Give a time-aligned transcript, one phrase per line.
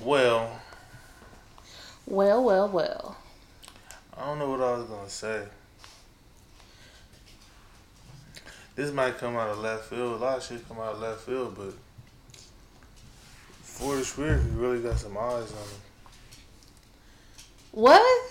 [0.00, 0.60] Well,
[2.06, 3.16] Well, well, well.
[4.16, 5.42] I don't know what I was gonna say.
[8.76, 10.20] This might come out of left field.
[10.20, 11.74] A lot of shit come out of left field, but
[13.62, 15.80] Forest Whitaker really got some eyes on him.
[17.72, 18.30] What?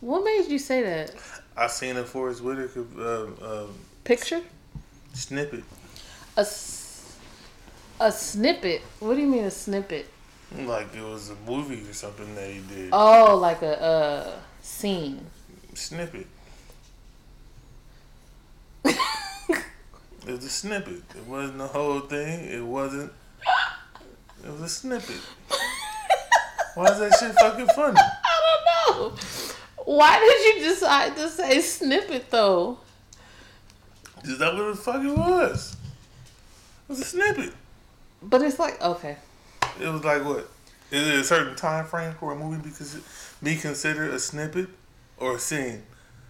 [0.00, 1.14] What made you say that?
[1.56, 4.42] I seen a Forest Whitaker uh, um Picture?
[5.14, 5.64] snippet.
[6.36, 6.85] A, s-
[8.00, 8.82] a snippet.
[9.00, 10.08] What do you mean a snippet?
[10.56, 12.90] Like it was a movie or something that he did.
[12.92, 14.32] Oh, like a uh,
[14.62, 15.26] scene.
[15.74, 16.26] Snippet.
[20.26, 21.02] It was a snippet.
[21.14, 22.46] It wasn't the whole thing.
[22.46, 23.12] It wasn't.
[24.44, 25.20] It was a snippet.
[26.74, 28.00] Why is that shit fucking funny?
[28.00, 29.16] I don't know.
[29.84, 32.78] Why did you decide to say snippet though?
[34.24, 35.76] Is that what the fuck it was?
[36.88, 37.52] It was a snippet.
[38.22, 39.16] But it's like okay.
[39.80, 40.48] It was like what?
[40.90, 42.98] Is it a certain time frame for a movie because
[43.42, 44.68] be considered a snippet
[45.18, 45.82] or a scene?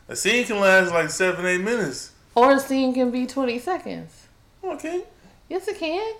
[0.08, 2.12] A scene can last like seven, eight minutes.
[2.34, 4.27] Or a scene can be twenty seconds.
[4.64, 5.05] Okay.
[5.48, 6.14] Yes, it can.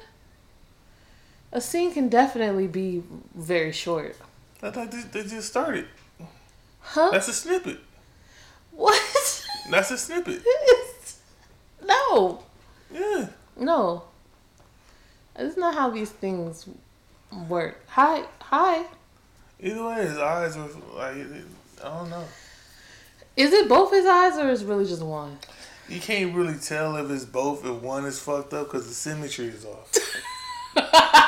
[1.53, 3.03] A scene can definitely be
[3.35, 4.17] very short.
[4.62, 5.87] I thought they, they just started.
[6.81, 7.11] Huh?
[7.11, 7.79] That's a snippet.
[8.73, 9.45] what?
[9.71, 10.43] That's a snippet.
[11.87, 12.43] no,
[12.93, 13.29] Yeah.
[13.57, 14.05] no.
[15.37, 16.67] That's not how these things
[17.48, 17.84] work.
[17.89, 18.87] Hi, hi.
[19.61, 21.17] Either way, his eyes were like
[21.84, 22.25] I don't know.
[23.37, 25.39] Is it both his eyes or is it really just one?
[25.91, 27.67] You can't really tell if it's both.
[27.67, 29.93] If one is fucked up because the symmetry is off.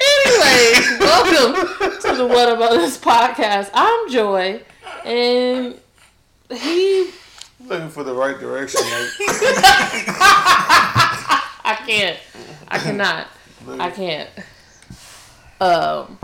[0.00, 1.54] Anyways, welcome
[2.02, 3.70] to the What About This podcast.
[3.74, 4.62] I'm Joy,
[5.04, 5.74] and
[6.52, 7.10] he.
[7.66, 8.80] Looking for the right direction.
[8.82, 8.90] Like,
[11.64, 12.18] I can't.
[12.68, 13.28] I cannot.
[13.68, 14.30] I can't.
[15.60, 16.18] Um.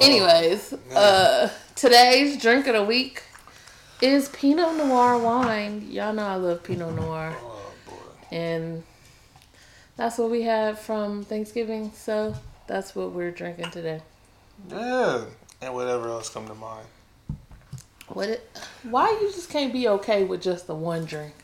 [0.00, 3.22] Anyways, uh, today's drink of the week
[4.00, 5.86] is Pinot Noir wine.
[5.90, 7.94] Y'all know I love Pinot Noir, oh boy.
[8.32, 8.82] and
[9.96, 11.92] that's what we had from Thanksgiving.
[11.94, 12.34] So
[12.66, 14.00] that's what we're drinking today.
[14.68, 15.24] Yeah.
[15.60, 16.86] And whatever else come to mind.
[18.14, 18.28] What?
[18.28, 18.50] It,
[18.82, 21.34] why you just can't be okay with just the one drink?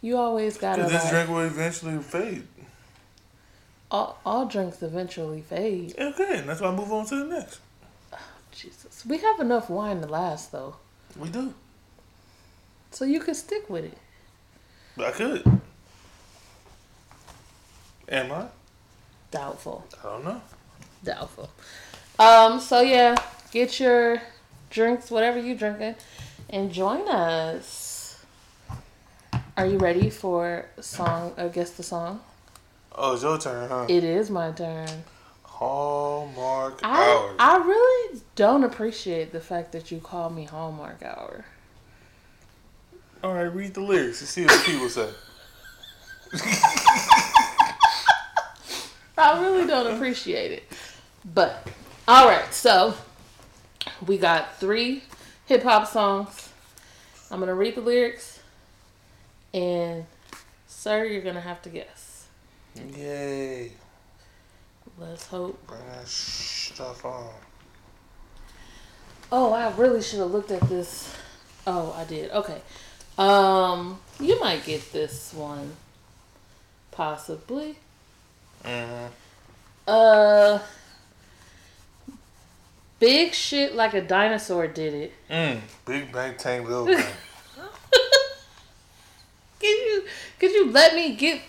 [0.00, 0.82] You always gotta.
[0.84, 2.46] Because this Like, drink will eventually fade.
[3.90, 5.94] all, all drinks eventually fade.
[5.98, 7.60] Okay, and that's why I move on to the next.
[8.52, 10.76] Jesus, we have enough wine to last though,
[11.16, 11.54] We do.
[12.90, 13.98] so you can stick with it.
[14.98, 15.60] I could.
[18.08, 18.46] Am I?
[19.30, 19.84] Doubtful.
[20.00, 20.42] I don't know.
[21.04, 21.50] Doubtful.
[22.18, 22.58] Um.
[22.60, 23.14] So yeah,
[23.52, 24.20] get your
[24.70, 25.94] drinks, whatever you drinking,
[26.50, 28.24] and join us.
[29.56, 31.34] Are you ready for song?
[31.36, 32.20] I guess the song.
[32.92, 33.86] Oh, it's your turn, huh?
[33.88, 34.88] It is my turn.
[35.42, 37.34] Hallmark I hour.
[37.38, 41.44] I really don't appreciate the fact that you call me Hallmark Hour.
[43.24, 45.10] All right, read the lyrics and see what people say.
[49.18, 50.62] I really don't appreciate it.
[51.34, 51.66] But
[52.06, 52.94] all right, so
[54.06, 55.02] we got three
[55.46, 56.52] hip hop songs.
[57.30, 58.40] I'm gonna read the lyrics,
[59.52, 60.06] and
[60.66, 62.26] sir, you're gonna have to guess.
[62.96, 63.72] Yay.
[64.98, 65.64] Let's hope.
[65.66, 67.30] Bring that stuff on.
[69.30, 71.14] Oh, I really should have looked at this.
[71.66, 72.30] Oh, I did.
[72.30, 72.60] Okay.
[73.18, 75.76] Um, you might get this one,
[76.90, 77.76] possibly.
[78.64, 79.12] Mm-hmm.
[79.86, 80.58] Uh,
[82.98, 85.12] big shit like a dinosaur did it.
[85.30, 85.60] Mm.
[85.84, 87.04] Big Bang Tank, Little Bang.
[89.60, 90.04] Can you
[90.38, 91.40] could you let me get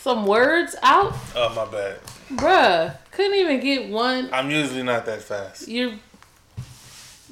[0.00, 1.98] some words out, oh, my bad.
[2.30, 2.96] bruh?
[3.10, 4.30] Couldn't even get one.
[4.32, 5.68] I'm usually not that fast.
[5.68, 5.94] You're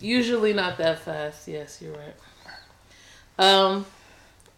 [0.01, 1.49] usually not that fast.
[1.49, 2.15] Yes, you're right.
[3.39, 3.87] Um,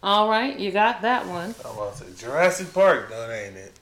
[0.01, 1.55] all right, you got that one.
[1.63, 3.09] I'm about to say Jurassic Park.
[3.09, 3.73] No, that ain't it.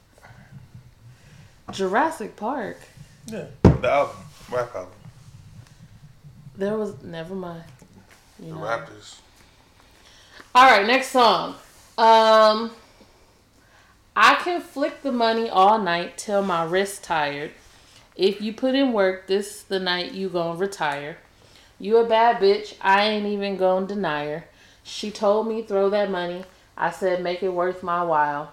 [1.72, 2.80] Jurassic Park.
[3.28, 3.46] Yeah.
[3.64, 4.18] The album.
[4.52, 4.92] Rap album.
[6.58, 7.64] There was never mind.
[8.40, 8.62] You The know.
[8.62, 9.20] Raptors.
[10.56, 11.56] All right, next song.
[11.98, 12.72] Um,
[14.16, 17.52] I can flick the money all night till my wrist tired.
[18.16, 21.18] If you put in work, this the night you gonna retire.
[21.80, 24.46] You a bad bitch, I ain't even gonna deny her.
[24.84, 26.44] She told me throw that money.
[26.76, 28.52] I said make it worth my while.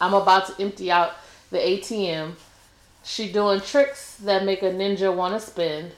[0.00, 1.12] I'm about to empty out
[1.50, 2.36] the ATM.
[3.04, 5.92] She doing tricks that make a ninja wanna spend.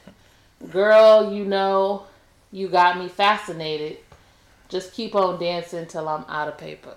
[0.70, 2.04] Girl, you know,
[2.52, 3.98] you got me fascinated
[4.68, 6.96] Just keep on dancing till I'm out of paper.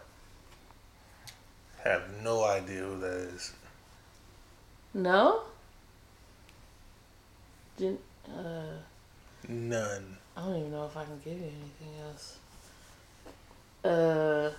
[1.83, 3.53] Have no idea who that is.
[4.93, 5.41] No?
[7.77, 8.77] Didn't, uh,
[9.47, 10.17] None.
[10.37, 12.37] I don't even know if I can give you anything else.
[13.83, 14.51] Uh,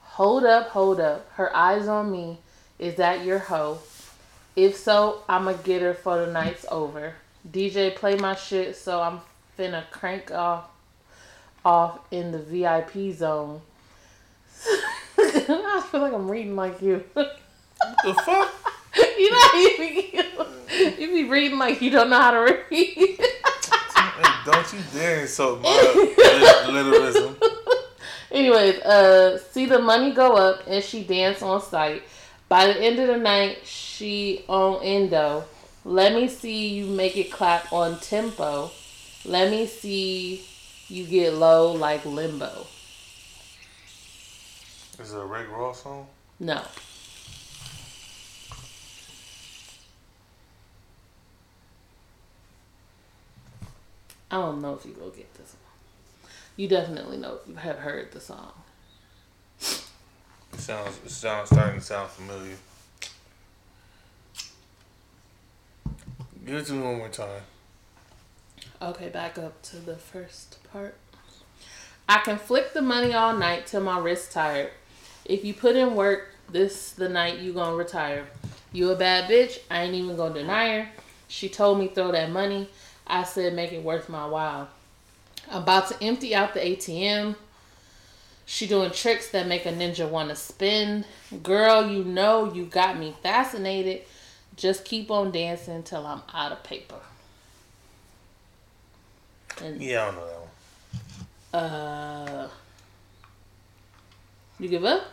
[0.00, 1.30] hold up, hold up.
[1.32, 2.38] Her eyes on me.
[2.78, 3.80] Is that your hoe?
[4.58, 7.14] If so, I'ma get her for the night's over.
[7.48, 9.20] DJ, play my shit, so I'm
[9.56, 10.64] finna crank off
[11.64, 13.60] off in the VIP zone.
[15.16, 17.04] I feel like I'm reading like you.
[17.12, 17.38] What
[18.02, 18.52] the fuck?
[18.96, 20.22] you know, you be,
[20.98, 23.20] you be reading like you don't know how to read.
[24.44, 27.36] Don't you dare insult my lit- literalism.
[28.32, 32.02] Anyways, uh, see the money go up and she dance on site.
[32.48, 35.44] By the end of the night, she on endo.
[35.84, 38.70] Let me see you make it clap on tempo.
[39.24, 40.46] Let me see
[40.88, 42.66] you get low like limbo.
[44.98, 46.06] Is it a Rick Ross song?
[46.40, 46.62] No.
[54.30, 56.32] I don't know if you go get this one.
[56.56, 58.52] You definitely know if you have heard the song.
[60.56, 60.98] Sounds.
[61.06, 62.56] Sounds starting to sound familiar.
[66.44, 67.42] Give it to me one more time.
[68.80, 70.94] Okay, back up to the first part.
[72.08, 74.70] I can flick the money all night till my wrist tired.
[75.24, 78.26] If you put in work, this the night you gonna retire.
[78.72, 80.88] You a bad bitch, I ain't even gonna deny her.
[81.28, 82.68] She told me throw that money.
[83.06, 84.68] I said make it worth my while.
[85.50, 87.36] I'm about to empty out the ATM.
[88.50, 91.04] She doing tricks that make a ninja wanna spin.
[91.42, 94.04] Girl, you know you got me fascinated.
[94.56, 97.00] Just keep on dancing till I'm out of paper.
[99.60, 101.62] And Yeah, I don't know that one.
[101.62, 102.48] uh,
[104.58, 105.04] you give up?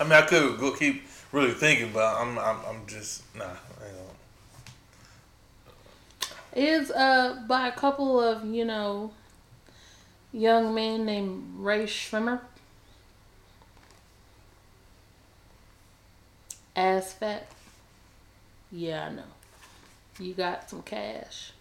[0.00, 2.38] I mean, I could go keep really thinking, but I'm.
[2.38, 2.56] I'm.
[2.66, 3.44] I'm just nah.
[3.44, 4.14] I gonna.
[6.54, 9.12] Is uh by a couple of you know
[10.32, 12.40] young man named Rae Sremmurd.
[16.74, 17.46] Ass fat.
[18.70, 19.22] Yeah, I know.
[20.18, 21.52] You got some cash.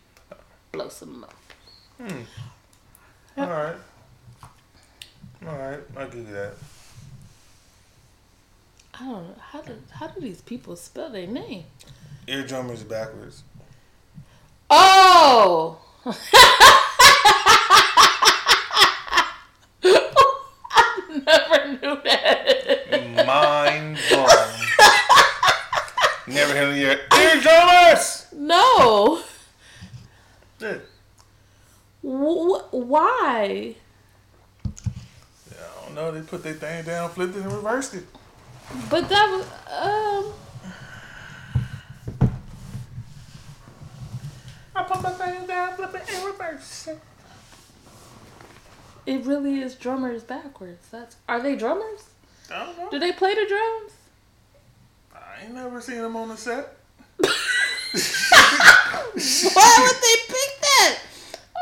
[0.72, 1.34] Blow some up.
[2.00, 2.22] Hmm.
[3.38, 3.76] All right.
[5.48, 5.80] All right.
[5.98, 6.54] I'll give you that.
[8.94, 11.64] I don't know how do how do these people spell their name?
[12.28, 13.44] Ear drummers backwards.
[14.70, 15.80] Oh.
[21.96, 23.26] never that.
[23.26, 24.28] Mind blown.
[26.28, 28.28] Never heard of your ear drummers.
[28.34, 29.22] No.
[30.60, 30.78] Yeah.
[32.02, 33.76] Wh- why?
[34.66, 36.12] I don't know.
[36.12, 38.06] They put their thing down, flipped it, and reversed it.
[38.90, 40.34] But that was um.
[44.74, 47.00] I put my thing down, flip it, and reverse it.
[49.06, 50.88] It really is drummers backwards.
[50.90, 52.10] That's are they drummers?
[52.52, 52.90] I don't know.
[52.90, 53.94] Do they play the drums?
[55.16, 56.78] I ain't never seen them on the set.
[57.22, 57.30] Why
[59.80, 61.00] would they pick that?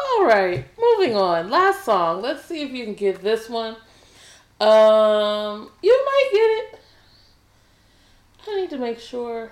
[0.01, 1.50] All right, moving on.
[1.50, 2.22] Last song.
[2.22, 3.75] Let's see if you can get this one.
[4.60, 6.79] Um, you might get it.
[8.48, 9.51] I need to make sure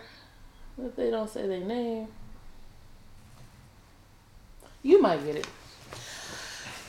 [0.77, 2.07] that they don't say their name.
[4.83, 5.47] You might get it.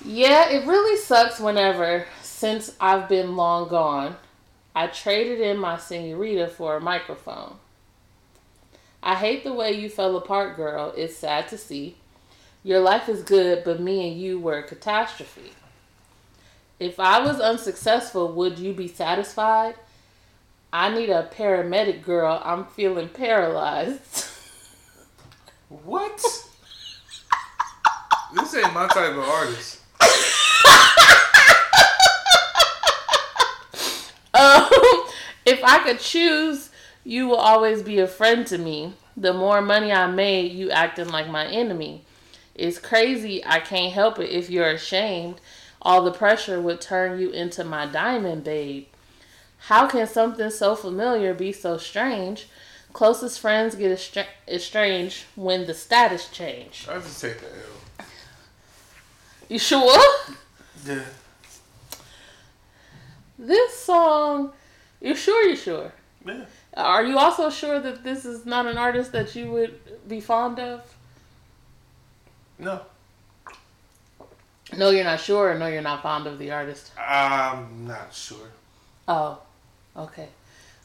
[0.05, 4.17] Yeah, it really sucks whenever, since I've been long gone,
[4.75, 7.57] I traded in my senorita for a microphone.
[9.02, 10.93] I hate the way you fell apart, girl.
[10.97, 11.97] It's sad to see.
[12.62, 15.52] Your life is good, but me and you were a catastrophe.
[16.78, 19.75] If I was unsuccessful, would you be satisfied?
[20.73, 22.40] I need a paramedic, girl.
[22.45, 24.26] I'm feeling paralyzed.
[25.85, 26.17] What?
[28.35, 29.77] this ain't my type of artist.
[34.38, 34.68] Um,
[35.47, 36.71] if I could choose,
[37.04, 38.95] you will always be a friend to me.
[39.16, 42.04] The more money I made, you acting like my enemy.
[42.54, 43.45] It's crazy.
[43.45, 45.40] I can't help it if you're ashamed.
[45.80, 48.87] All the pressure would turn you into my diamond, babe.
[49.59, 52.49] How can something so familiar be so strange?
[52.92, 56.87] Closest friends get estra- estranged when the status change.
[56.88, 58.07] I just take the L.
[59.49, 60.00] You sure?
[60.85, 61.02] Yeah.
[63.38, 64.52] This song,
[65.00, 65.49] you sure?
[65.49, 65.92] You sure?
[66.26, 66.45] Yeah.
[66.76, 70.59] Are you also sure that this is not an artist that you would be fond
[70.59, 70.83] of?
[72.59, 72.83] No.
[74.76, 76.92] No, you're not sure, or no, you're not fond of the artist.
[76.99, 78.49] I'm not sure.
[79.07, 79.38] Oh,
[79.97, 80.28] okay.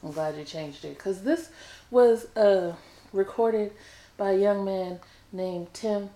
[0.04, 1.50] I'm glad you changed it because this
[1.92, 2.74] was uh
[3.12, 3.72] recorded
[4.18, 5.00] by a young man
[5.32, 6.10] named Tim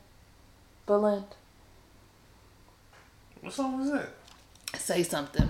[0.88, 1.26] Balint.
[3.42, 4.10] What song was that?
[4.80, 5.50] Say something.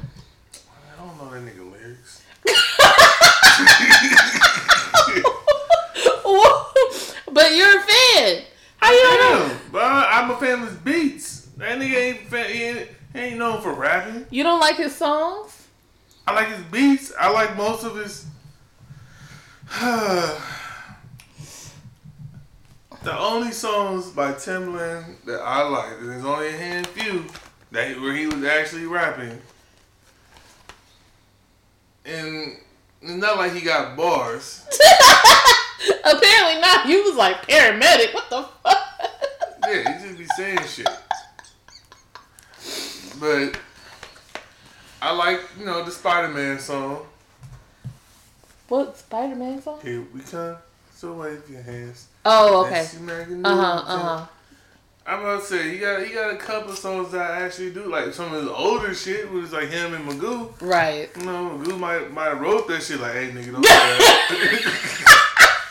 [0.97, 2.23] I don't know that nigga lyrics.
[7.31, 8.43] but you're a fan.
[8.77, 9.57] How you don't know?
[9.71, 11.49] But I'm a fan of his beats.
[11.57, 14.25] That nigga ain't fan, he ain't, he ain't known for rapping.
[14.31, 15.67] You don't like his songs?
[16.25, 17.13] I like his beats.
[17.19, 18.25] I like most of his.
[23.03, 27.21] the only songs by Timbaland that I like, and there's only a handful
[27.71, 29.39] that where he was actually rapping,
[32.07, 32.57] and
[33.01, 34.65] it's not like he got bars.
[36.03, 36.87] Apparently not.
[36.87, 38.13] You was like paramedic.
[38.13, 38.83] What the fuck?
[39.67, 40.89] Yeah, he just be saying shit.
[43.19, 43.59] But
[45.01, 47.05] I like, you know, the Spider Man song.
[48.69, 49.79] What Spider Man song?
[49.81, 50.57] Here we come.
[50.93, 52.07] So wave your hands.
[52.25, 52.87] Oh, okay.
[53.43, 53.83] Uh huh.
[53.85, 54.25] Uh huh.
[55.09, 57.85] I'm about to say he got he got a couple songs that I actually do
[57.85, 60.51] like some of his older shit was like him and Magoo.
[60.61, 61.09] Right.
[61.17, 64.73] You know, Magoo might might have wrote that shit like, hey nigga, don't do that.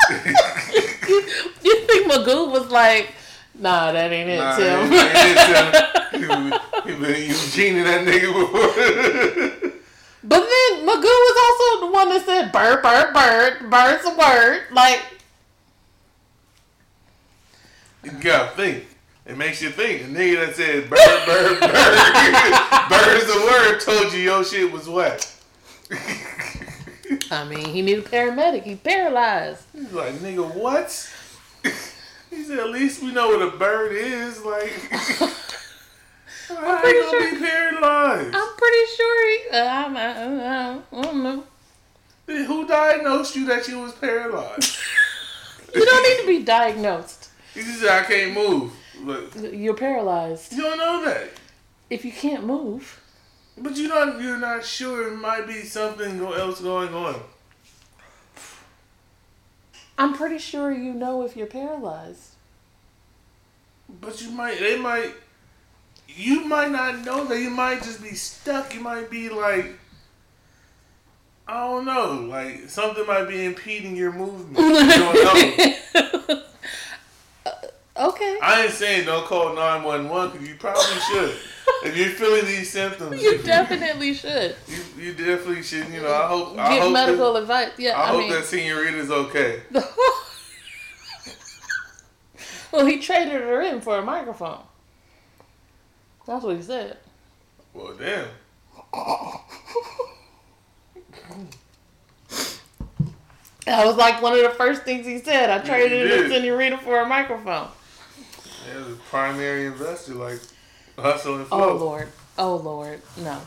[1.62, 3.12] You, think Magoo was like,
[3.58, 4.90] nah, that ain't it, Nah, Tim.
[4.90, 9.72] did tell- he been Eugene that nigga before.
[10.28, 14.62] But then Magoo was also the one that said bird, bird, bird, bird's a word.
[14.72, 15.02] Like,
[18.02, 18.86] You gotta think.
[19.26, 20.02] It makes you think.
[20.02, 24.88] The nigga that said bird, bird, bird, bird's a word told you your shit was
[24.88, 25.32] wet.
[27.30, 28.62] I mean, he needed a paramedic.
[28.62, 29.64] He paralyzed.
[29.72, 31.12] He's like, nigga, what?
[32.30, 34.44] he said, at least we know what a bird is.
[34.44, 34.72] Like,
[36.50, 38.34] I'm pretty gonna sure- be paralyzed.
[38.34, 39.48] I'm pretty sure he.
[39.50, 41.44] Uh, I'm, I, I don't know.
[42.26, 44.76] Who diagnosed you that you was paralyzed?
[45.74, 47.30] You don't need to be diagnosed.
[47.54, 48.72] He said, I can't move.
[49.06, 51.28] But You're paralyzed you don't know that.
[51.88, 53.00] if you can't move.
[53.56, 57.20] But you're not, you're not sure it might be something else going on.
[59.96, 62.32] I'm pretty sure you know if you're paralyzed.
[63.88, 65.14] But you might, they might,
[66.08, 67.40] you might not know that.
[67.40, 68.74] You might just be stuck.
[68.74, 69.78] You might be like,
[71.48, 74.58] I don't know, like something might be impeding your movement.
[74.58, 76.42] You don't know.
[77.98, 78.38] Okay.
[78.42, 81.36] I ain't saying don't call 911 because you probably should.
[81.84, 85.88] If you're feeling these symptoms, You definitely should you, you definitely should.
[85.88, 87.70] You know, I hope, I get hope, medical that, advice.
[87.78, 89.62] Yeah, I, I, hope mean, that senorita's okay.
[92.72, 94.62] well, he traded her in for a microphone.
[96.26, 96.98] That's what he said.
[97.72, 98.28] Well, damn.
[103.66, 105.50] That was like one of the first things he said.
[105.50, 107.68] I traded in a senorita for a microphone.
[108.66, 110.40] Yeah, the primary investor, like
[110.98, 112.08] hustle and Oh lord.
[112.38, 113.00] Oh lord.
[113.18, 113.40] No.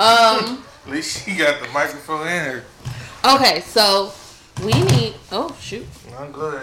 [0.00, 0.64] Um.
[0.86, 2.64] At least she got the microphone in her.
[3.24, 4.12] Okay, so
[4.62, 5.14] we need.
[5.32, 5.86] Oh shoot.
[6.18, 6.62] I'm good.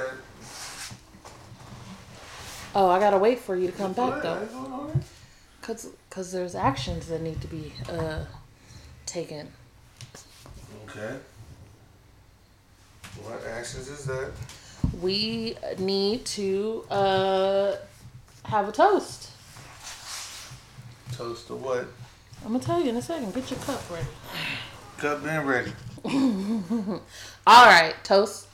[2.73, 5.03] Oh, I gotta wait for you to come back though, What's going on?
[5.61, 8.25] cause cause there's actions that need to be uh
[9.05, 9.51] taken.
[10.87, 11.17] Okay.
[13.23, 14.31] What actions is that?
[15.01, 17.75] We need to uh
[18.45, 19.29] have a toast.
[21.13, 21.87] Toast to what?
[22.43, 23.33] I'm gonna tell you in a second.
[23.33, 24.07] Get your cup ready.
[24.97, 25.71] Cup been ready.
[26.05, 28.47] All right, toast,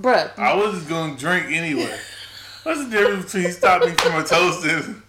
[0.00, 0.36] bruh.
[0.38, 1.98] I was just gonna drink anyway.
[2.64, 5.02] What's the difference between stopping me from a toast and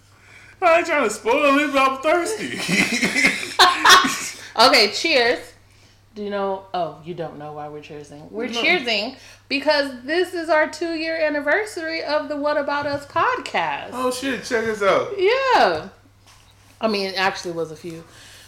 [0.62, 2.58] I ain't trying to spoil it, but I'm thirsty.
[4.56, 5.53] Okay, cheers.
[6.16, 6.66] Do you know?
[6.74, 8.30] Oh, you don't know why we're cheersing.
[8.32, 8.62] We're No.
[8.62, 9.16] cheersing
[9.50, 13.90] because this is our two year anniversary of the What About Us podcast.
[13.94, 15.14] oh shit, check us out.
[15.18, 15.90] Yeah.
[16.80, 18.04] I mean, it actually was a few,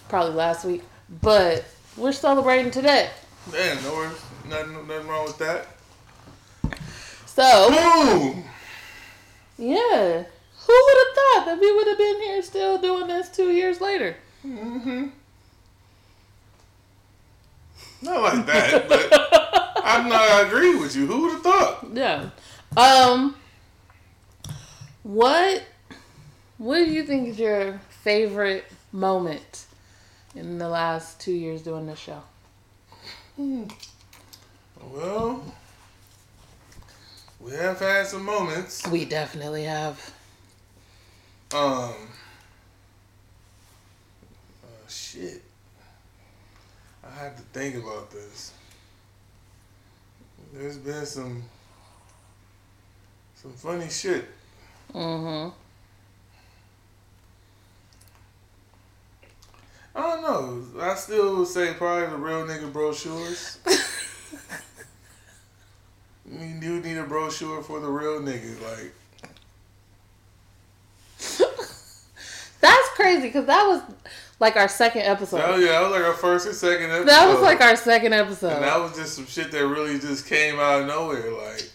[0.10, 0.84] probably last week,
[1.22, 1.65] but
[1.98, 3.10] we're celebrating today.
[3.51, 4.22] Man, no worries.
[4.48, 5.67] Nothing, nothing wrong with that.
[7.25, 8.43] So, Boom!
[9.57, 10.24] yeah.
[10.67, 13.81] Who would have thought that we would have been here still doing this two years
[13.81, 14.15] later?
[14.45, 15.07] Mm-hmm.
[18.06, 19.12] Not like that, but
[19.84, 20.22] I'm not.
[20.22, 21.08] I agree with you.
[21.08, 21.88] Who would have thought?
[21.94, 22.30] Yeah.
[22.78, 23.36] Um.
[25.04, 25.64] What
[26.58, 29.66] What do you think is your favorite moment
[30.36, 32.22] in the last two years doing this show?
[33.38, 35.44] Well,
[37.40, 38.88] we have had some moments.
[38.88, 40.14] We definitely have.
[41.54, 41.94] Um,
[44.88, 45.42] shit.
[47.15, 48.51] I had to think about this.
[50.53, 51.43] There's been some
[53.36, 54.25] some funny shit.
[54.93, 55.50] Mm-hmm.
[59.95, 60.81] I don't know.
[60.81, 63.60] I still would say probably the real nigga brochures.
[66.29, 68.93] you do need a brochure for the real nigga, like.
[72.60, 73.81] That's crazy because that was
[74.39, 75.42] like our second episode.
[75.44, 77.08] Oh yeah, that was like our first and second episode.
[77.08, 78.54] That was like our second episode.
[78.54, 81.70] And that was just some shit that really just came out of nowhere, like.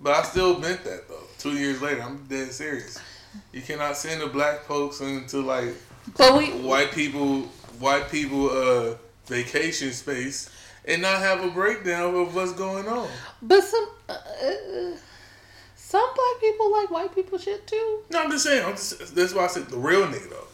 [0.00, 1.22] But I still meant that though.
[1.38, 2.98] Two years later, I'm dead serious.
[3.52, 5.74] You cannot send the black folks into like
[6.16, 7.42] but we white people,
[7.78, 8.94] white people, uh,
[9.26, 10.50] vacation space,
[10.84, 13.08] and not have a breakdown of what's going on.
[13.40, 14.96] But some uh, uh,
[15.76, 18.02] some black people like white people shit too.
[18.10, 18.64] No, I'm just saying.
[18.64, 20.46] I'm just, that's why I said the real nigga though.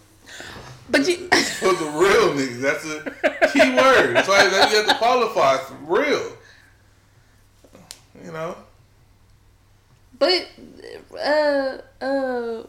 [0.91, 2.61] But you For the real niggas.
[2.61, 4.17] that's a key word.
[4.17, 6.37] That's why you have to qualify for real.
[8.25, 8.57] You know.
[10.19, 10.49] But
[11.19, 12.63] uh uh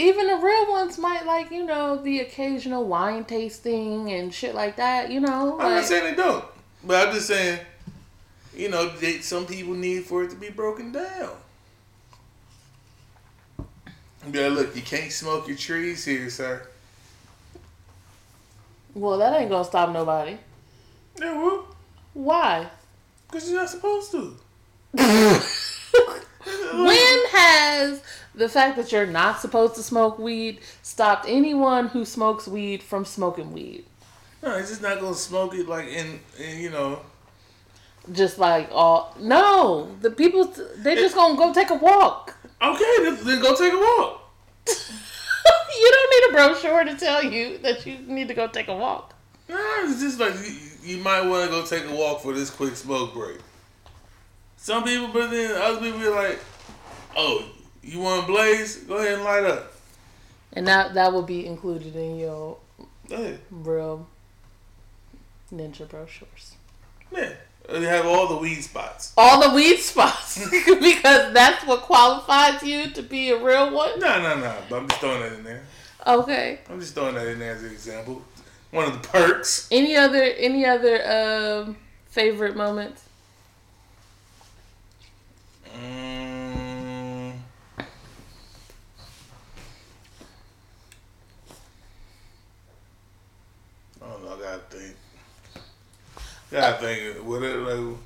[0.00, 4.76] even the real ones might like, you know, the occasional wine tasting and shit like
[4.76, 5.60] that, you know.
[5.60, 6.44] I'm not saying they don't,
[6.82, 7.60] but I'm just saying,
[8.56, 11.32] you know, they, some people need for it to be broken down.
[14.30, 16.62] Yeah, look, you can't smoke your trees here, sir.
[18.94, 20.36] well, that ain't gonna stop nobody.
[21.18, 21.66] Yeah, well,
[22.14, 22.68] Why?
[23.26, 24.36] because you're not supposed to.
[26.72, 28.02] When has
[28.34, 33.04] the fact that you're not supposed to smoke weed stopped anyone who smokes weed from
[33.04, 33.84] smoking weed?
[34.42, 37.00] No, it's just not gonna smoke it like in, in you know.
[38.12, 40.46] Just like all no, the people
[40.78, 42.36] they just gonna go take a walk.
[42.62, 44.30] Okay, then, then go take a walk.
[44.68, 48.76] you don't need a brochure to tell you that you need to go take a
[48.76, 49.14] walk.
[49.48, 52.50] Nah, it's just like you, you might want to go take a walk for this
[52.50, 53.38] quick smoke break.
[54.56, 56.38] Some people, but then other people be like,
[57.16, 57.44] "Oh,
[57.82, 58.76] you want to blaze?
[58.76, 59.72] Go ahead and light up."
[60.52, 62.58] And that that will be included in your
[63.50, 64.06] real
[65.52, 66.56] ninja brochures.
[67.10, 67.32] Yeah,
[67.72, 69.12] they have all the weed spots.
[69.16, 73.98] All the weed spots because that's what qualifies you to be a real one.
[74.00, 74.56] No, no, no.
[74.68, 75.62] But I'm just throwing that in there.
[76.06, 76.60] Okay.
[76.68, 78.22] I'm just throwing that in there as an example.
[78.70, 79.68] One of the perks.
[79.70, 83.04] Any other any other um favorite moments?
[85.76, 87.32] Mm.
[94.02, 94.34] I don't know.
[94.34, 94.96] I gotta think.
[96.50, 97.16] Gotta think.
[97.24, 97.96] What it like?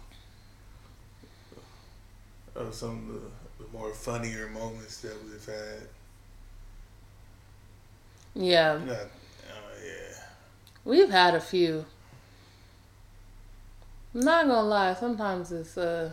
[2.55, 5.89] Of some of the, the more funnier moments that we've had.
[8.35, 10.17] Yeah, Not, oh yeah.
[10.85, 11.85] we've had a few.
[14.15, 16.11] I'm not gonna lie, sometimes it's uh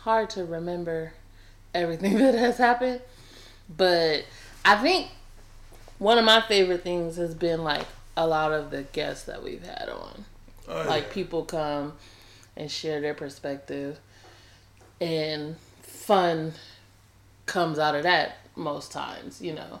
[0.00, 1.12] hard to remember
[1.74, 3.00] everything that has happened.
[3.74, 4.24] But
[4.64, 5.08] I think
[5.98, 9.64] one of my favorite things has been like a lot of the guests that we've
[9.64, 10.24] had on.
[10.68, 11.12] Oh, like yeah.
[11.12, 11.94] people come
[12.56, 13.98] and share their perspective.
[15.00, 16.52] And fun
[17.46, 19.80] comes out of that most times you know.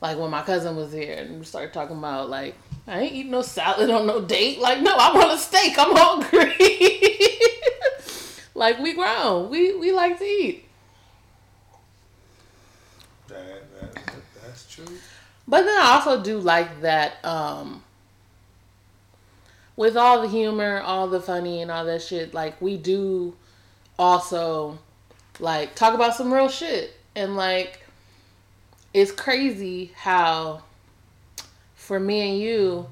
[0.00, 2.54] Like when my cousin was here and we started talking about like
[2.86, 4.58] i ain't eating no salad on no date.
[4.58, 5.74] Like no i want a steak.
[5.78, 7.40] I'm hungry.
[8.54, 9.50] Like we grown.
[9.50, 10.64] We we like to eat.
[13.28, 14.86] That, that, that, that's true.
[15.46, 17.83] But then I also do like that um
[19.76, 23.34] with all the humor, all the funny and all that shit, like we do
[23.98, 24.78] also
[25.40, 26.94] like talk about some real shit.
[27.16, 27.80] And like
[28.92, 30.62] it's crazy how
[31.74, 32.86] for me and you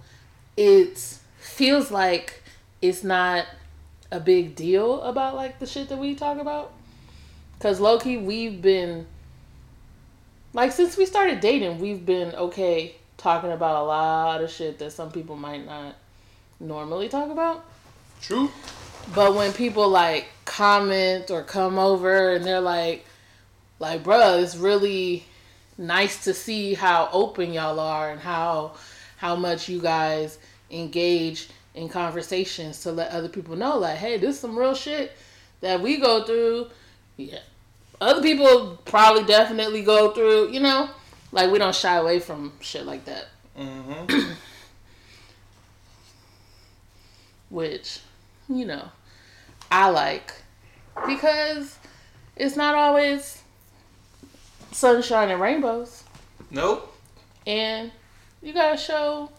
[0.56, 0.98] it
[1.38, 2.42] feels like
[2.80, 3.46] it's not
[4.10, 6.72] a big deal about like the shit that we talk about.
[7.60, 9.06] Cause Loki, we've been
[10.52, 14.90] like since we started dating, we've been okay talking about a lot of shit that
[14.90, 15.94] some people might not
[16.62, 17.64] normally talk about.
[18.20, 18.50] True.
[19.14, 23.04] But when people like comment or come over and they're like,
[23.78, 25.24] like, bruh, it's really
[25.76, 28.74] nice to see how open y'all are and how
[29.16, 30.38] how much you guys
[30.70, 35.12] engage in conversations to let other people know, like, hey, this is some real shit
[35.60, 36.68] that we go through.
[37.16, 37.38] Yeah.
[38.00, 40.90] Other people probably definitely go through, you know?
[41.30, 43.26] Like we don't shy away from shit like that.
[43.58, 44.32] Mm-hmm.
[47.52, 48.00] which
[48.48, 48.88] you know
[49.70, 50.32] I like
[51.06, 51.78] because
[52.34, 53.42] it's not always
[54.72, 56.02] sunshine and rainbows.
[56.50, 56.88] nope.
[57.46, 57.90] And
[58.40, 59.30] you gotta show,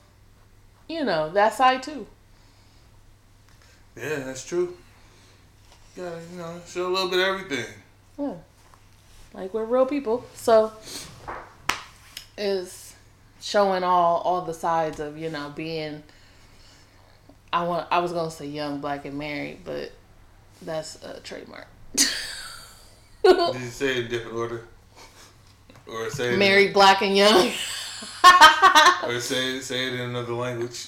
[0.88, 2.06] you know, that side too.
[3.96, 4.76] Yeah, that's true.
[5.96, 7.74] You gotta, you know, show a little bit of everything.
[8.18, 8.34] Yeah.
[9.34, 10.26] Like we're real people.
[10.36, 10.74] So
[12.38, 12.96] is
[13.42, 16.04] showing all all the sides of, you know, being
[17.54, 19.92] I want I was gonna say young, black and married, but
[20.64, 21.68] that's a trademark.
[21.96, 22.08] Did
[23.24, 24.68] you say it in different order?
[25.86, 27.52] Or say it married, black and young.
[29.04, 30.88] or say say it in another language.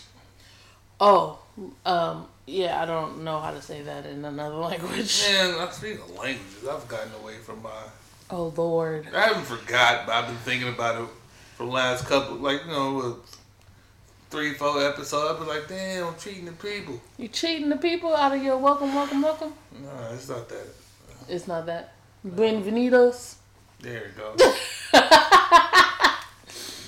[0.99, 1.37] Oh,
[1.85, 5.23] um, yeah, I don't know how to say that in another language.
[5.29, 6.67] Man, I'm speaking of languages.
[6.67, 7.69] I've gotten away from my.
[8.31, 9.07] Oh Lord.
[9.13, 11.07] I haven't forgot, but I've been thinking about it
[11.57, 13.17] for the last couple, like you know,
[14.35, 15.31] three, four episodes.
[15.31, 16.99] I've been like, damn, I'm cheating the people.
[17.17, 19.53] You cheating the people out of your welcome, welcome, welcome.
[19.81, 20.67] No, it's not that.
[21.29, 21.93] It's not that.
[22.27, 23.35] Bienvenidos.
[23.79, 24.35] There you go.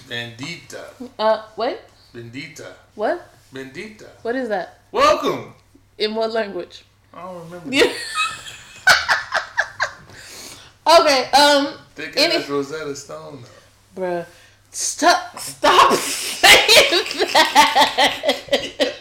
[0.10, 0.84] Bendita.
[1.18, 1.78] Uh, wait.
[2.14, 2.74] Bendita.
[2.96, 3.26] What?
[3.54, 4.10] Bendita.
[4.24, 4.82] What is that?
[4.92, 5.54] Welcome.
[5.98, 6.84] In what language?
[7.14, 7.74] I don't remember.
[7.74, 7.94] Yeah.
[11.00, 11.32] okay.
[11.32, 11.76] Um.
[11.96, 13.46] Thick Any- Rosetta Stone
[13.96, 14.02] though.
[14.02, 14.26] Bruh.
[14.80, 15.40] Stop.
[15.40, 16.52] Stop saying
[17.34, 18.94] that.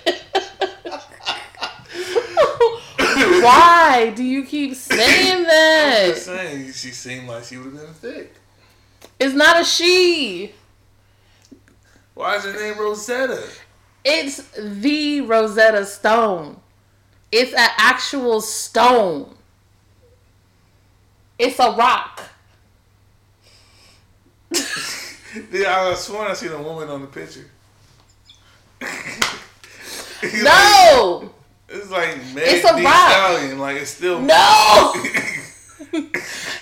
[3.43, 6.05] Why do you keep saying that?
[6.07, 8.33] I'm just saying, she seemed like she would have been thick.
[9.21, 10.55] It's not a she.
[12.15, 13.47] Why is her name Rosetta?
[14.03, 16.59] It's the Rosetta Stone.
[17.31, 19.35] It's an actual stone.
[21.39, 22.23] It's a rock.
[25.53, 27.47] Yeah, I sworn I seen a woman on the picture.
[30.43, 31.31] No!
[31.69, 33.11] It's like Meg It's a rock.
[33.11, 33.59] Stallion.
[33.59, 34.95] Like it's still No!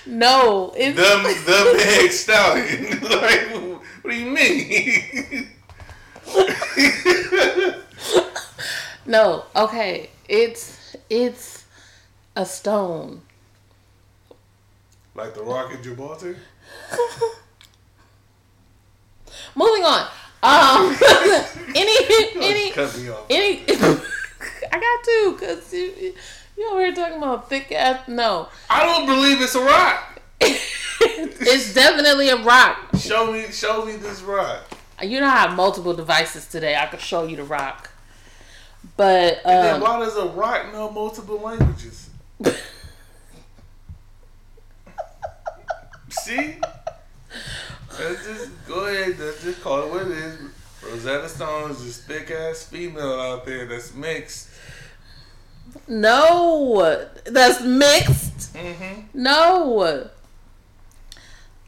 [0.05, 1.03] No, it's the
[1.45, 3.01] the Meg Stallion.
[3.01, 5.49] like what do you mean?
[9.05, 9.45] no.
[9.55, 11.63] Okay, it's it's
[12.35, 13.21] a stone.
[15.15, 16.35] like the Rock of Gibraltar.
[19.55, 20.07] Moving on.
[20.43, 20.95] Um,
[21.75, 21.95] any
[22.35, 23.25] any Cut me off.
[23.29, 23.61] any.
[24.71, 26.13] I got to because you
[26.57, 28.07] you over here talking about thick ass.
[28.07, 30.21] No, I don't believe it's a rock.
[30.41, 32.77] it's definitely a rock.
[32.97, 34.69] Show me, show me this rock.
[35.01, 36.75] You know, I have multiple devices today.
[36.75, 37.89] I could show you the rock.
[38.97, 42.09] But then um, why does a rock know multiple languages?
[46.09, 46.55] See?
[47.99, 49.17] Let's just go ahead.
[49.19, 50.37] Let's just call it what it is.
[50.83, 54.49] Rosetta Stone is this thick ass female out there that's mixed.
[55.87, 58.53] no, that's mixed.
[58.53, 59.01] Mm-hmm.
[59.13, 60.09] No.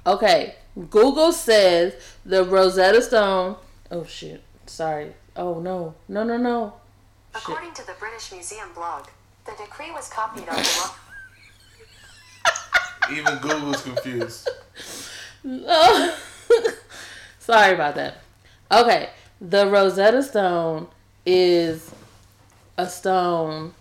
[0.05, 0.55] Okay,
[0.89, 1.93] Google says
[2.25, 3.55] the Rosetta Stone.
[3.89, 4.43] Oh shit!
[4.65, 5.13] Sorry.
[5.35, 5.95] Oh no!
[6.07, 6.23] No!
[6.23, 6.37] No!
[6.37, 6.73] No!
[7.33, 7.43] Shit.
[7.43, 9.07] According to the British Museum blog,
[9.45, 10.91] the decree was copied on the.
[13.11, 14.49] Even Google's confused.
[17.39, 18.17] Sorry about that.
[18.71, 20.87] Okay, the Rosetta Stone
[21.25, 21.91] is
[22.77, 23.73] a stone.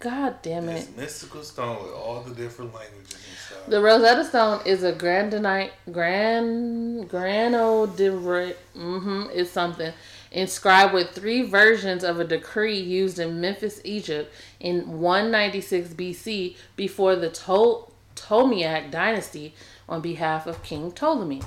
[0.00, 0.86] God damn it.
[0.86, 3.70] This mystical stone with all the different languages inside.
[3.70, 9.92] The Rosetta Stone is a granite, grand, granodiorite, mm-hmm, is something,
[10.30, 17.16] inscribed with three versions of a decree used in Memphis, Egypt in 196 BC before
[17.16, 19.54] the Ptol- Ptolemaic dynasty
[19.88, 21.42] on behalf of King Ptolemy.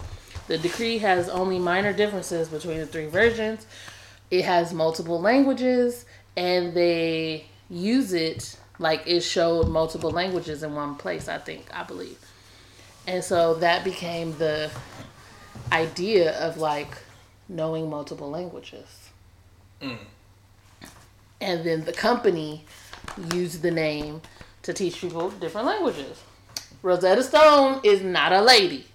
[0.48, 3.66] The decree has only minor differences between the three versions.
[4.32, 10.96] It has multiple languages and they use it like it showed multiple languages in one
[10.96, 12.20] place, I think, I believe.
[13.08, 14.70] And so that became the
[15.72, 16.98] idea of like
[17.50, 19.10] knowing multiple languages.
[19.82, 19.98] Mm.
[21.40, 22.66] And then the company
[23.34, 24.22] used the name
[24.64, 26.22] to teach people different languages.
[26.82, 28.86] Rosetta Stone is not a lady.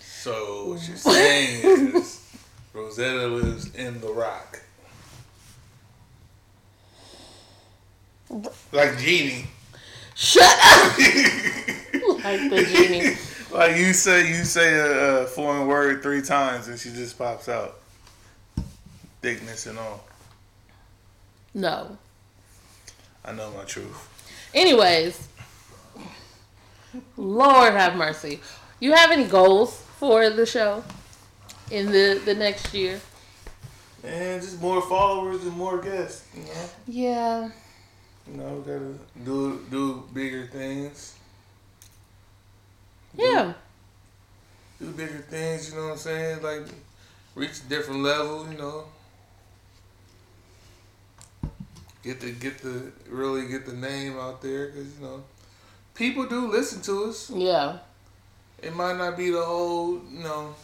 [0.00, 2.38] So what you're saying is
[2.72, 4.60] Rosetta lives in the rock.
[8.72, 9.46] Like Genie.
[10.14, 10.98] Shut up!
[10.98, 13.16] like the genie.
[13.56, 17.48] Like you say, you say a, a foreign word three times and she just pops
[17.48, 17.78] out.
[19.22, 20.04] Thickness and all.
[21.54, 21.96] No.
[23.24, 24.50] I know my truth.
[24.52, 25.27] Anyways,
[27.16, 28.40] Lord have mercy.
[28.80, 30.84] You have any goals for the show
[31.70, 33.00] in the the next year?
[34.04, 36.24] And just more followers and more guests.
[36.34, 37.50] You know, Yeah.
[38.30, 41.14] you know, we gotta do do bigger things.
[43.16, 43.54] Yeah.
[44.78, 45.70] do bigger things.
[45.70, 46.42] You know what I'm saying?
[46.42, 46.66] Like
[47.34, 48.46] reach a different level.
[48.50, 48.84] You know.
[52.04, 55.24] Get the get the really get the name out there because you know
[55.98, 57.30] people do listen to us.
[57.30, 57.78] Yeah.
[58.62, 60.54] It might not be the whole you know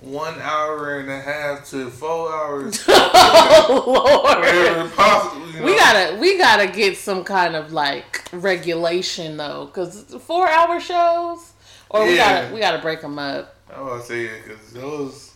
[0.00, 2.84] one hour and a half to four hours.
[2.88, 4.92] oh Lord.
[4.92, 5.46] possible.
[5.48, 5.66] You know.
[5.66, 11.52] We gotta we gotta get some kind of like regulation though, cause four hour shows,
[11.90, 13.56] or we gotta we gotta break them up.
[13.74, 15.32] I was say it because those.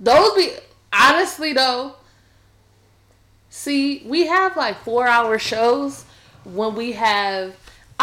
[0.00, 0.52] Those be
[0.92, 1.96] honestly though.
[3.50, 6.04] See, we have like four hour shows
[6.44, 7.54] when we have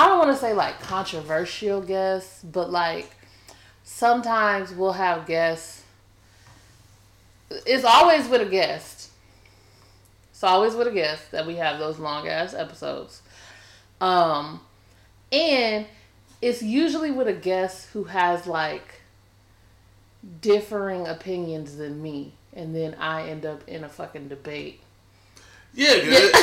[0.01, 3.11] I don't want to say like controversial guests, but like
[3.83, 5.83] sometimes we'll have guests.
[7.67, 9.11] It's always with a guest.
[10.31, 13.21] It's always with a guest that we have those long ass episodes.
[13.99, 14.61] Um,
[15.31, 15.85] and
[16.41, 19.01] it's usually with a guest who has like
[20.41, 24.79] differing opinions than me, and then I end up in a fucking debate.
[25.75, 26.33] Yeah, good.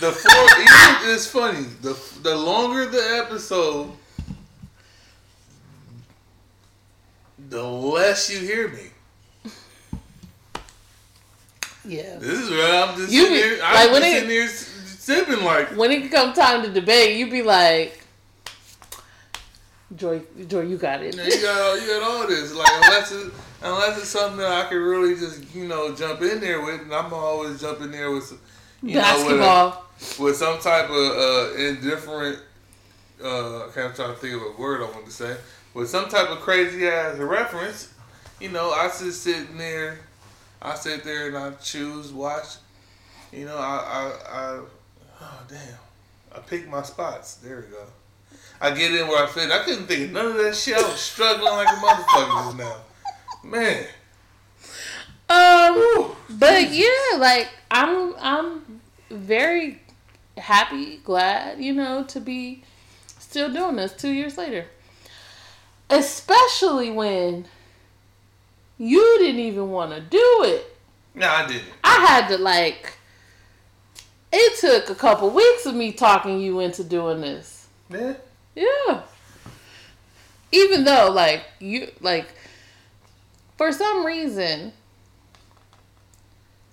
[0.00, 0.44] The four.
[0.60, 1.62] even, it's funny.
[1.82, 3.92] The the longer the episode,
[7.48, 8.90] the less you hear me.
[11.84, 12.16] Yeah.
[12.18, 13.60] This is where I'm just You sitting be- here.
[13.64, 15.68] I'm when just it- sitting here sipping like.
[15.76, 17.98] When it come time to debate, you'd be like,
[19.96, 21.16] Joy, Joy, you got it.
[21.16, 22.54] You, you got all, you got all this.
[22.54, 23.32] Like unless it,
[23.62, 26.92] unless it's something that I can really just you know jump in there with, and
[26.92, 28.30] I'm always jump in there with
[28.82, 29.84] you know with, a, Basketball.
[30.18, 32.38] With some type of uh, indifferent.
[33.22, 35.36] Uh, I can't try to think of a word I want to say.
[35.74, 37.92] With some type of crazy ass reference,
[38.40, 40.00] you know, I just sitting there.
[40.60, 42.56] I sit there and I choose watch.
[43.32, 44.60] You know, I I, I
[45.20, 45.78] oh damn,
[46.34, 47.34] I pick my spots.
[47.36, 47.84] There we go.
[48.60, 49.50] I get in where I fit.
[49.50, 50.76] I couldn't think of none of that shit.
[50.76, 52.76] I was struggling like a motherfucker just now.
[53.44, 53.86] Man.
[55.30, 58.80] Um, but yeah, like I'm, I'm
[59.10, 59.80] very
[60.38, 62.64] happy, glad, you know, to be
[63.18, 64.66] still doing this two years later.
[65.90, 67.46] Especially when
[68.78, 70.76] you didn't even want to do it.
[71.14, 71.64] No, I didn't.
[71.82, 72.94] I had to like.
[74.32, 77.66] It took a couple weeks of me talking you into doing this.
[77.90, 78.14] Yeah.
[78.54, 79.02] Yeah.
[80.52, 82.28] Even though, like, you, like,
[83.56, 84.72] for some reason,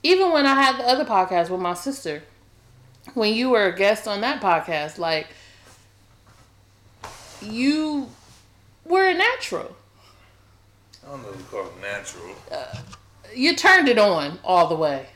[0.03, 2.23] even when I had the other podcast with my sister,
[3.13, 5.27] when you were a guest on that podcast, like,
[7.41, 8.09] you
[8.85, 9.75] were a natural.
[11.05, 12.35] I don't know if you call it natural.
[13.33, 15.07] You turned it on all the way.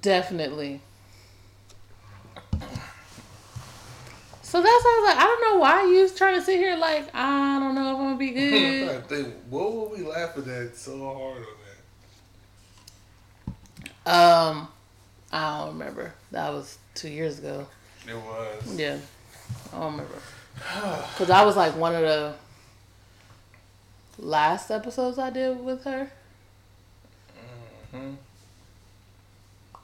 [0.00, 0.80] Definitely.
[4.42, 6.58] So that's why I was like, I don't know why you was trying to sit
[6.58, 9.08] here like, I don't know if I'm gonna be I good.
[9.08, 11.46] think, what were we laughing at so hard on
[14.04, 14.12] that?
[14.14, 14.68] um,
[15.32, 16.12] I don't remember.
[16.30, 17.66] That was two years ago.
[18.06, 18.78] It was.
[18.78, 18.98] Yeah,
[19.72, 20.14] I don't remember.
[21.16, 22.34] Cause I was like one of the
[24.18, 26.10] last episodes I did with her.
[27.94, 28.16] Mhm.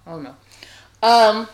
[0.07, 0.37] I don't know.
[1.03, 1.49] Um.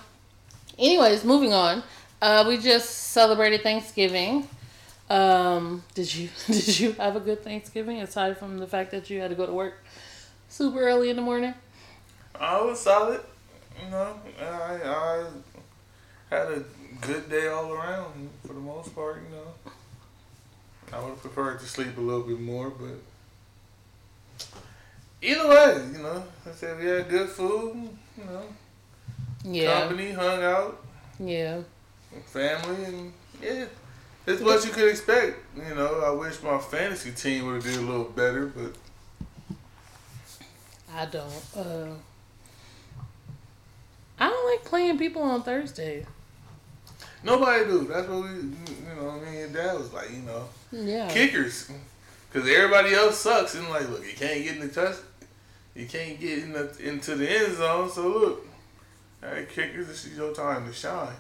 [0.78, 1.83] Anyways, moving on.
[2.20, 4.48] Uh, we just celebrated Thanksgiving.
[5.11, 9.20] Um, did you did you have a good Thanksgiving aside from the fact that you
[9.20, 9.74] had to go to work
[10.48, 11.54] super early in the morning?
[12.40, 13.20] I was solid.
[13.82, 15.24] You know, I I
[16.30, 16.64] had a
[17.00, 19.22] good day all around for the most part.
[19.28, 19.72] You know,
[20.92, 22.98] I would have preferred to sleep a little bit more, but
[25.22, 27.88] either way, you know, I said we had good food.
[28.16, 28.42] You know,
[29.44, 30.84] Yeah, company, hung out,
[31.18, 31.60] yeah.
[32.26, 33.66] family, and yeah.
[34.26, 36.00] It's what you could expect, you know.
[36.00, 38.72] I wish my fantasy team would have did a little better, but
[40.94, 41.44] I don't.
[41.54, 41.88] Uh,
[44.18, 46.07] I don't like playing people on Thursday.
[47.22, 47.85] nobody do.
[47.85, 49.12] That's what we, you know.
[49.20, 51.09] Me and Dad was like, you know, Yeah.
[51.11, 51.70] kickers,
[52.33, 53.55] because everybody else sucks.
[53.55, 54.96] And like, look, you can't get in the touch,
[55.74, 57.90] you can't get in the, into the end zone.
[57.90, 58.46] So look,
[59.22, 61.14] all right, kickers, this is your time to shine.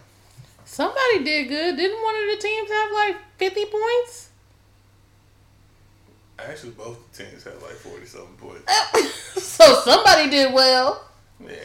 [0.64, 1.76] Somebody did good.
[1.76, 4.28] Didn't one of the teams have like fifty points?
[6.38, 8.70] Actually, both teams had like forty something points.
[9.42, 11.04] so somebody did well.
[11.40, 11.56] Yeah,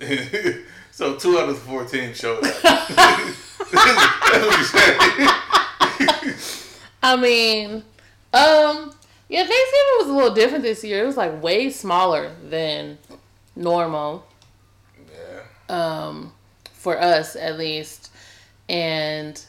[0.92, 2.62] so two out of the four teams showed up.
[2.62, 4.96] That's what you said.
[7.02, 7.82] I mean,
[8.32, 8.92] um,
[9.28, 11.02] yeah, Thanksgiving was a little different this year.
[11.02, 12.98] It was like way smaller than
[13.56, 14.26] normal,
[15.12, 15.42] Yeah.
[15.68, 16.32] um,
[16.72, 18.10] for us at least,
[18.68, 19.42] and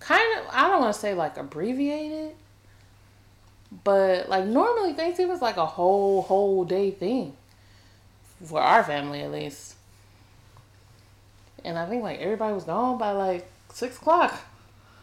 [0.00, 2.34] kind of I don't want to say like abbreviated,
[3.84, 7.36] but like normally Thanksgiving is like a whole whole day thing
[8.44, 9.74] for our family at least.
[11.64, 14.38] And I think like everybody was gone by like six o'clock.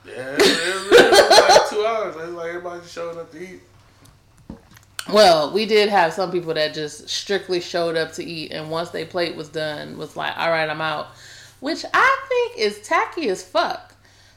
[0.05, 2.15] Yeah, it, it was like two hours.
[2.15, 3.61] It was like everybody just showed up to eat.
[5.11, 8.91] Well, we did have some people that just strictly showed up to eat, and once
[8.91, 11.07] their plate was done, was like, "All right, I'm out,"
[11.59, 13.95] which I think is tacky as fuck.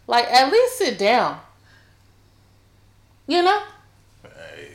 [0.09, 1.40] Like, at least sit down.
[3.26, 3.62] You know?
[4.22, 4.70] Hey,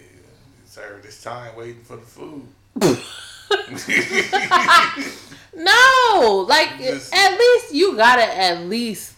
[0.65, 2.47] served this time waiting for the food.
[5.53, 9.13] No, like Just- at least you gotta at least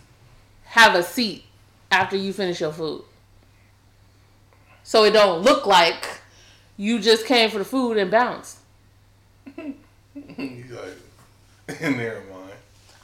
[0.65, 1.43] have a seat
[1.91, 3.03] after you finish your food,
[4.83, 6.21] so it don't look like
[6.75, 8.57] you just came for the food and bounced.
[9.55, 10.97] He's like,
[11.81, 12.53] never mind.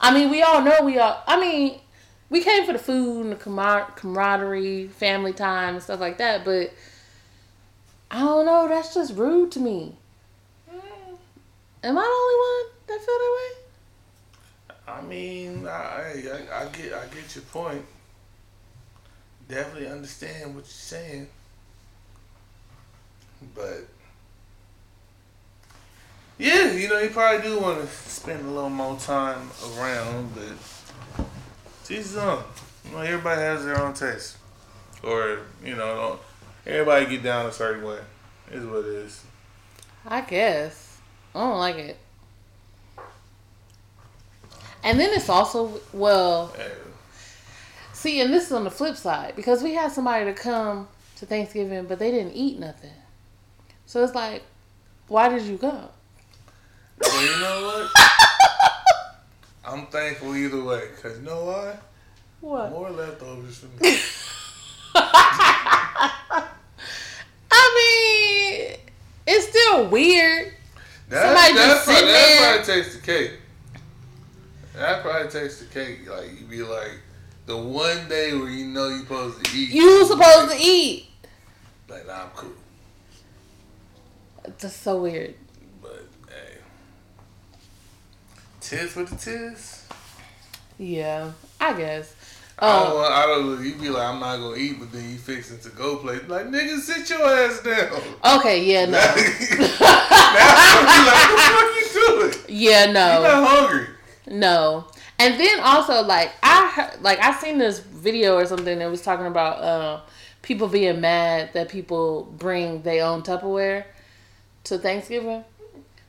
[0.00, 1.22] I mean, we all know we all.
[1.26, 1.78] I mean,
[2.30, 6.44] we came for the food and the camar- camaraderie, family time, and stuff like that.
[6.44, 6.72] But
[8.10, 8.66] I don't know.
[8.68, 9.94] That's just rude to me.
[11.82, 13.70] Am I the only one that feel that way?
[14.86, 17.84] I mean, I, I, I get, I get your point.
[19.48, 21.28] Definitely understand what you're saying,
[23.54, 23.86] but
[26.38, 31.26] yeah, you know, you probably do want to spend a little more time around, but
[31.86, 32.44] Jesus on.
[32.84, 34.36] You know, everybody has their own taste,
[35.02, 36.20] or you know, don't,
[36.66, 37.98] everybody get down a certain way.
[38.52, 39.24] Is what it is.
[40.06, 40.89] I guess
[41.34, 41.98] I don't like it.
[44.82, 46.54] And then it's also well,
[47.92, 51.26] see, and this is on the flip side because we had somebody to come to
[51.26, 52.90] Thanksgiving, but they didn't eat nothing.
[53.84, 54.42] So it's like,
[55.08, 55.88] why did you come?
[57.02, 57.90] Well, you know what?
[59.64, 61.76] I'm thankful either way, cause you know why?
[62.40, 62.70] What?
[62.70, 63.98] More leftovers for me.
[64.94, 66.46] I
[67.76, 68.78] mean,
[69.26, 70.54] it's still weird.
[71.10, 72.56] That, Somebody that, just probably, that there.
[72.56, 73.32] probably takes the cake.
[74.76, 76.08] That probably takes the cake.
[76.08, 76.92] Like you be like
[77.46, 79.70] the one day where you know you supposed to eat.
[79.70, 81.06] You supposed to eat.
[81.88, 82.52] Like nah, I'm cool,
[84.44, 85.34] That's so weird.
[85.82, 86.58] but hey,
[88.60, 89.84] tis for the tis.
[90.78, 92.14] Yeah, I guess.
[92.60, 92.94] I don't.
[92.94, 93.64] Want- I don't.
[93.64, 96.28] You be like, I'm not gonna eat, but then you fixing to go plate.
[96.28, 98.00] Like nigga, sit your ass down.
[98.38, 102.44] okay, yeah, now no, I'm be like, what the fuck you doing?
[102.48, 103.22] yeah, no.
[103.22, 103.86] not hungry.
[104.30, 104.86] No.
[105.18, 109.02] And then also like I heard, like I seen this video or something that was
[109.02, 110.00] talking about uh,
[110.42, 113.84] people being mad that people bring their own Tupperware
[114.64, 115.44] to Thanksgiving.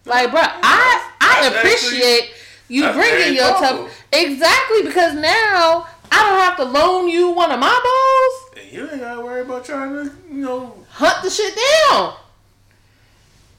[0.05, 2.33] Like, bro, I I appreciate
[2.67, 3.51] you bringing your.
[3.53, 8.63] Tupperware exactly because now I don't have to loan you one of my bowls.
[8.63, 11.57] And you ain't gotta worry about trying to, you know, Hunt the shit
[11.89, 12.15] down.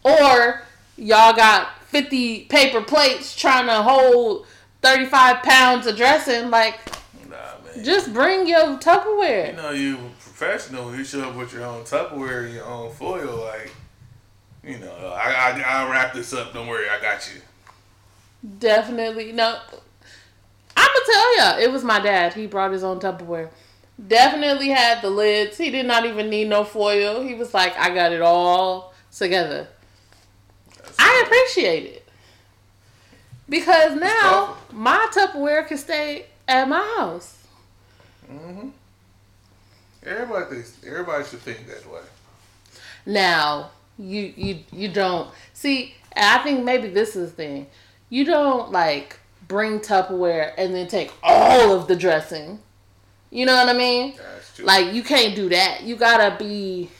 [0.04, 0.62] Or
[0.96, 4.46] y'all got fifty paper plates trying to hold
[4.82, 6.50] thirty five pounds of dressing.
[6.50, 6.78] Like,
[7.28, 7.84] nah, man.
[7.84, 9.50] just bring your Tupperware.
[9.50, 10.94] You know, you professional.
[10.94, 13.46] You show up with your own Tupperware and your own foil.
[13.46, 13.72] Like,
[14.62, 16.52] you know, I, I I'll wrap this up.
[16.52, 17.40] Don't worry, I got you.
[18.58, 19.58] Definitely no.
[20.76, 22.34] I'ma tell ya, it was my dad.
[22.34, 23.50] He brought his own Tupperware.
[24.08, 25.58] Definitely had the lids.
[25.58, 27.22] He did not even need no foil.
[27.22, 29.68] He was like, I got it all together.
[30.76, 32.08] That's I appreciate it.
[33.48, 37.38] Because now my Tupperware can stay at my house.
[38.26, 38.68] hmm
[40.04, 40.78] Everybody thinks.
[40.84, 42.00] Everybody should think that way.
[43.06, 45.94] Now, you you you don't see.
[46.16, 47.66] I think maybe this is the thing.
[48.08, 49.18] You don't like
[49.52, 52.58] bring Tupperware and then take all of the dressing.
[53.28, 54.14] You know what I mean?
[54.16, 54.64] That's true.
[54.64, 55.82] Like you can't do that.
[55.82, 56.90] You gotta be.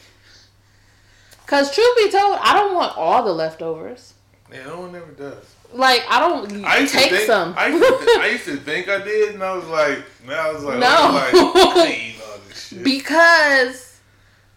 [1.47, 4.13] Cause truth be told, I don't want all the leftovers.
[4.51, 5.43] yeah, no one ever does.
[5.73, 7.55] Like I don't I used take to think, some.
[7.57, 10.53] I used, to I used to think I did, and I was like, now I
[10.53, 10.87] was like, No.
[10.87, 12.83] I was like, I ain't all this shit.
[12.83, 13.99] because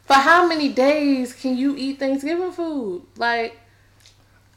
[0.04, 3.04] for how many days can you eat Thanksgiving food?
[3.16, 3.58] Like,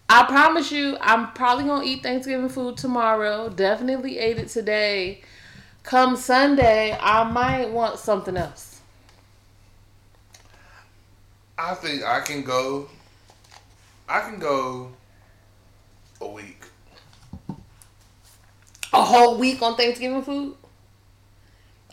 [0.10, 3.50] I promise you, I'm probably gonna eat Thanksgiving food tomorrow.
[3.50, 5.22] Definitely ate it today.
[5.84, 8.82] Come Sunday, I might want something else.
[11.58, 12.90] I think I can go.
[14.08, 14.92] I can go
[16.22, 16.64] a week.
[18.94, 20.56] A whole week on Thanksgiving food?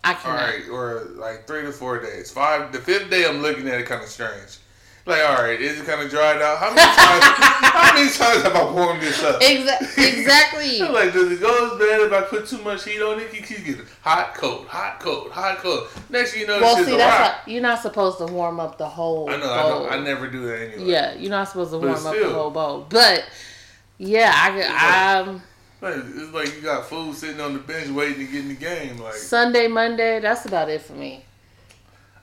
[0.04, 0.36] I All cannot.
[0.36, 2.30] right, or like three to four days.
[2.30, 2.72] Five.
[2.72, 4.58] The fifth day, I'm looking at it kind of strange.
[5.06, 6.58] Like, all right, is it kind of dried out?
[6.58, 7.22] How many times?
[7.62, 9.40] how many times have I warmed this up?
[9.40, 10.80] Exa- exactly.
[10.80, 13.32] like, does it go as bad if I put too much heat on it?
[13.32, 15.86] You keep getting hot, cold, hot, cold, hot, cold.
[16.10, 17.46] Next thing you know, well, see, a that's rock.
[17.46, 19.30] not, you're not supposed to warm up the whole.
[19.30, 19.88] I know, I know.
[19.88, 20.90] I never do that anyway.
[20.90, 22.86] Yeah, you're not supposed to But warm up the whole bowl.
[22.88, 23.24] But
[23.98, 24.66] yeah, I could.
[24.66, 25.42] I'm
[25.80, 28.54] Like, it's like you got food sitting on the bench waiting to get in the
[28.54, 28.98] game.
[28.98, 30.18] Like, Sunday, Monday.
[30.18, 31.25] That's about it for me.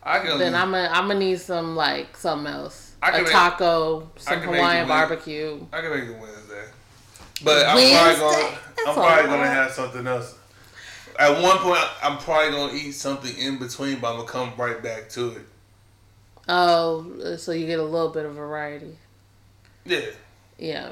[0.05, 0.37] I can.
[0.39, 2.91] Then I'm gonna I'm gonna need some like something else.
[3.01, 5.65] I can A make- taco, I some can make Hawaiian barbecue.
[5.73, 6.63] I can make it Wednesday.
[7.43, 7.95] But I'm Wednesday?
[7.97, 8.57] probably gonna.
[8.75, 10.35] That's I'm probably gonna have something else.
[11.19, 14.81] At one point, I'm probably gonna eat something in between, but I'm gonna come right
[14.81, 15.45] back to it.
[16.49, 18.97] Oh, so you get a little bit of variety.
[19.85, 20.01] Yeah.
[20.57, 20.91] Yeah,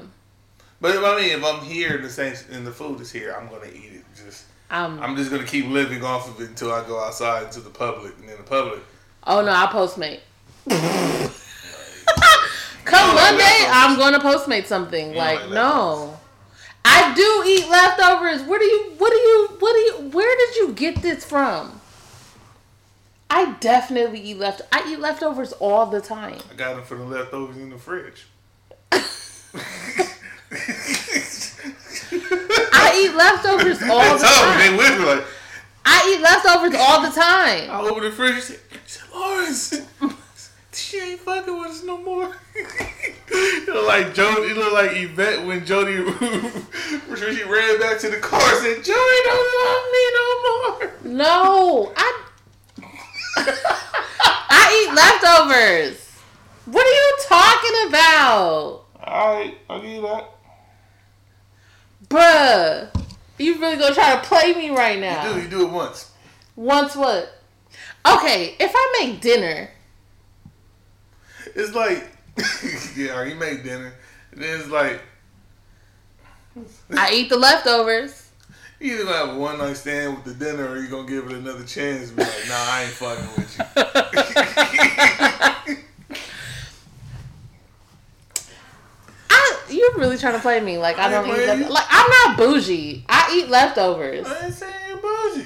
[0.81, 3.35] But if, I mean, if I'm here and the same and the food is here,
[3.39, 4.05] I'm gonna eat it.
[4.15, 4.99] Just I'm.
[5.01, 8.13] I'm just gonna keep living off of it until I go outside into the public,
[8.19, 8.79] and in the public,
[9.27, 10.19] oh no, I postmate.
[12.85, 13.65] Come You don't like Monday.
[13.69, 15.13] I'm going to postmate something.
[15.15, 16.17] Like, no,
[16.83, 18.43] I do eat leftovers.
[18.47, 18.91] Where do you?
[18.97, 19.47] What do you?
[19.59, 20.09] What do you?
[20.09, 21.79] Where did you get this from?
[23.29, 24.61] I definitely eat left.
[24.71, 26.39] I eat leftovers all the time.
[26.51, 28.25] I got them for the leftovers in the fridge.
[32.73, 34.77] I eat leftovers all the Tell me, they time.
[34.77, 35.23] with me like.
[35.85, 37.69] I eat leftovers all the time.
[37.69, 38.59] I open the fridge
[38.91, 39.81] said, Lawrence,
[40.73, 42.35] she ain't fucking with us no more.
[43.31, 48.09] you look like Jody, you look like Yvette when Jody, when she ran back to
[48.09, 50.93] the car and said, Jody don't love me no more.
[51.13, 52.21] No, I
[54.49, 56.07] I eat leftovers.
[56.65, 60.29] What are you talking about, Alright, I'll give you that.
[62.09, 63.05] bruh?
[63.37, 65.27] You really gonna try to play me right now?
[65.27, 66.11] You do, you do it once.
[66.55, 67.40] Once what?
[68.05, 69.69] Okay, if I make dinner,
[71.55, 72.09] It's like,
[72.97, 73.93] yeah, you make dinner.
[74.31, 75.01] And then it's like,
[76.95, 78.29] I eat the leftovers.
[78.79, 81.07] you either gonna have a one night stand with the dinner or you are gonna
[81.07, 83.65] give it another chance and be like, nah, I ain't fucking with you.
[89.29, 91.69] I, you're really trying to play me like I I don't eat you.
[91.69, 93.05] Like I'm not bougie.
[93.07, 94.27] I eat leftovers.
[94.27, 95.45] I ain't saying you're bougie.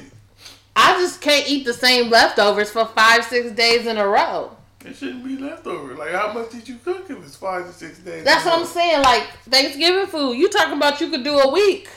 [0.76, 4.56] I just can't eat the same leftovers for five, six days in a row.
[4.86, 5.96] It shouldn't be leftover.
[5.96, 8.24] Like, how much did you cook if it's five to six days?
[8.24, 9.02] That's what I'm saying.
[9.02, 11.90] Like Thanksgiving food, you talking about you could do a week.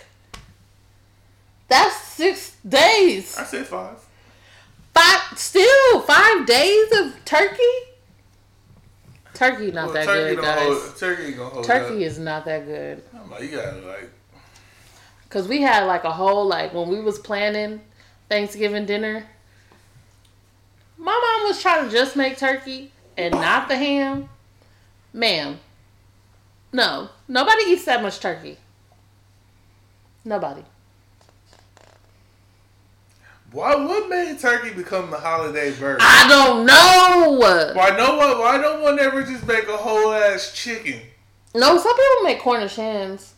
[1.68, 3.36] That's six days.
[3.36, 3.98] I said five.
[4.94, 7.62] Five, still five days of turkey.
[9.34, 10.98] Turkey not Well, that turkey good, don't hold- guys.
[11.00, 12.00] turkey gonna hold Turkey up.
[12.10, 13.04] is not that good.
[13.14, 14.10] I'm like, you gotta like,
[15.28, 17.82] Cause we had like a whole like when we was planning
[18.28, 19.26] Thanksgiving dinner.
[20.96, 24.28] My mom was trying to just make turkey and not the ham.
[25.12, 25.58] Ma'am.
[26.72, 27.08] No.
[27.26, 28.58] Nobody eats that much turkey.
[30.24, 30.62] Nobody.
[33.52, 33.74] why?
[33.74, 35.98] would made turkey become the holiday bird?
[36.02, 37.38] I don't know.
[37.74, 38.38] Why no one?
[38.38, 41.00] Why no one ever just make a whole ass chicken?
[41.54, 43.34] No, some people make Cornish hens.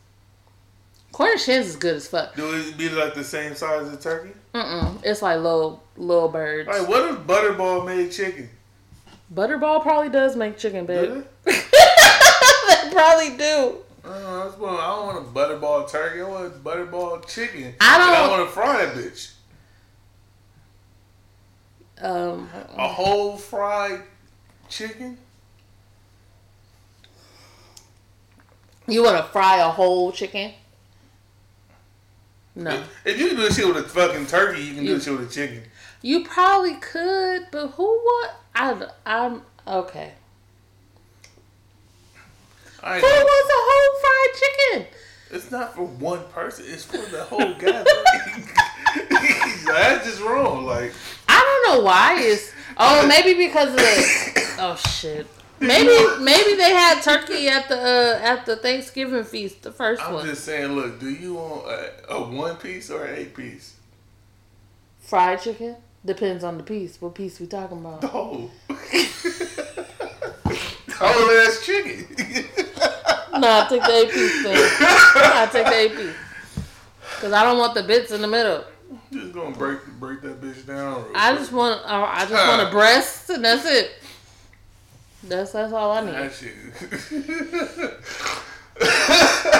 [1.12, 2.34] Cornish hens is good as fuck.
[2.34, 4.32] Do it be like the same size as turkey?
[4.55, 5.01] Mm-mm.
[5.05, 6.69] It's like little little birds.
[6.69, 8.49] Like, what if Butterball made chicken?
[9.33, 11.25] Butterball probably does make chicken, babe.
[11.47, 13.77] They probably do.
[14.05, 14.61] Uh, I don't
[15.07, 16.21] want a butterball turkey.
[16.23, 17.75] I want a butterball chicken.
[17.81, 19.33] I And I don't- want to fry that bitch.
[22.03, 24.03] Um, A whole fried
[24.69, 25.19] chicken.
[28.89, 30.53] you want to fry a whole chicken?
[32.61, 32.85] No.
[33.07, 35.19] If you can do this shit with a fucking turkey, you can do this shit
[35.19, 35.63] with a chicken.
[36.03, 38.31] You probably could, but who would?
[38.55, 40.13] I, I'm okay.
[42.83, 45.01] I Who ain't, wants a whole fried chicken?
[45.33, 46.67] it's not for one person.
[46.69, 48.49] It's for the whole gathering.
[49.67, 50.67] That's just wrong.
[50.67, 50.93] Like
[51.29, 52.53] I don't know why it's.
[52.77, 54.57] Oh, maybe because of the.
[54.59, 55.27] Oh shit.
[55.61, 60.15] Maybe maybe they had turkey at the uh, at the Thanksgiving feast, the 1st I'm
[60.15, 60.27] one.
[60.27, 60.73] just saying.
[60.73, 63.77] Look, do you want a, a one piece or an eight piece?
[65.01, 67.01] Fried chicken depends on the piece.
[67.01, 68.01] What piece we talking about?
[68.01, 68.51] The whole.
[70.99, 72.07] whole ass chicken.
[73.39, 74.57] No, I take the eight piece thing.
[74.57, 76.17] I take the eight piece.
[77.21, 78.65] Cause I don't want the bits in the middle.
[79.13, 81.03] just gonna break break that bitch down.
[81.05, 81.41] Real I quick.
[81.41, 83.91] just want uh, I just want a breast and that's it.
[85.25, 86.14] That's that's all I need.
[86.14, 86.55] That shit.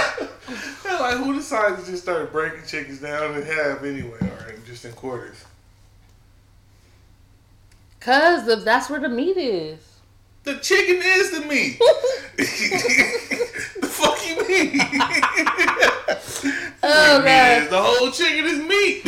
[1.01, 4.93] Like who decided to just start breaking chickens down in half anyway, or just in
[4.93, 5.45] quarters?
[8.01, 9.79] Cause the, that's where the meat is.
[10.45, 11.79] The chicken is the meat.
[12.37, 14.81] the fuck you mean?
[16.83, 19.05] Oh, is- The whole chicken is meat.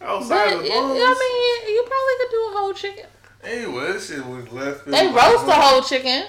[0.00, 3.06] Outside But of the I mean, you probably could do a whole chicken.
[3.44, 4.86] Anyway, that shit was left.
[4.86, 6.24] They roast the whole chicken.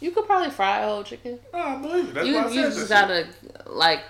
[0.00, 1.38] You could probably fry a whole chicken.
[1.54, 2.14] Oh, I believe it.
[2.14, 3.26] That's You why I you said just gotta
[3.66, 4.00] like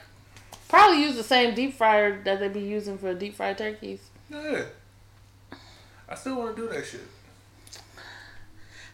[0.68, 4.00] probably use the same deep fryer that they be using for deep fried turkeys.
[4.30, 4.42] shit.
[5.50, 5.56] Yeah.
[6.08, 7.00] I still want to do that shit.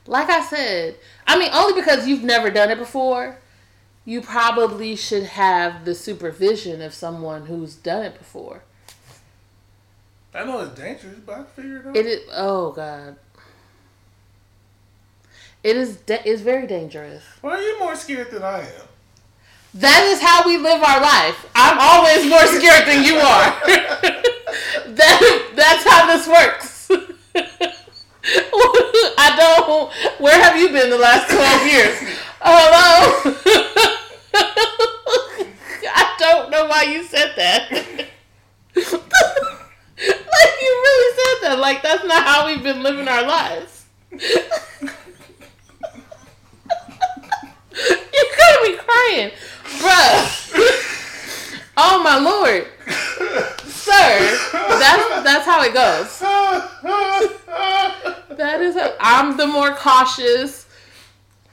[0.07, 3.39] Like I said, I mean only because you've never done it before.
[4.05, 8.63] You probably should have the supervision of someone who's done it before.
[10.35, 11.97] I know it's dangerous, but I can figure it out.
[11.97, 13.17] It is oh god.
[15.65, 17.23] It is da- it's very dangerous.
[17.41, 18.87] Why Well, you're more scared than I am.
[19.75, 21.47] That is how we live our life.
[21.55, 23.61] I'm always more scared than you are.
[24.95, 26.91] that that's how this works.
[29.19, 29.93] I don't.
[30.21, 31.99] Where have you been the last twelve years?
[32.41, 33.35] Hello.
[35.91, 38.09] I don't know why you said that.
[40.07, 41.59] like you really said that.
[41.59, 43.87] Like that's not how we've been living our lives.
[44.13, 44.21] You're
[48.39, 49.31] gonna be crying,
[49.79, 50.43] bruh.
[51.77, 52.67] oh my lord,
[53.67, 54.39] sir.
[54.53, 56.19] That's that's how it goes.
[58.37, 58.77] That is.
[58.77, 60.67] i I'm the more cautious.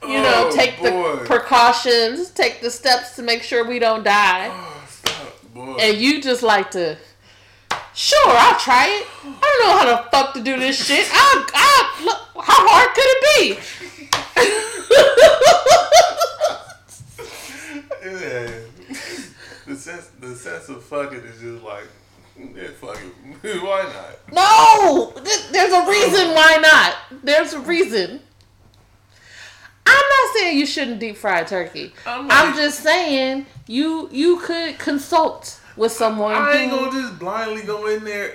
[0.02, 4.50] You know, Oh, take the precautions, take the steps to make sure we don't die.
[4.52, 5.76] Oh, stop, boy.
[5.80, 6.96] And you just like to.
[7.96, 9.06] Sure, I'll try it.
[9.24, 11.08] I don't know how the fuck to do this shit.
[11.10, 13.56] I, I, look, how hard could it be?
[18.04, 18.50] yeah.
[19.66, 21.88] The sense, the sense of fucking is just like,
[22.38, 23.00] yeah, fuck
[23.42, 23.62] it.
[23.62, 24.18] Why not?
[24.30, 25.14] No,
[25.50, 26.96] there's a reason why not.
[27.24, 28.20] There's a reason.
[29.86, 31.94] I'm not saying you shouldn't deep fry turkey.
[32.04, 36.34] I'm I'm, just saying you you could consult with someone.
[36.34, 38.32] I ain't gonna just blindly go in there.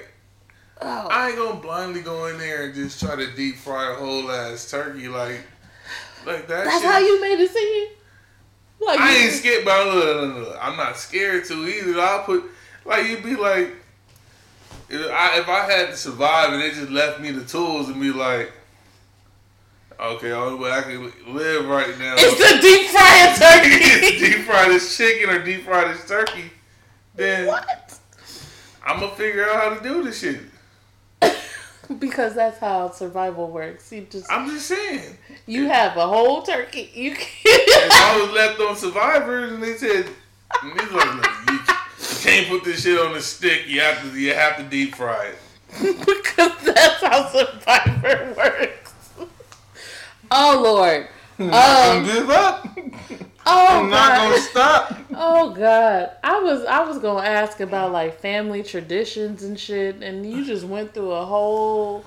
[0.82, 1.08] Oh.
[1.10, 4.32] I ain't gonna blindly go in there and just try to deep fry a whole
[4.32, 5.42] ass turkey like,
[6.26, 6.66] like that.
[6.66, 6.92] That's shit.
[6.92, 7.90] how you made it seem.
[8.80, 12.00] Like I ain't scared, but look, look, look, I'm not scared to either.
[12.00, 12.44] I'll put
[12.84, 13.74] like you'd be like,
[14.90, 18.02] if I, if I had to survive and they just left me the tools and
[18.02, 18.52] be like,
[20.00, 23.40] okay, only way I can live right now It's the deep frying is
[24.10, 24.18] turkey.
[24.20, 26.52] deep fry this chicken or deep fry this turkey.
[27.16, 28.00] Then what?
[28.86, 30.40] I'm gonna figure out how to do this shit.
[32.00, 33.92] Because that's how survival works.
[33.92, 35.18] You just I'm just saying.
[35.46, 36.90] you have a whole turkey.
[36.94, 37.92] You can't.
[37.92, 40.08] I was left on survivors and they said,
[40.64, 41.60] and he's like, look, you,
[42.22, 43.68] can't put this shit on the stick.
[43.68, 45.38] You have to, you have to deep fry it.
[46.06, 48.94] because that's how survivor works.
[50.30, 51.08] Oh Lord.
[51.40, 52.68] Um, I'm not gonna give up.
[53.46, 53.90] oh God.
[53.90, 55.01] Not gonna stop.
[55.24, 56.10] Oh God.
[56.24, 60.66] I was I was gonna ask about like family traditions and shit, and you just
[60.66, 62.04] went through a whole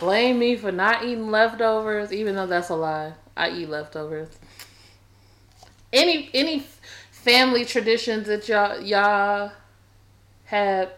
[0.00, 3.12] blame me for not eating leftovers, even though that's a lie.
[3.36, 4.30] I eat leftovers.
[5.92, 6.64] Any any
[7.10, 9.52] family traditions that y'all y'all
[10.44, 10.88] had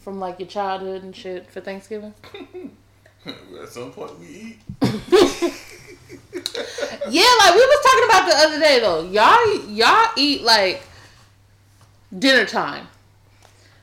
[0.00, 2.12] from like your childhood and shit for Thanksgiving?
[3.24, 5.54] At some point we eat.
[7.10, 9.02] Yeah, like we was talking about the other day though.
[9.10, 10.82] Y'all y'all eat like
[12.16, 12.86] dinner time.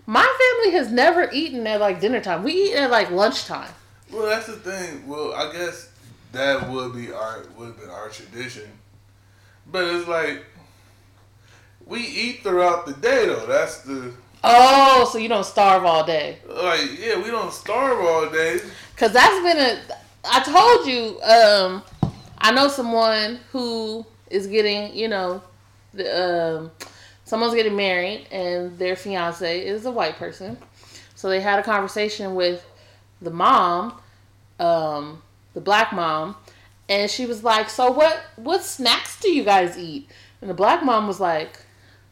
[0.05, 0.21] My
[0.61, 2.43] family has never eaten at like dinner time.
[2.43, 3.71] We eat at like lunchtime.
[4.11, 5.07] Well, that's the thing.
[5.07, 5.89] Well, I guess
[6.31, 8.69] that would be our would have been our tradition,
[9.71, 10.45] but it's like
[11.85, 13.45] we eat throughout the day though.
[13.47, 14.13] That's the
[14.47, 16.37] Oh, so you don't starve all day.
[16.47, 17.17] like yeah.
[17.17, 18.59] We don't starve all day.
[18.95, 19.79] Cause that's been a
[20.27, 21.83] I told you, um,
[22.37, 25.41] I know someone who is getting, you know,
[25.93, 26.71] the um
[27.23, 30.57] someone's getting married and their fiance is a white person.
[31.15, 32.65] So they had a conversation with
[33.21, 33.99] the mom,
[34.59, 35.21] um,
[35.53, 36.35] the black mom,
[36.87, 40.09] and she was like, "So what what snacks do you guys eat?"
[40.41, 41.59] And the black mom was like,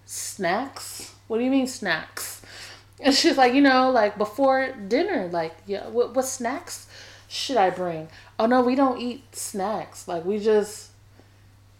[0.05, 1.13] "Snacks?
[1.27, 2.41] What do you mean snacks?"
[2.99, 6.87] And she's like, "You know, like before dinner, like yeah, what what snacks
[7.27, 8.07] should I bring?"
[8.39, 10.07] Oh no, we don't eat snacks.
[10.07, 10.89] Like we just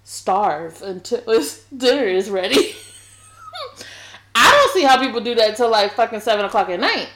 [0.04, 1.22] starve until
[1.78, 2.76] dinner is ready.
[4.36, 7.10] I don't see how people do that till like fucking seven o'clock at night.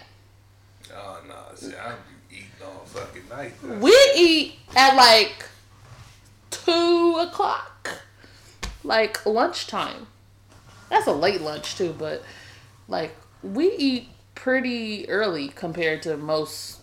[0.94, 1.92] Oh no, see, I
[2.30, 3.54] be eating all fucking night.
[3.82, 5.46] We eat at like
[6.50, 8.04] two o'clock,
[8.84, 10.08] like lunchtime.
[10.90, 12.24] That's a late lunch too, but
[12.88, 16.80] like we eat pretty early compared to most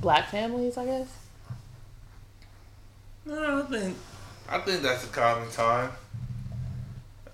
[0.00, 1.08] black families, I guess.
[3.24, 3.96] No, I think
[4.48, 5.90] I think that's a common time.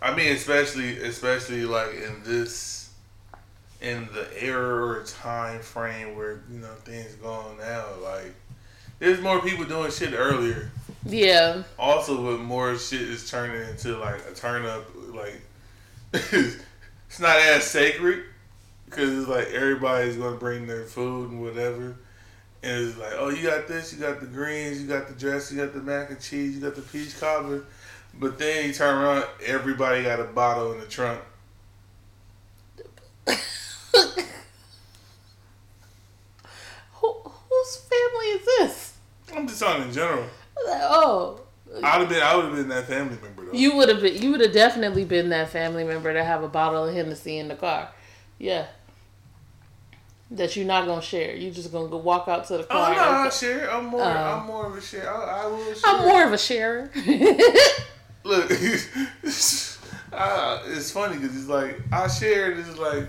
[0.01, 2.83] I mean, especially especially like in this
[3.83, 7.85] in the era or time frame where you know things going now.
[8.03, 8.35] Like,
[8.99, 10.71] there's more people doing shit earlier.
[11.05, 11.65] Yeah.
[11.79, 14.87] Also, with more shit is turning into like a turn up.
[15.13, 15.41] Like,
[16.13, 18.25] it's not as sacred
[18.87, 21.97] because it's like everybody's gonna bring their food and whatever.
[22.63, 25.51] And it's like, oh, you got this, you got the greens, you got the dress,
[25.51, 27.65] you got the mac and cheese, you got the peach cobbler.
[28.15, 31.21] But then you turn around, everybody got a bottle in the trunk.
[36.95, 38.95] Who, whose family is this?
[39.35, 40.27] I'm just talking in general.
[40.59, 41.41] Oh,
[41.83, 43.53] I'd have been, I would have been that family member though.
[43.53, 44.21] you would have been.
[44.21, 47.49] You would have definitely been that family member to have a bottle of Hennessy in
[47.49, 47.89] the car.
[48.39, 48.67] Yeah.
[50.37, 51.35] That you're not gonna share.
[51.37, 52.95] You're just gonna go walk out to the Oh car.
[52.95, 53.71] no, I share.
[53.71, 54.01] I'm more.
[54.01, 54.07] Oh.
[54.07, 55.13] I'm more of a share.
[55.13, 55.83] I, I will share.
[55.85, 56.91] I'm more of a sharer.
[58.25, 58.55] Look, uh,
[60.69, 62.59] it's funny because it's like I shared.
[62.59, 63.09] It's like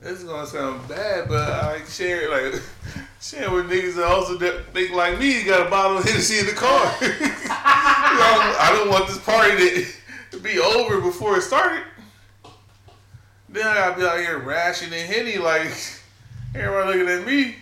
[0.00, 2.62] this is gonna sound bad, but I share it like
[3.20, 5.42] share with niggas that also think like me.
[5.42, 6.94] Got a bottle of Hennessy in the car.
[7.00, 9.86] You know, I don't want this party to,
[10.32, 11.82] to be over before it started.
[13.48, 15.72] Then I gotta be out here rashing and Henny like
[16.54, 17.56] everybody looking at me.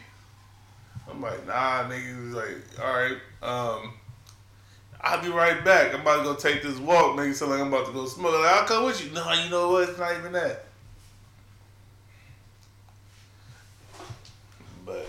[1.10, 2.32] I'm like, nah, niggas.
[2.32, 3.92] Like, all right, um,
[5.00, 5.94] I'll be right back.
[5.94, 7.18] I'm about to go take this walk.
[7.20, 8.32] It sound like I'm about to go smoke.
[8.32, 9.12] Like, I'll come with you.
[9.12, 9.88] No, you know what?
[9.90, 10.64] It's not even that.
[14.86, 15.06] But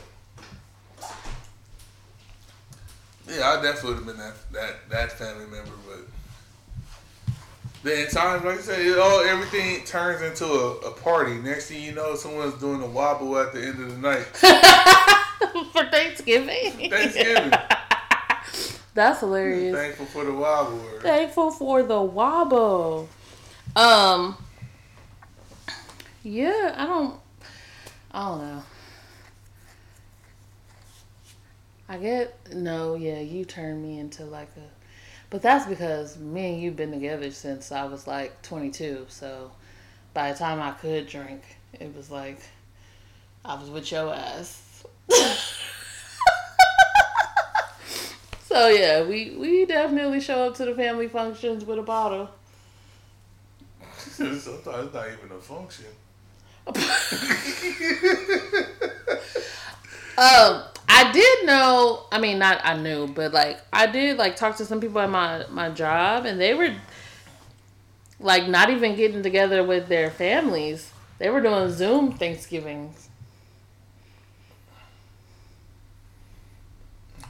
[3.29, 5.71] yeah, I definitely would have been that that that family member.
[5.87, 6.14] But
[7.85, 11.35] then times, like I said, it all everything turns into a, a party.
[11.35, 14.25] Next thing you know, someone's doing a wobble at the end of the night.
[15.71, 16.89] For Thanksgiving.
[16.89, 17.51] Thanksgiving.
[18.95, 19.75] That's hilarious.
[19.75, 20.79] Thankful for the wobble.
[21.01, 23.09] Thankful for the wobble.
[23.75, 24.37] Um.
[26.23, 27.19] Yeah, I don't.
[28.11, 28.63] I don't know.
[31.89, 33.19] I get no, yeah.
[33.19, 34.74] You turned me into like a,
[35.29, 39.05] but that's because me and you've been together since I was like 22.
[39.09, 39.51] So
[40.13, 41.41] by the time I could drink,
[41.73, 42.39] it was like
[43.43, 44.83] I was with your ass.
[48.55, 52.29] So yeah, we we definitely show up to the family functions with a bottle.
[53.97, 55.87] Sometimes it's not even a function.
[60.17, 62.05] Um, I did know.
[62.11, 65.09] I mean, not I knew, but like I did like talk to some people at
[65.09, 66.73] my my job, and they were
[68.19, 70.91] like not even getting together with their families.
[71.17, 73.09] They were doing Zoom Thanksgivings.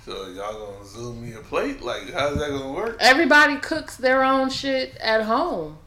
[0.05, 1.81] So y'all gonna zoom me a plate?
[1.81, 2.97] Like, how's that gonna work?
[2.99, 5.79] Everybody cooks their own shit at home.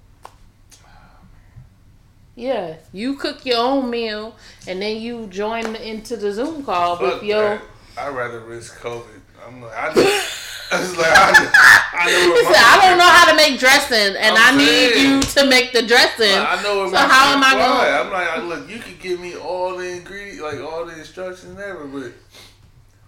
[2.39, 4.37] Yeah, you cook your own meal,
[4.69, 7.43] and then you join into the Zoom call with Fuck your.
[7.43, 7.63] that.
[7.99, 9.21] I'd rather risk COVID.
[9.45, 11.51] I'm like, I, just, I like, I,
[11.95, 15.21] I know said, I don't know how to make dressing, and I'm I need you
[15.21, 16.31] to make the dressing.
[16.33, 18.03] I know So how am I gonna-
[18.39, 21.89] I'm like, look, you can give me all the ingredients, like all the instructions ever,
[21.89, 22.13] but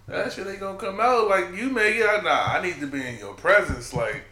[0.07, 2.05] that shit ain't gonna come out like you make it.
[2.05, 3.93] I, nah, I need to be in your presence.
[3.93, 4.23] Like,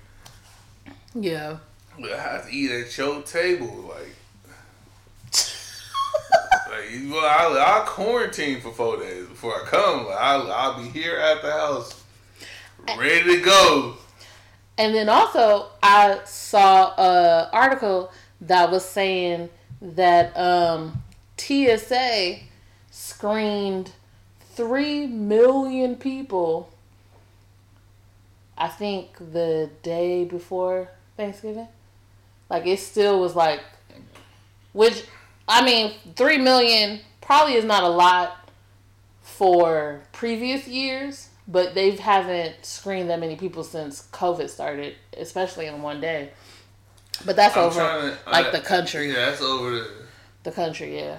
[1.16, 1.60] Yeah.
[2.04, 3.94] I have to eat at your table.
[3.96, 4.16] Like,
[6.70, 10.06] like well, I'll, I'll quarantine for four days before I come.
[10.08, 12.04] Like, I'll, I'll be here at the house,
[12.98, 13.96] ready to go.
[14.78, 18.12] And then also, I saw a article
[18.42, 19.50] that was saying
[19.82, 21.04] that um,
[21.38, 22.40] TSA
[22.92, 23.92] screened
[24.54, 26.72] three million people.
[28.58, 31.68] I think the day before Thanksgiving,
[32.50, 33.62] like it still was like,
[34.74, 35.04] which
[35.50, 38.50] I mean, three million probably is not a lot
[39.22, 45.82] for previous years, but they haven't screened that many people since COVID started, especially in
[45.82, 46.30] one day.
[47.26, 49.88] But that's I'm over to- like I- the country, Yeah, that's over the.
[50.44, 51.18] the country, yeah.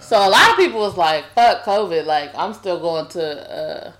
[0.00, 3.22] So a lot of people was like, "Fuck COVID!" Like I'm still going to.
[3.58, 3.92] uh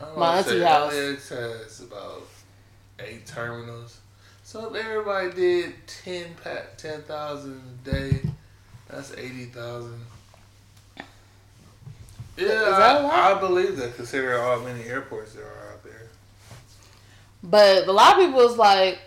[0.00, 0.92] My wanna auntie house.
[0.94, 2.26] LAX has about
[2.98, 3.98] eight terminals.
[4.52, 8.20] So if everybody did 10 pack 10,000 a day,
[8.86, 9.98] that's 80,000.
[12.36, 13.14] Yeah, that a lot?
[13.14, 16.02] I, I believe that considering how many airports there are out there.
[17.42, 18.98] But a lot of people was like,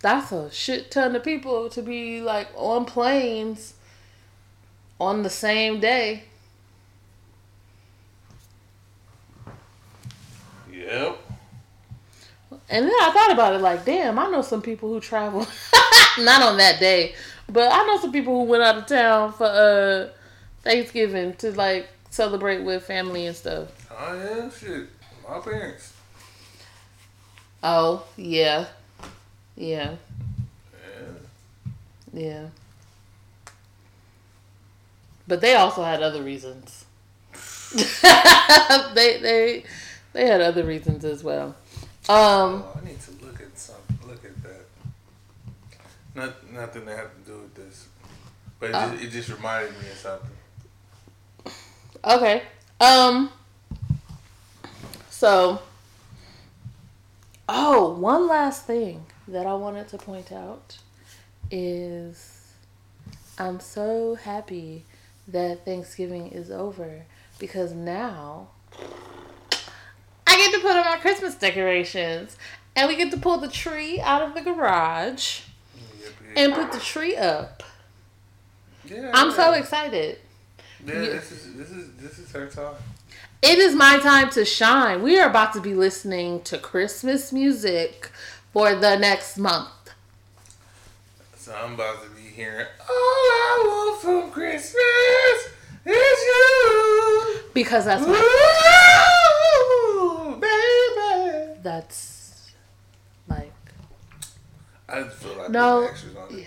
[0.00, 3.74] "That's a shit ton of people to be like on planes
[4.98, 6.22] on the same day.
[10.72, 11.27] Yep.
[12.70, 15.40] And then I thought about it like, damn, I know some people who travel
[16.18, 17.14] not on that day,
[17.48, 20.08] but I know some people who went out of town for uh
[20.62, 23.68] Thanksgiving to like celebrate with family and stuff.
[23.90, 24.88] Oh yeah, shit.
[25.28, 25.92] My parents.
[27.62, 28.66] Oh, yeah.
[29.56, 29.96] Yeah.
[30.84, 31.08] Yeah.
[32.12, 32.46] Yeah.
[35.26, 36.86] But they also had other reasons.
[38.94, 39.64] they they
[40.14, 41.54] they had other reasons as well.
[42.08, 43.76] Um Oh, I need to look at some.
[44.06, 44.64] Look at that.
[46.14, 47.88] Not nothing that have to do with this,
[48.58, 48.90] but it, Oh.
[48.90, 50.30] just, it just reminded me of something.
[52.04, 52.42] Okay.
[52.80, 53.30] Um.
[55.10, 55.60] So.
[57.48, 60.78] Oh, one last thing that I wanted to point out
[61.50, 62.52] is
[63.38, 64.84] I'm so happy
[65.28, 67.04] that Thanksgiving is over
[67.38, 68.48] because now
[70.38, 72.36] get to put on my Christmas decorations
[72.76, 75.40] and we get to pull the tree out of the garage
[76.00, 77.62] Yep, and put the tree up.
[78.84, 80.18] yeah, I'm so excited.
[80.86, 82.74] Yeah, you- this is this is this is her time.
[83.42, 85.02] It is my time to shine.
[85.02, 88.10] We are about to be listening to Christmas music
[88.52, 89.68] for the next month.
[91.36, 95.48] So I'm about to be hearing all I want for Christmas
[95.84, 95.94] is
[96.26, 97.40] you.
[97.54, 99.14] Because that's my.
[101.62, 102.52] That's
[103.28, 103.52] like
[104.88, 105.84] I just feel like No.
[105.84, 106.46] extras on it.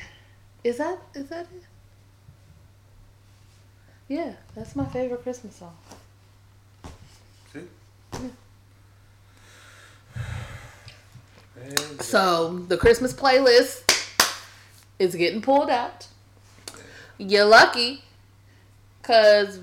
[0.64, 1.64] is that is that it?
[4.08, 5.76] Yeah, that's my favorite Christmas song.
[7.54, 7.62] See?
[12.00, 13.84] So the Christmas playlist
[15.00, 16.08] is getting pulled out.
[17.18, 18.04] You're lucky,
[19.04, 19.60] cause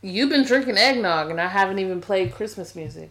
[0.00, 3.10] you've been drinking eggnog and I haven't even played Christmas music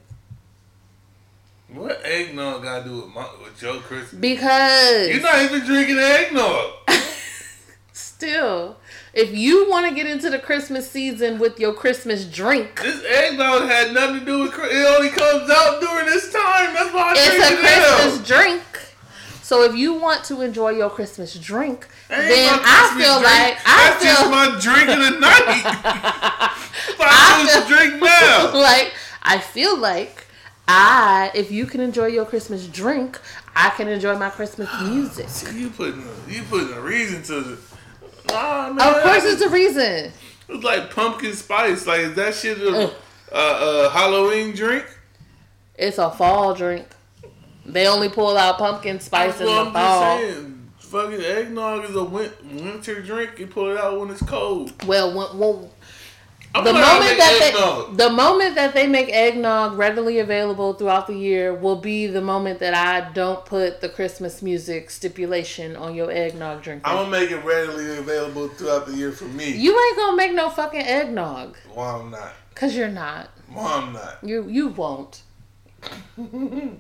[1.74, 4.14] What eggnog got to do with my with Joe Christmas?
[4.22, 6.72] because You're not even drinking eggnog.
[7.92, 8.78] Still,
[9.14, 13.64] if you want to get into the Christmas season with your Christmas drink, This eggnog
[13.70, 14.54] had nothing to do with.
[14.54, 16.74] It only comes out during this time.
[16.74, 18.62] That's why I it's a Christmas drink.
[19.42, 23.26] So if you want to enjoy your Christmas drink, ain't then I feel drink.
[23.26, 26.54] like I That's just feel my drink of the night.
[27.00, 28.54] I I to drink now.
[28.60, 30.23] like I feel like
[30.68, 33.20] I, if you can enjoy your Christmas drink,
[33.56, 35.28] I can enjoy my Christmas ah, music.
[35.30, 37.58] See, you putting you putting a reason to the.
[38.30, 38.96] Nah, man.
[38.96, 40.12] Of course, it's a reason.
[40.50, 41.86] It's like pumpkin spice.
[41.86, 42.92] Like is that shit a,
[43.32, 43.38] a,
[43.86, 44.86] a Halloween drink?
[45.76, 46.88] It's a fall drink.
[47.66, 50.20] They only pull out pumpkin spice in Well, the I'm fall.
[50.20, 50.60] just saying.
[50.78, 53.40] Fucking eggnog is a win- winter drink.
[53.40, 54.72] You pull it out when it's cold.
[54.86, 55.70] Well, when, when,
[56.56, 57.98] I'm the moment that eggnog.
[57.98, 62.22] they the moment that they make eggnog readily available throughout the year will be the
[62.22, 66.84] moment that I don't put the Christmas music stipulation on your eggnog drink.
[66.86, 69.50] I'm gonna make it readily available throughout the year for me.
[69.50, 72.34] you ain't gonna make no fucking eggnog Why I'm not.
[72.54, 73.30] because you're not.
[73.52, 74.20] Why I'm not.
[74.22, 75.24] You you won't.
[76.18, 76.80] and,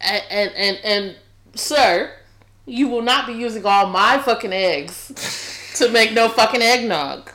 [0.00, 1.16] and and and
[1.54, 2.12] sir,
[2.66, 7.30] you will not be using all my fucking eggs to make no fucking eggnog.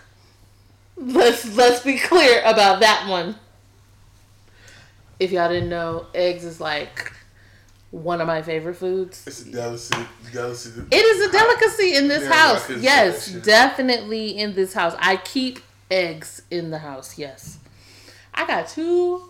[1.01, 3.35] Let's let's be clear about that one.
[5.19, 7.13] If y'all didn't know, eggs is like
[7.91, 9.25] one of my favorite foods.
[9.25, 9.95] It's a delicacy.
[10.31, 10.81] delicacy.
[10.91, 12.69] It is a delicacy in this Yeah, house.
[12.69, 14.95] Yes, definitely in this house.
[14.99, 17.17] I keep eggs in the house.
[17.17, 17.57] Yes,
[18.33, 19.23] I got two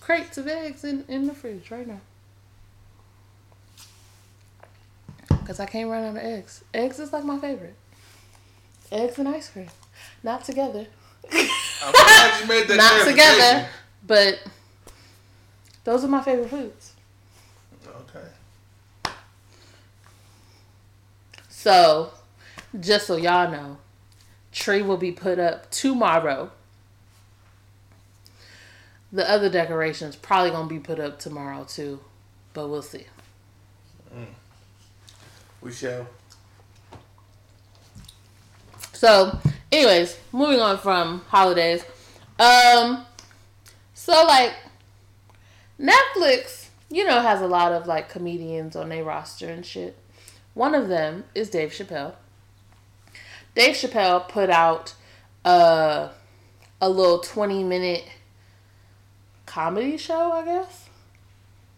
[0.00, 2.00] crates of eggs in in the fridge right now.
[5.46, 6.64] Cause I can't run out of eggs.
[6.72, 7.74] Eggs is like my favorite.
[8.90, 9.68] Eggs and ice cream,
[10.22, 10.86] not together.
[11.32, 13.68] I'm glad you made that not together,
[14.06, 14.42] but
[15.84, 16.92] those are my favorite foods.
[17.86, 18.26] Okay.
[21.48, 22.10] So,
[22.78, 23.78] just so y'all know,
[24.52, 26.50] tree will be put up tomorrow.
[29.12, 32.00] The other decorations probably gonna be put up tomorrow too,
[32.52, 33.06] but we'll see.
[34.14, 34.26] Mm.
[35.60, 36.06] We shall.
[38.92, 39.38] So,
[39.74, 41.84] anyways, moving on from holidays.
[42.38, 43.04] Um,
[43.92, 44.54] so like
[45.80, 49.98] Netflix, you know, has a lot of like comedians on their roster and shit.
[50.54, 52.14] One of them is Dave Chappelle.
[53.54, 54.94] Dave Chappelle put out
[55.44, 56.08] uh,
[56.80, 58.04] a little 20 minute
[59.46, 60.88] comedy show, I guess.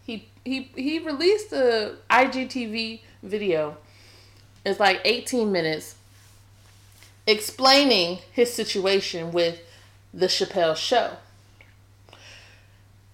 [0.05, 3.79] He he he released a IGTV video.
[4.65, 5.96] It's like 18 minutes
[7.27, 9.61] explaining his situation with
[10.15, 11.17] the Chappelle show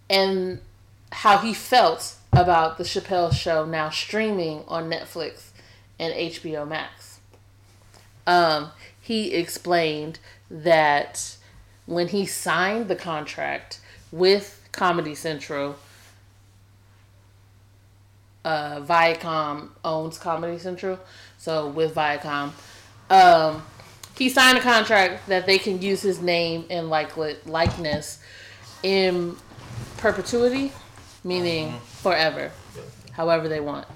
[0.08, 0.60] and
[1.10, 5.50] how he felt about the Chappelle show now streaming on Netflix
[5.98, 7.20] and HBO Max.
[8.26, 10.18] Um, he explained
[10.50, 11.36] that
[11.86, 15.76] when he signed the contract with Comedy Central,
[18.44, 20.98] uh, Viacom owns Comedy Central,
[21.38, 22.52] so with Viacom,
[23.10, 23.62] um,
[24.16, 28.18] he signed a contract that they can use his name and like likeness
[28.82, 29.36] in
[29.96, 30.72] perpetuity,
[31.24, 32.50] meaning forever,
[33.12, 33.86] however they want.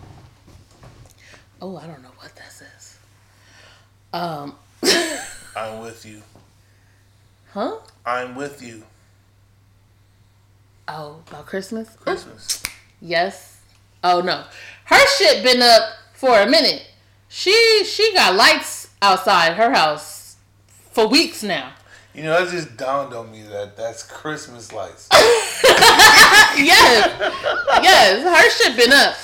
[1.61, 2.99] Oh, I don't know what that says.
[4.12, 4.55] Um,
[5.57, 6.23] I'm with you.
[7.53, 7.79] Huh?
[8.05, 8.83] I'm with you.
[10.89, 11.89] Oh, about Christmas?
[11.97, 12.62] Christmas.
[12.99, 13.61] Yes.
[14.03, 14.45] Oh no,
[14.85, 15.83] her shit been up
[16.14, 16.83] for a minute.
[17.29, 20.36] She she got lights outside her house
[20.90, 21.72] for weeks now.
[22.14, 25.09] You know, that just dawned on me that that's Christmas lights.
[25.12, 25.62] yes,
[27.82, 29.14] yes, her shit been up.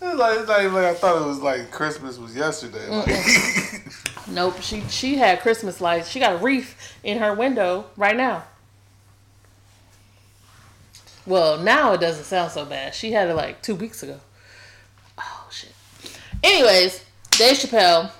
[0.00, 2.88] It's like, it's not even like I thought it was like Christmas was yesterday.
[2.88, 3.08] Like.
[4.28, 6.08] nope, she she had Christmas lights.
[6.08, 8.44] She got a wreath in her window right now.
[11.26, 12.94] Well, now it doesn't sound so bad.
[12.94, 14.20] She had it like two weeks ago.
[15.18, 15.72] Oh shit.
[16.42, 18.10] Anyways, Dave Chappelle,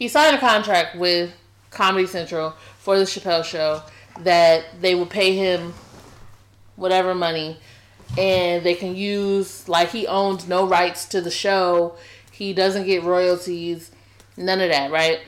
[0.00, 1.30] he signed a contract with
[1.70, 3.82] Comedy Central for the Chappelle show
[4.20, 5.74] that they would pay him
[6.74, 7.58] whatever money
[8.16, 11.96] and they can use like he owns no rights to the show.
[12.32, 13.90] He doesn't get royalties,
[14.38, 15.20] none of that, right?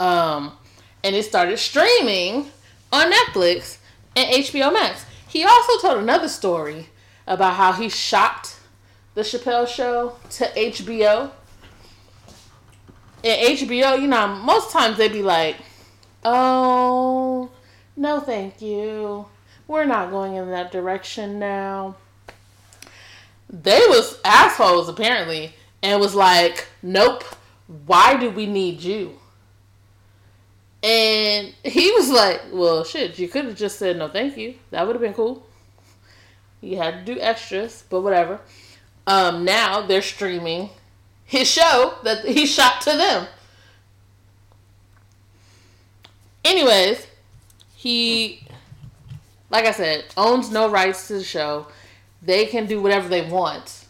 [0.00, 0.56] Um
[1.04, 2.50] and it started streaming
[2.90, 3.76] on Netflix
[4.16, 5.04] and HBO Max.
[5.28, 6.88] He also told another story
[7.26, 8.58] about how he shopped
[9.14, 11.32] the Chappelle show to HBO.
[13.22, 15.56] And HBO, you know, most times they'd be like,
[16.24, 17.50] oh,
[17.96, 19.26] no, thank you.
[19.68, 21.96] We're not going in that direction now.
[23.48, 27.24] They was assholes apparently and was like, nope,
[27.86, 29.18] why do we need you?
[30.82, 34.54] And he was like, well, shit, you could have just said no thank you.
[34.70, 35.46] That would have been cool.
[36.60, 38.40] You had to do extras, but whatever.
[39.06, 40.70] Um, now they're streaming
[41.30, 43.28] his show that he shot to them.
[46.44, 47.06] Anyways,
[47.76, 48.42] he,
[49.48, 51.68] like I said, owns no rights to the show.
[52.20, 53.86] They can do whatever they want,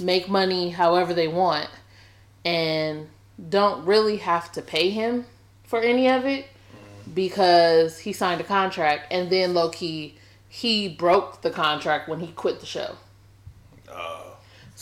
[0.00, 1.68] make money however they want,
[2.42, 3.06] and
[3.50, 5.26] don't really have to pay him
[5.64, 6.46] for any of it
[7.12, 10.16] because he signed a contract and then low key
[10.48, 12.96] he broke the contract when he quit the show.
[13.90, 14.21] Oh.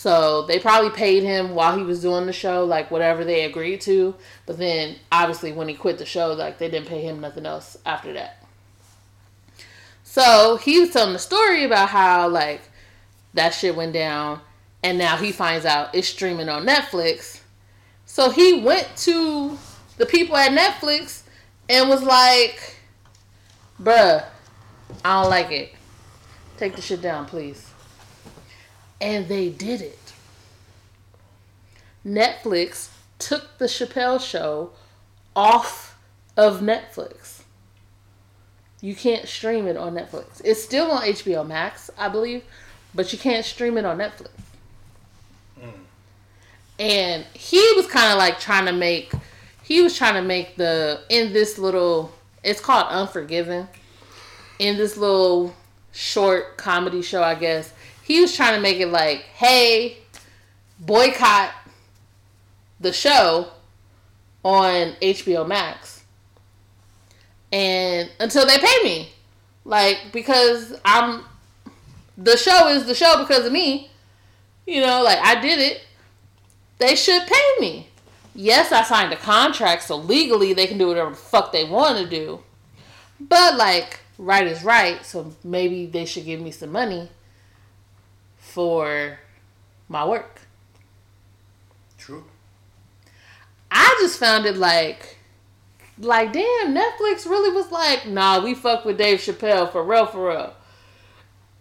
[0.01, 3.83] So they probably paid him while he was doing the show, like whatever they agreed
[3.83, 4.15] to.
[4.47, 7.77] But then obviously when he quit the show, like they didn't pay him nothing else
[7.85, 8.43] after that.
[10.03, 12.63] So he was telling the story about how like
[13.35, 14.41] that shit went down
[14.83, 17.43] and now he finds out it's streaming on Netflix.
[18.07, 19.59] So he went to
[19.99, 21.25] the people at Netflix
[21.69, 22.77] and was like,
[23.79, 24.25] bruh,
[25.05, 25.75] I don't like it.
[26.57, 27.70] Take the shit down, please.
[29.01, 30.13] And they did it.
[32.05, 34.71] Netflix took the Chappelle show
[35.37, 35.99] off
[36.37, 37.43] of Netflix.
[38.81, 40.41] You can't stream it on Netflix.
[40.45, 42.43] It's still on HBO Max, I believe,
[42.95, 44.31] but you can't stream it on Netflix.
[45.61, 45.73] Mm.
[46.79, 49.13] And he was kind of like trying to make
[49.63, 53.69] he was trying to make the in this little it's called Unforgiven.
[54.59, 55.55] In this little
[55.93, 57.73] short comedy show, I guess,
[58.11, 59.99] he was trying to make it like, hey,
[60.81, 61.53] boycott
[62.81, 63.49] the show
[64.43, 66.03] on HBO Max.
[67.53, 69.11] And until they pay me.
[69.65, 71.25] Like, because I'm
[72.17, 73.91] the show is the show because of me.
[74.67, 75.83] You know, like I did it.
[76.79, 77.87] They should pay me
[78.35, 81.99] yes, I signed a contract, so legally they can do whatever the fuck they want
[81.99, 82.41] to do.
[83.21, 87.11] But like, right is right, so maybe they should give me some money
[88.51, 89.19] for
[89.89, 90.41] my work.
[91.97, 92.25] True.
[93.71, 95.19] I just found it like,
[95.99, 100.29] like damn, Netflix really was like, nah, we fuck with Dave Chappelle for real, for
[100.29, 100.55] real.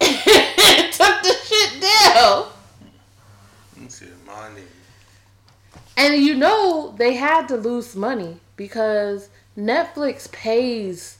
[0.00, 2.46] Took the shit down.
[4.26, 4.62] Money.
[5.96, 9.28] And you know they had to lose money because
[9.58, 11.18] Netflix pays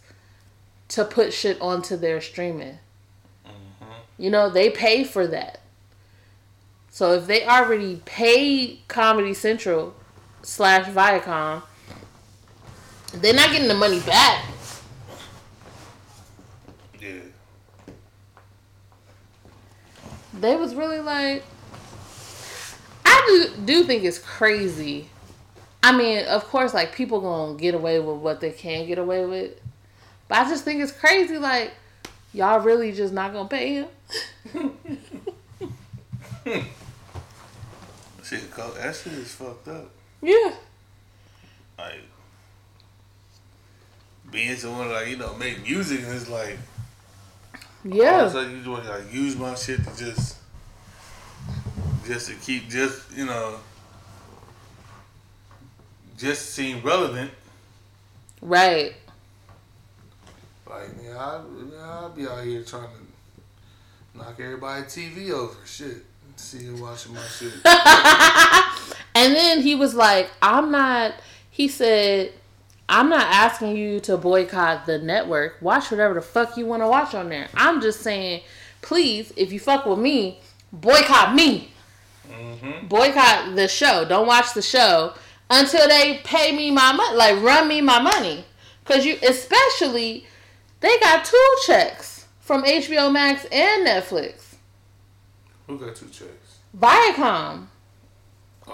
[0.88, 2.78] to put shit onto their streaming.
[3.46, 3.92] Mm-hmm.
[4.18, 5.59] You know, they pay for that.
[6.90, 9.94] So if they already pay Comedy Central
[10.42, 11.62] slash Viacom
[13.14, 14.44] They're not getting the money back.
[17.00, 17.12] Yeah.
[20.34, 21.44] They was really like
[23.06, 25.08] I do do think it's crazy.
[25.82, 29.24] I mean, of course like people gonna get away with what they can get away
[29.24, 29.52] with.
[30.28, 31.72] But I just think it's crazy like
[32.32, 33.86] y'all really just not gonna pay him.
[38.30, 39.90] Shit, that shit is fucked up.
[40.22, 40.52] Yeah.
[41.76, 42.02] Like
[44.30, 46.56] being someone like you know make music and it's like
[47.84, 48.28] all of a Yeah.
[48.28, 50.36] sudden you just want to like use my shit to just
[52.06, 53.56] just to keep just you know
[56.16, 57.32] just seem relevant.
[58.40, 58.94] Right.
[60.68, 61.40] Like yeah, I,
[61.72, 63.00] yeah, I'll be out here trying to
[64.14, 65.56] knock everybody TV over.
[65.66, 66.04] Shit,
[66.36, 67.52] see you watching my shit.
[69.14, 71.14] And then he was like, I'm not,
[71.50, 72.32] he said,
[72.88, 75.56] I'm not asking you to boycott the network.
[75.60, 77.48] Watch whatever the fuck you want to watch on there.
[77.54, 78.42] I'm just saying,
[78.82, 80.40] please, if you fuck with me,
[80.72, 81.72] boycott me.
[82.28, 82.86] mm-hmm.
[82.86, 84.04] Boycott the show.
[84.04, 85.14] Don't watch the show
[85.50, 88.44] until they pay me my money, like run me my money.
[88.84, 90.26] Cause you, especially,
[90.80, 92.19] they got two checks
[92.50, 94.54] from HBO Max and Netflix.
[95.68, 96.58] Who got two checks?
[96.76, 97.66] Viacom.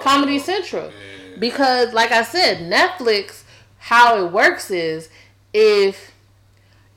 [0.01, 0.85] Comedy Oh, Central.
[0.87, 1.37] yeah.
[1.39, 3.43] Because, like I said, Netflix,
[3.77, 5.11] how it works is
[5.53, 6.13] if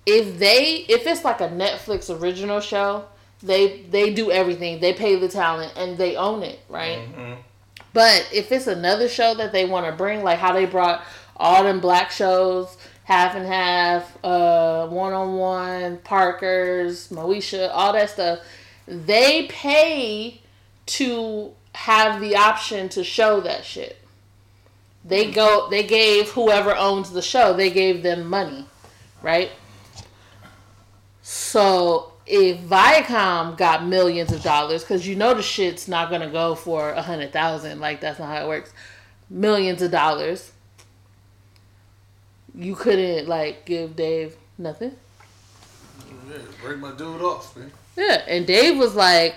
[0.05, 3.03] if they if it's like a Netflix original show,
[3.43, 4.79] they they do everything.
[4.79, 6.99] They pay the talent and they own it, right?
[7.13, 7.37] Mhm.
[7.91, 11.03] But if it's another show that they want to bring, like how they brought
[11.35, 12.77] all them black shows,
[13.09, 18.37] half and half, one on one, Parkers, Moesha, all that stuff,
[18.85, 20.41] they pay
[20.85, 23.97] to have the option to show that shit.
[25.03, 25.69] They go.
[25.71, 27.53] They gave whoever owns the show.
[27.53, 28.67] They gave them money,
[29.23, 29.49] right?
[31.23, 36.53] So if Viacom got millions of dollars, because you know the shit's not gonna go
[36.53, 38.71] for a hundred thousand, like that's not how it works.
[39.31, 40.51] Millions of dollars.
[42.59, 44.91] You couldn't like give Dave nothing.
[46.29, 47.71] Yeah, break my dude off, man.
[47.95, 49.35] Yeah, and Dave was like,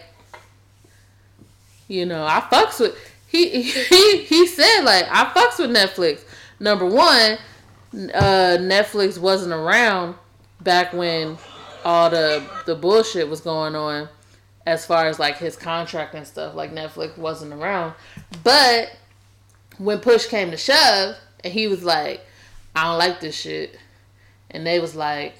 [1.86, 2.98] you know, I fucks with
[3.28, 6.24] he he he said like I fucks with Netflix.
[6.58, 7.38] Number one,
[8.12, 10.16] uh, Netflix wasn't around
[10.60, 11.38] back when
[11.84, 14.08] all the the bullshit was going on,
[14.66, 16.56] as far as like his contract and stuff.
[16.56, 17.94] Like Netflix wasn't around,
[18.42, 18.96] but
[19.78, 22.20] when push came to shove, and he was like,
[22.74, 23.78] I don't like this shit,
[24.50, 25.34] and they was like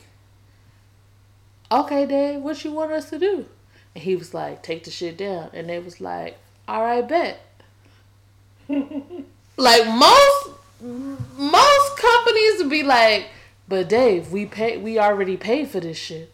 [1.73, 3.47] okay, Dave, what you want us to do?
[3.95, 5.51] And he was like, take the shit down.
[5.53, 7.41] And they was like, all right, bet.
[8.69, 13.29] like most most companies would be like,
[13.69, 16.33] but Dave, we pay we already paid for this shit.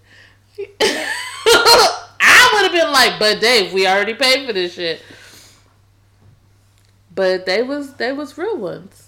[0.80, 5.03] I would have been like, but Dave, we already paid for this shit.
[7.14, 9.08] But they was they was real ones.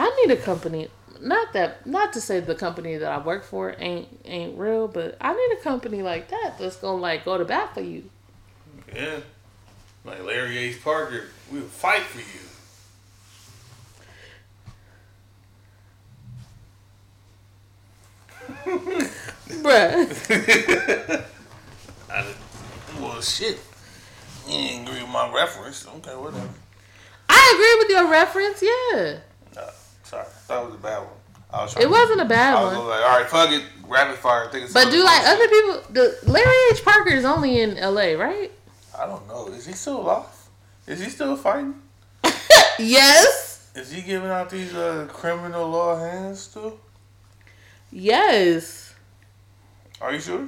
[0.00, 0.88] I need a company
[1.20, 5.16] not that not to say the company that I work for ain't ain't real, but
[5.20, 8.04] I need a company like that that's gonna like go to bat for you.
[8.94, 9.20] Yeah.
[10.04, 10.82] Like Larry H.
[10.82, 12.24] Parker, we'll fight for you.
[19.62, 21.26] Bruh.
[22.10, 22.34] I
[22.98, 23.60] well, shit.
[24.48, 25.86] You didn't agree with my reference.
[25.86, 26.48] Okay, whatever.
[27.28, 29.20] I agree with your reference, yeah.
[30.10, 30.26] Sorry.
[30.48, 31.08] That was a bad one.
[31.52, 32.88] Was It wasn't a bad I was one.
[32.88, 33.62] like, all right, fuck it.
[33.86, 34.48] Rapid fire.
[34.50, 36.84] Think of But do like other people the Larry H.
[36.84, 38.50] Parker is only in LA, right?
[38.98, 39.46] I don't know.
[39.48, 40.26] Is he still alive?
[40.88, 41.74] Is he still fighting?
[42.80, 43.70] Yes.
[43.76, 46.80] Is he giving out these uh, criminal law hands still?
[47.92, 48.94] Yes.
[50.00, 50.46] Are you sure?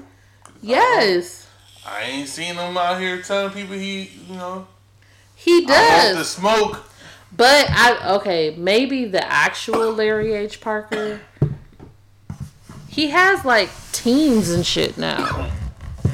[0.62, 1.46] Yes.
[1.86, 4.66] I ain't seen him out here telling people he, you know,
[5.36, 6.84] He I want the smoke.
[7.36, 10.60] But I okay, maybe the actual Larry H.
[10.60, 11.20] Parker
[12.92, 15.50] he has like teams and shit now.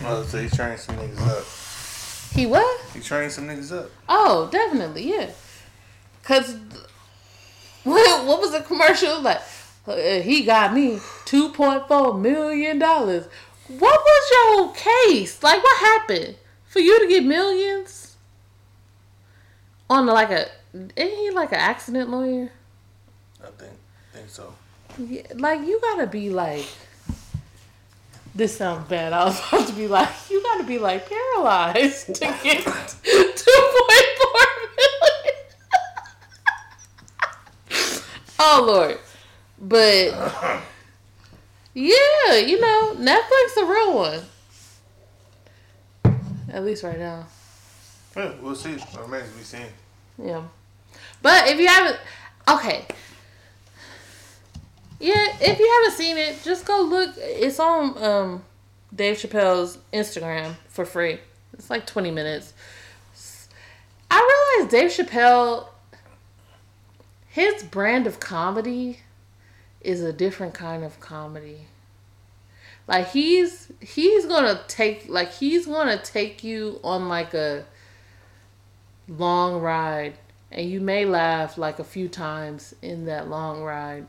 [0.05, 2.35] Oh, so he trained some niggas up.
[2.37, 2.81] He what?
[2.95, 3.91] He training some niggas up.
[4.09, 5.31] Oh, definitely, yeah.
[6.23, 6.57] Cause
[7.83, 9.41] what, what was the commercial like?
[9.89, 13.27] uh, he got me two point four million dollars.
[13.67, 15.43] What was your case?
[15.43, 16.37] Like, what happened
[16.69, 18.17] for you to get millions
[19.91, 20.47] on like a?
[20.97, 22.51] Ain't he like an accident lawyer?
[23.43, 23.73] I think,
[24.13, 24.53] think so.
[24.99, 26.67] Yeah, like you gotta be like.
[28.35, 29.13] This sounds bad.
[29.15, 34.09] I was about to be like, you gotta be like paralyzed to get two point
[34.21, 35.35] four million.
[38.41, 38.99] Oh Lord.
[39.61, 40.15] But
[41.75, 44.21] yeah, you know, Netflix a real one.
[46.53, 47.27] At least right now.
[48.17, 48.73] Yeah, we'll see.
[48.73, 49.67] It remains to be seen.
[50.25, 50.43] Yeah.
[51.23, 51.99] But if you haven't
[52.49, 52.87] okay.
[55.01, 57.15] Yeah, if you haven't seen it, just go look.
[57.17, 58.45] It's on um
[58.95, 61.19] Dave Chappelle's Instagram for free.
[61.53, 62.53] It's like 20 minutes.
[64.11, 65.69] I realize Dave Chappelle
[67.39, 68.99] his brand of comedy
[69.81, 71.69] is a different kind of comedy.
[72.89, 77.65] Like he's he's gonna take like he's gonna take you on like a
[79.07, 80.15] long ride
[80.51, 84.07] and you may laugh like a few times in that long ride.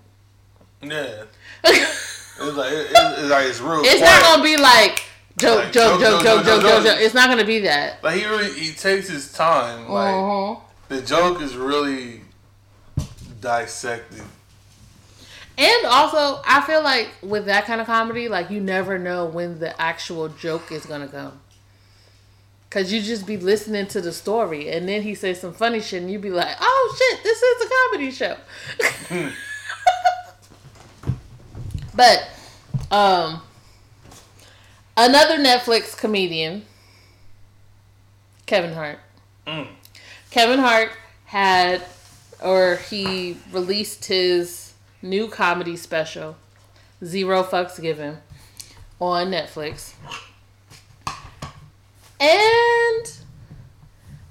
[0.81, 1.23] Yeah.
[2.41, 3.81] It's like it, it's like it's real.
[3.83, 4.01] It's quiet.
[4.01, 5.03] not gonna be like
[5.37, 6.83] joke, Like, joke, joke, joke, joke, joke, joke.
[6.85, 6.97] joke.
[7.01, 8.01] It's not gonna be that.
[8.01, 9.89] Like he really he takes his time.
[9.89, 10.61] Like Mhm.
[10.87, 12.21] the joke is really
[13.41, 14.23] dissected.
[15.57, 19.59] And also, I feel like with that kind of comedy, like you never know when
[19.59, 21.41] the actual joke is gonna come.
[22.69, 26.03] Cause you just be listening to the story, and then he says some funny shit,
[26.03, 28.37] and you be like, "Oh shit, this is a comedy show."
[31.95, 32.29] but,
[32.91, 33.41] um,
[34.95, 36.63] another Netflix comedian,
[38.45, 38.99] Kevin Hart.
[39.47, 39.67] Mm.
[40.29, 40.91] Kevin Hart
[41.25, 41.81] had,
[42.43, 46.35] or he released his new comedy special,
[47.03, 48.19] Zero Fucks Given,
[48.99, 49.93] on Netflix.
[52.19, 53.13] And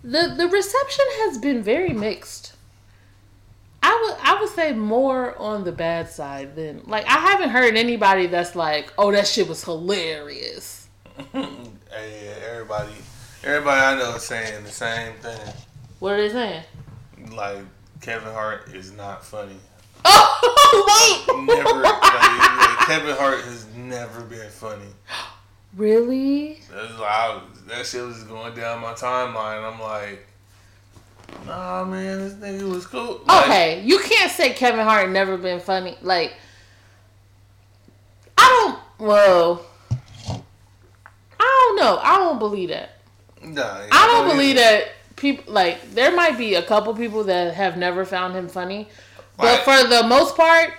[0.04, 2.54] the the reception has been very mixed.
[3.82, 7.76] I would I would say more on the bad side than like I haven't heard
[7.76, 10.88] anybody that's like, oh that shit was hilarious.
[11.90, 12.92] Hey, everybody,
[13.42, 15.40] everybody I know is saying the same thing.
[16.00, 16.62] What are they saying?
[17.32, 17.60] Like
[18.02, 19.56] Kevin Hart is not funny.
[20.70, 21.80] Oh wait, Never.
[21.80, 24.84] like, like, Kevin Hart has never been funny.
[25.76, 26.60] really?
[26.72, 29.70] That's I, that shit was going down my timeline.
[29.72, 30.26] I'm like,
[31.46, 33.20] nah, man, this nigga was cool.
[33.26, 35.96] Like, Okay, you can't say Kevin Hart never been funny.
[36.02, 36.34] Like,
[38.36, 39.06] I don't.
[39.08, 39.60] Whoa.
[41.40, 41.98] I don't know.
[42.02, 42.96] I don't believe that.
[43.42, 43.62] Nah,
[43.92, 48.04] I don't believe that people like there might be a couple people that have never
[48.04, 48.88] found him funny,
[49.36, 49.82] but Right.
[49.82, 50.72] for the most part,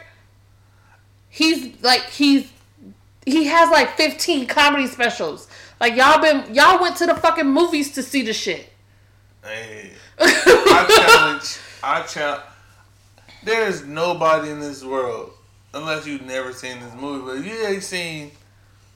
[1.30, 2.52] he's like he's
[3.30, 5.48] he has like fifteen comedy specials.
[5.80, 8.70] Like y'all been y'all went to the fucking movies to see the shit.
[9.44, 11.58] Hey, I challenge.
[11.84, 12.44] I challenge.
[13.44, 15.32] There's nobody in this world,
[15.74, 18.32] unless you've never seen this movie, but you ain't seen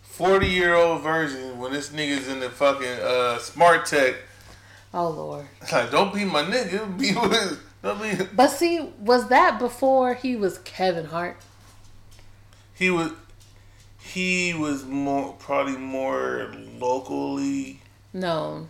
[0.02, 4.16] forty year old virgin when this nigga's in the fucking uh, smart tech.
[4.94, 5.46] oh lord.
[5.72, 6.98] Like, don't be my nigga.
[7.00, 7.60] Be with.
[7.82, 8.26] Don't be.
[8.34, 11.38] But see, was that before he was Kevin Hart?
[12.74, 13.12] He was.
[14.04, 17.80] He was more probably more locally
[18.12, 18.70] known.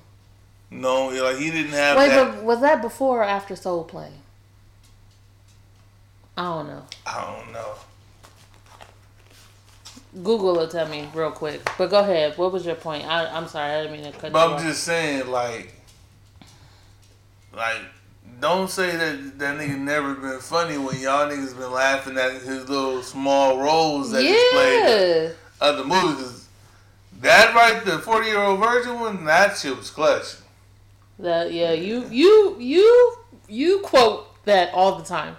[0.70, 1.08] No.
[1.08, 2.36] Like he didn't have Wait, that.
[2.36, 4.14] but was that before or after Soul Plane?
[6.38, 6.84] I don't know.
[7.06, 7.74] I don't know.
[10.24, 11.68] Google will tell me real quick.
[11.78, 12.38] But go ahead.
[12.38, 13.06] What was your point?
[13.06, 14.62] I, I'm sorry, I didn't mean to cut But I'm off.
[14.64, 15.74] just saying, like,
[17.56, 17.82] like,
[18.44, 22.68] don't say that that nigga never been funny when y'all niggas been laughing at his
[22.68, 25.30] little small roles that he's played yeah.
[25.62, 26.50] other movies.
[27.22, 30.36] That right, the 40 year old virgin one, that shit was clutch.
[31.20, 33.18] That yeah, you you you
[33.48, 35.38] you quote that all the time.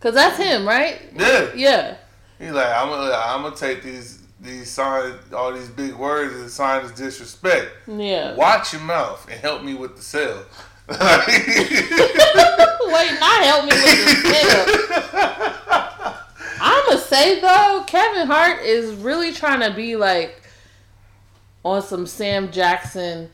[0.00, 1.00] Cause that's him, right?
[1.16, 1.96] Yeah, Yeah.
[2.38, 6.50] he's like, I'm gonna, I'm gonna take these these signs, all these big words and
[6.50, 7.70] sign as disrespect.
[7.88, 8.34] Yeah.
[8.34, 10.44] Watch your mouth and help me with the sale.
[10.88, 10.98] Wait,
[13.20, 14.68] not help me with the tip.
[16.60, 20.42] I'ma say though, Kevin Hart is really trying to be like
[21.64, 23.30] on some Sam Jackson,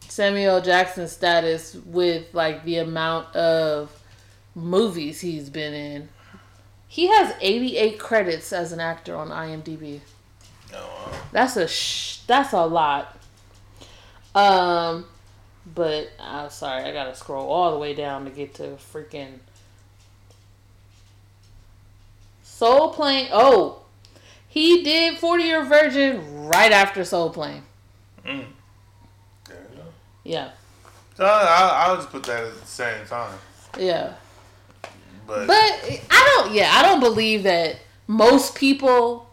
[0.00, 3.90] Samuel Jackson status with like the amount of
[4.54, 6.08] movies he's been in.
[6.86, 10.00] He has 88 credits as an actor on IMDb.
[10.72, 13.16] Oh, That's a sh- that's a lot.
[14.34, 15.06] Um,
[15.74, 19.38] but I'm sorry, I gotta scroll all the way down to get to freaking
[22.42, 23.28] Soul Plane.
[23.32, 23.80] Oh,
[24.48, 27.62] he did Forty Year Virgin right after Soul Plane.
[28.24, 28.44] mm.
[29.48, 29.54] Go.
[30.22, 30.50] Yeah,
[31.16, 33.36] So I, I'll just put that at the same time.
[33.78, 34.14] yeah.
[35.26, 36.52] But, But I don't.
[36.54, 37.76] Yeah, I don't believe that
[38.06, 39.23] most people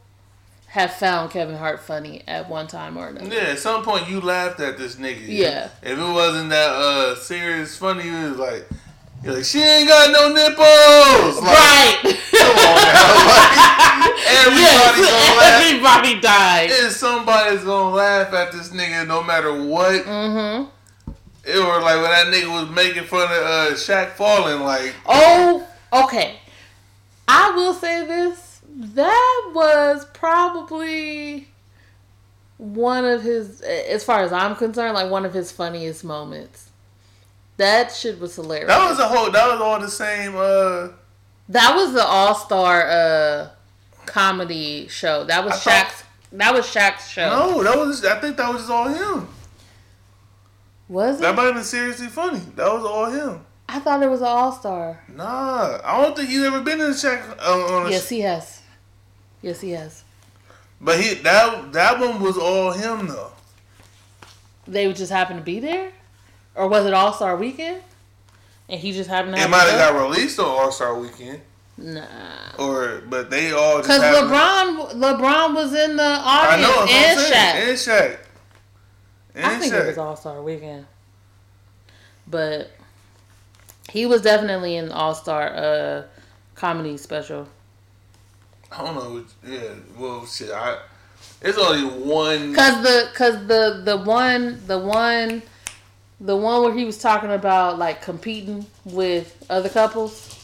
[0.72, 3.28] have found Kevin Hart funny at one time or another.
[3.34, 5.20] yeah, at some point you laughed at this nigga.
[5.28, 5.70] Yeah.
[5.84, 8.68] If it wasn't that uh serious funny, it was like,
[9.24, 11.44] You're like, she ain't got no nipples.
[11.44, 12.18] Like, right.
[12.32, 13.68] Come on now.
[14.02, 15.62] Like, everybody's gonna laugh.
[15.62, 16.72] Everybody died.
[16.72, 20.04] And somebody's gonna laugh at this nigga no matter what.
[20.06, 20.70] Mm-hmm.
[21.44, 24.62] It was like when that nigga was making fun of uh, Shaq falling.
[24.62, 26.38] Like, Oh, okay.
[27.28, 28.51] I will say this.
[28.84, 31.48] That was probably
[32.58, 36.70] one of his, as far as I'm concerned, like one of his funniest moments.
[37.58, 38.68] That shit was hilarious.
[38.70, 39.30] that was a whole.
[39.32, 40.36] That was all the same.
[40.36, 40.90] Uh,
[41.50, 43.50] That was the All Star uh,
[44.08, 45.26] comedy show.
[45.26, 47.30] That was I thought- That was Shaq's show.
[47.30, 48.04] no, that was.
[48.04, 49.28] I think that was all him.
[50.90, 51.22] Was it?
[51.22, 52.40] That might have been seriously funny.
[52.56, 53.46] That was all him.
[53.70, 55.04] I thought it was an All Star.
[55.08, 57.90] Nah, I don't think he's ever been in a Shaq uh, on a.
[57.92, 58.61] Yes, he has.
[59.42, 60.04] Yes, he has.
[60.80, 63.32] But he that that one was all him though.
[64.68, 65.92] They just happened to be there,
[66.56, 67.82] or was it All Star Weekend?
[68.70, 71.42] And he just happened to It might have got released on All Star Weekend,
[71.78, 72.06] Nah.
[72.58, 76.90] or but they all just Because LeBron, LeBron was in the I audience know, and
[76.90, 77.70] that's what I'm Shaq.
[77.70, 77.78] and
[78.14, 78.18] Shaq,
[79.36, 79.84] and I think Shaq.
[79.84, 80.86] it was All Star Weekend,
[82.28, 82.72] but
[83.90, 86.04] he was definitely in the All Star uh,
[86.56, 87.48] comedy special.
[88.72, 89.26] I don't know.
[89.46, 90.52] Yeah, well, shit.
[90.52, 90.78] I
[91.42, 92.54] it's only one.
[92.54, 95.42] Cause the, cause the, the one, the one,
[96.20, 100.38] the one where he was talking about like competing with other couples.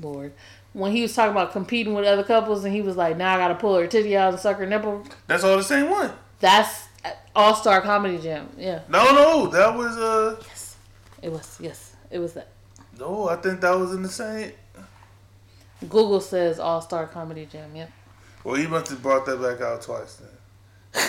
[0.00, 0.32] Lord,
[0.72, 3.38] when he was talking about competing with other couples, and he was like, "Now I
[3.38, 6.10] gotta pull her titty out and suck her nipple." That's all the same one.
[6.40, 6.88] That's
[7.36, 8.48] All Star Comedy Jam.
[8.58, 10.36] Yeah, No, no, that was uh.
[10.48, 10.76] yes,
[11.22, 11.58] it was.
[11.60, 12.48] Yes, it was that.
[12.98, 14.50] No, I think that was in the same.
[15.80, 17.74] Google says All Star Comedy Jam.
[17.74, 17.90] Yep.
[18.44, 20.28] Well, he must have brought that back out twice then.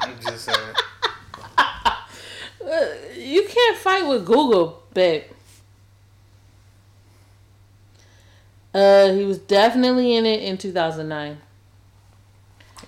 [0.00, 0.74] I'm just saying.
[1.58, 2.86] Uh,
[3.16, 5.24] you can't fight with Google, babe.
[8.72, 11.38] Uh, he was definitely in it in 2009.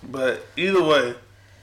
[0.04, 1.14] But either way,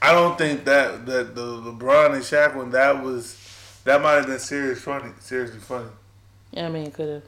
[0.02, 3.36] I don't think that that the LeBron and Shaq one that was
[3.84, 5.88] that might have been serious funny, seriously funny.
[6.50, 7.22] Yeah, I mean, it could have.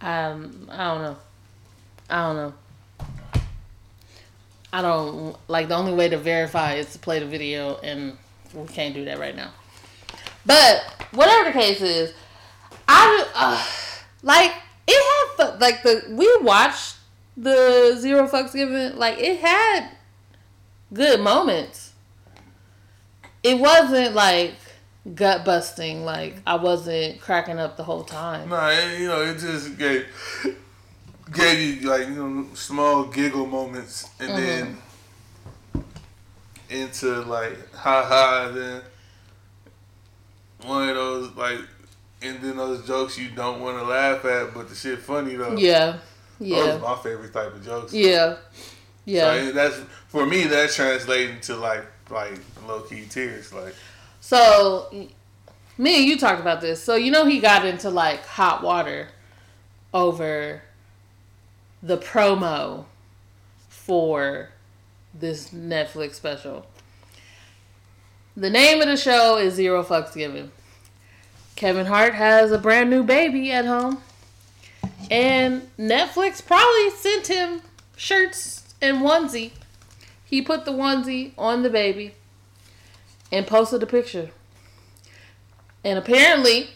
[0.00, 1.16] Um, I don't know.
[2.08, 2.54] I don't know.
[4.72, 8.16] I don't like the only way to verify is to play the video, and
[8.54, 9.50] we can't do that right now.
[10.46, 10.82] But
[11.12, 12.14] whatever the case is,
[12.86, 13.64] I uh,
[14.22, 14.52] like
[14.86, 16.96] it had like the we watched
[17.36, 19.90] the zero fucks given like it had
[20.92, 21.92] good moments.
[23.42, 24.54] It wasn't like
[25.14, 26.04] gut busting.
[26.04, 28.48] Like I wasn't cracking up the whole time.
[28.48, 30.06] Nah, you know, it just gave
[31.32, 34.36] gave you like you know small giggle moments, and mm-hmm.
[34.36, 34.78] then
[36.68, 38.82] into like ha ha, then
[40.64, 41.58] one of those like,
[42.22, 45.56] and then those jokes you don't want to laugh at, but the shit funny though.
[45.56, 45.98] Yeah,
[46.38, 47.92] Those yeah, are my favorite type of jokes.
[47.92, 48.36] yeah,
[49.04, 49.34] yeah.
[49.34, 49.76] So that's
[50.08, 50.44] for me.
[50.44, 53.52] That translating to like like low key tears.
[53.52, 53.74] Like
[54.20, 54.88] So,
[55.78, 56.82] me and you talked about this.
[56.82, 59.08] So, you know, he got into like hot water
[59.92, 60.62] over
[61.82, 62.84] the promo
[63.68, 64.50] for
[65.14, 66.66] this Netflix special.
[68.36, 70.52] The name of the show is Zero Fucks Given.
[71.56, 74.02] Kevin Hart has a brand new baby at home.
[75.10, 77.62] And Netflix probably sent him
[77.96, 79.52] shirts and onesie.
[80.24, 82.14] He put the onesie on the baby
[83.32, 84.30] and posted a picture.
[85.84, 86.70] And apparently,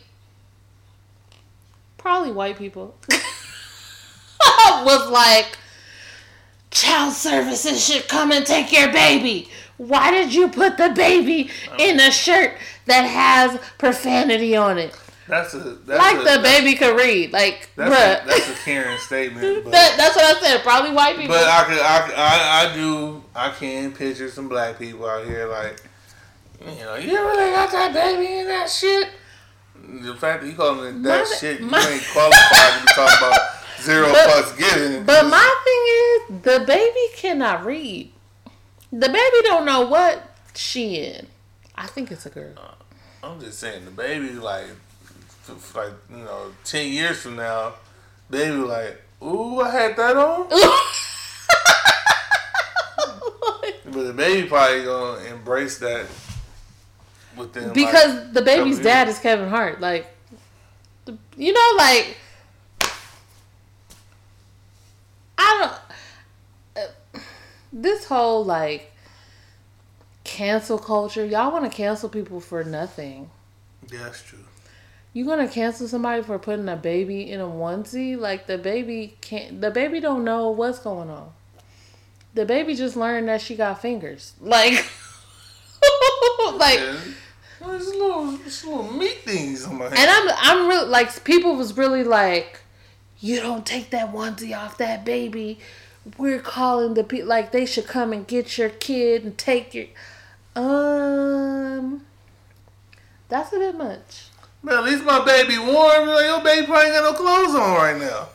[1.98, 2.96] probably white people,
[4.84, 5.58] was like,
[6.70, 9.48] child services should come and take your baby.
[9.76, 12.52] Why did you put the baby in a shirt
[12.86, 14.96] that has profanity on it?
[15.26, 17.32] that's a that's like a, the baby could read.
[17.32, 18.24] Like, That's bruh.
[18.24, 19.44] a, that's a Karen statement.
[19.64, 20.62] But, that, that's what I said.
[20.62, 21.34] Probably white people.
[21.34, 25.48] but I, could, I, I I do I can picture some black people out here
[25.48, 25.82] like
[26.60, 29.08] you know you really got that baby in that shit.
[29.76, 32.92] The fact that you calling it that My- shit, my- you ain't qualified to be
[32.94, 33.40] talking about
[33.82, 35.04] zero But- plus giving.
[35.04, 38.12] But my thing is, the baby cannot read.
[38.92, 40.22] The baby don't know what
[40.54, 41.26] she in.
[41.74, 42.52] I think it's a girl.
[42.56, 44.66] Uh, I'm just saying the baby like
[45.48, 47.74] f- like you know ten years from now,
[48.30, 50.48] baby like ooh I had that on.
[53.86, 56.06] But the baby probably gonna embrace that
[57.36, 59.80] within like, because the baby's dad is Kevin Hart.
[59.80, 60.06] Like,
[61.36, 62.16] you know, like
[65.38, 65.78] I
[66.76, 66.84] don't.
[66.84, 67.18] uh,
[67.72, 68.92] This whole like
[70.24, 71.24] cancel culture.
[71.24, 73.30] Y'all want to cancel people for nothing.
[73.90, 74.38] Yeah, that's true.
[75.12, 78.18] You gonna cancel somebody for putting a baby in a onesie?
[78.18, 79.60] Like the baby can't.
[79.60, 81.32] The baby don't know what's going on.
[82.34, 84.32] The baby just learned that she got fingers.
[84.40, 84.72] Like,
[86.54, 86.96] like, Yeah.
[87.64, 89.94] Well, It's little, it's little meat things on my head.
[89.98, 90.10] and.
[90.10, 92.60] I'm I'm really like people was really like,
[93.20, 95.58] you don't take that onesie off that baby.
[96.18, 99.86] We're calling the people like they should come and get your kid and take your.
[100.54, 102.02] Um,
[103.28, 104.26] that's a bit much.
[104.62, 106.08] Man, at least my baby warm.
[106.08, 108.28] Like, your baby probably ain't got no clothes on right now.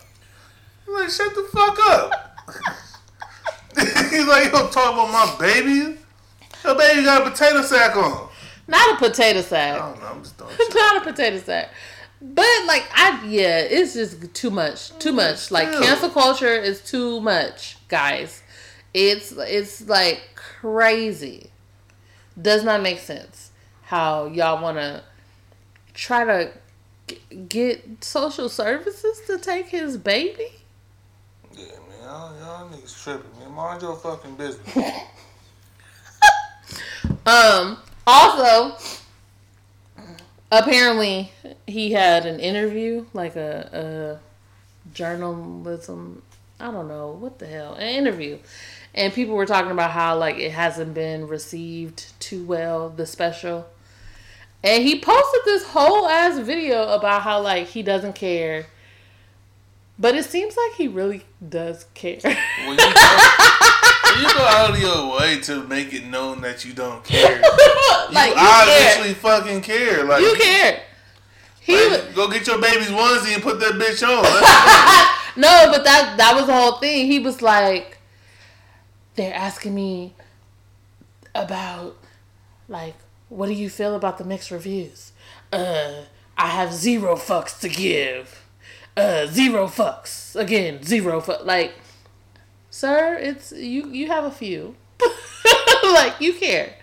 [0.88, 2.36] I'm like, shut the fuck up.
[4.10, 5.98] He's like, you don't talk about my baby.
[6.64, 8.29] Your baby got a potato sack on.
[8.70, 9.82] Not a potato sack.
[9.82, 10.08] I don't know.
[10.08, 11.72] I'm just throwing not a potato sack.
[12.22, 14.98] But like I yeah, it's just too much.
[15.00, 15.52] Too much.
[15.52, 18.44] Like cancel culture is too much, guys.
[18.94, 21.50] It's it's like crazy.
[22.40, 23.52] Does not make sense
[23.84, 25.04] how y'all want to
[25.94, 26.52] try to
[27.08, 30.48] g- get social services to take his baby.
[31.54, 32.04] Yeah, man.
[32.04, 33.52] Y'all, y'all niggas tripping, man.
[33.52, 34.76] Mind your fucking business.
[37.26, 37.78] Um.
[38.08, 38.76] Also,
[40.52, 41.32] apparently,
[41.68, 46.22] he had an interview, like a, a journalism.
[46.60, 48.40] I don't know what the hell, an interview,
[48.94, 53.68] and people were talking about how like it hasn't been received too well, the special.
[54.64, 58.66] And he posted this whole ass video about how like he doesn't care.
[59.98, 62.20] But it seems like he really does care.
[62.24, 62.94] When you, when
[64.18, 67.42] you go out of your way to make it known that you don't care,
[68.12, 68.96] like you you care.
[68.98, 70.04] obviously fucking care.
[70.04, 70.82] Like, You care.
[71.62, 75.16] He like, go get your baby's onesie and put that bitch on.
[75.36, 77.06] No, but that that was the whole thing.
[77.06, 78.00] He was like,
[79.16, 80.14] they're asking me
[81.36, 81.96] about
[82.68, 82.96] like,
[83.30, 85.14] what do you feel about the mixed reviews?
[85.54, 86.02] Uh,
[86.38, 88.44] I have zero fucks to give.
[88.98, 90.84] Uh, zero fucks again.
[90.84, 91.46] Zero fuck.
[91.46, 91.74] Like,
[92.80, 93.90] sir, it's you.
[93.90, 94.76] You have a few.
[95.94, 96.76] like you care.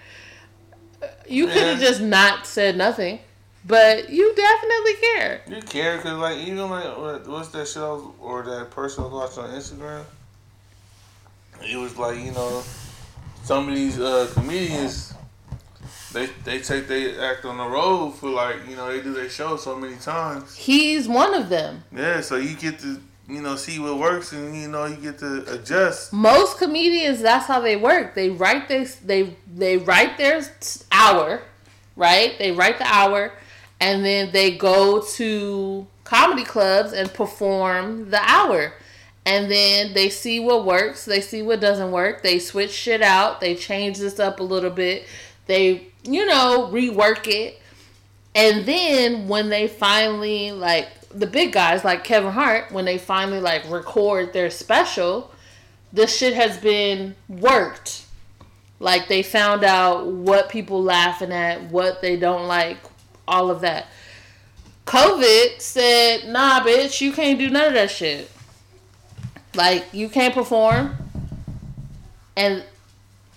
[1.28, 3.18] You could have just not said nothing,
[3.64, 5.40] but you definitely care.
[5.48, 9.06] You care because, like, even like, what- what's that shit was, or that person I
[9.08, 10.04] was watching on Instagram?
[11.62, 12.62] It was like, you know,
[13.42, 15.14] some of these uh, comedians,
[16.12, 19.28] they they take they act on the road for like, you know, they do their
[19.30, 20.54] show so many times.
[20.54, 21.82] He's one of them.
[21.94, 25.18] Yeah, so you get to, you know, see what works and, you know, you get
[25.18, 26.12] to adjust.
[26.12, 28.14] most comedians that's how they work.
[28.14, 30.42] They write this they they write their
[30.92, 31.42] hour
[31.96, 32.38] right?
[32.38, 33.32] They write the hour
[33.80, 38.74] and then they go to comedy clubs and perform the hour.
[39.24, 43.40] And then they see what works they see what doesn't work they switch shit out
[43.40, 45.04] they change this up a little bit
[45.46, 47.60] they you know rework it.
[48.36, 53.40] And then when they finally like the big guys like Kevin Hart when they finally
[53.40, 55.30] like record their special
[55.92, 58.04] this shit has been worked.
[58.78, 62.76] Like they found out what people laughing at, what they don't like,
[63.26, 63.86] all of that.
[64.86, 68.30] COVID said, "Nah, bitch, you can't do none of that shit.
[69.54, 70.96] Like you can't perform."
[72.36, 72.62] And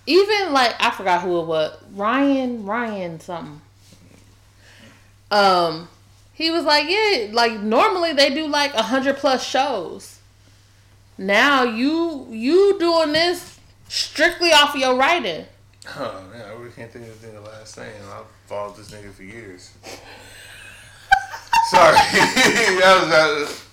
[0.06, 3.62] even like I forgot who it was, Ryan, Ryan something.
[5.30, 5.88] Um,
[6.40, 10.18] he was like, "Yeah, like normally they do like a hundred plus shows."
[11.18, 13.58] Now you you doing this
[13.88, 15.44] strictly off of your writing.
[15.96, 17.90] Oh, man, I really can't think of anything thing the last thing.
[18.12, 19.72] I've followed this nigga for years.
[21.70, 21.94] Sorry.
[21.96, 23.64] that was, that was,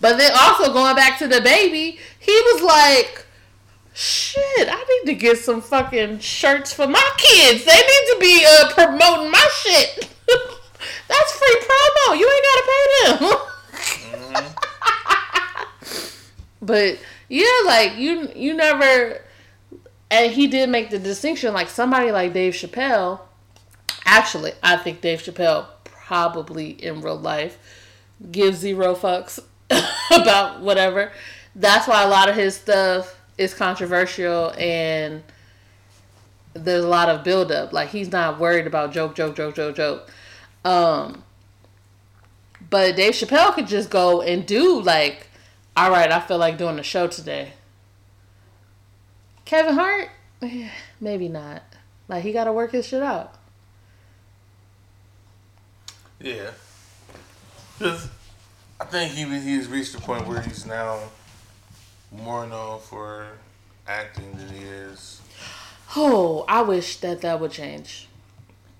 [0.00, 3.26] But then also going back to the baby, he was like,
[3.92, 7.64] "Shit, I need to get some fucking shirts for my kids.
[7.64, 10.08] They need to be uh, promoting my shit.
[11.08, 12.18] That's free promo.
[12.18, 13.18] You ain't gotta pay them."
[14.22, 14.48] Mm-hmm.
[16.62, 16.98] but
[17.28, 19.20] yeah, like you you never.
[20.10, 23.20] And he did make the distinction, like somebody like Dave Chappelle.
[24.04, 27.56] Actually, I think Dave Chappelle probably in real life
[28.30, 29.38] gives zero fucks
[30.12, 31.10] about whatever.
[31.54, 35.22] That's why a lot of his stuff is controversial and
[36.54, 37.72] there's a lot of buildup.
[37.72, 40.10] Like he's not worried about joke, joke, joke, joke, joke.
[40.64, 41.24] Um,
[42.70, 45.26] but Dave Chappelle could just go and do like,
[45.76, 47.52] all right, I feel like doing a show today.
[49.44, 50.08] Kevin Hart,
[51.00, 51.62] maybe not.
[52.08, 53.34] Like he got to work his shit out.
[56.20, 56.50] yeah.
[57.78, 58.08] Because
[58.80, 61.00] I think he, he's reached the point where he's now
[62.12, 63.26] more known for
[63.88, 65.20] acting than he is.
[65.96, 68.08] Oh, I wish that that would change.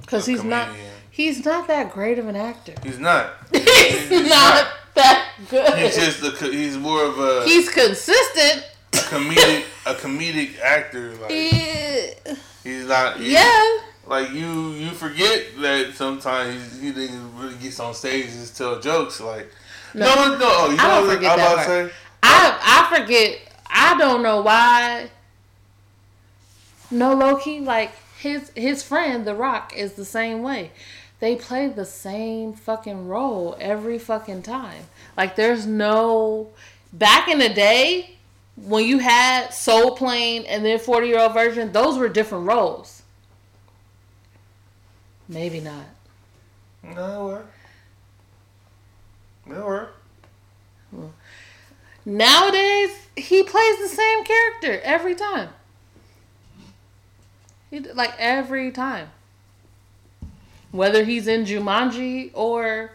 [0.07, 0.69] Cause A he's not.
[1.13, 2.73] He's not that great of an actor.
[2.83, 3.35] He's not.
[3.53, 5.79] He's not that good.
[5.79, 8.67] He's just a, he's more of a, He's consistent.
[8.95, 11.15] a comedic a comedic actor.
[11.17, 13.19] Like he's not.
[13.19, 13.79] he's- Yeah.
[14.07, 18.81] Like you, you forget that sometimes he didn't really gets on stage and just tell
[18.81, 19.21] jokes.
[19.21, 19.49] Like
[19.95, 20.39] no, no, no.
[20.43, 21.95] oh, you I know don't what forget I'm that about to say?
[22.23, 23.39] I I forget.
[23.71, 25.11] I don't know why.
[26.91, 30.73] No, Loki, like his his friend The Rock is the same way.
[31.23, 34.87] They play the same fucking role every fucking time.
[35.17, 36.49] Like there's no
[36.93, 38.17] back in the day
[38.57, 43.03] when you had Soul Plane and then 40 year old virgin, those were different roles.
[45.29, 45.85] Maybe not.
[46.83, 47.53] No, work.
[49.47, 49.95] It work.
[52.05, 55.51] Nowadays, he plays the same character every time.
[57.71, 59.11] He like every time.
[60.73, 62.93] Whether he's in Jumanji or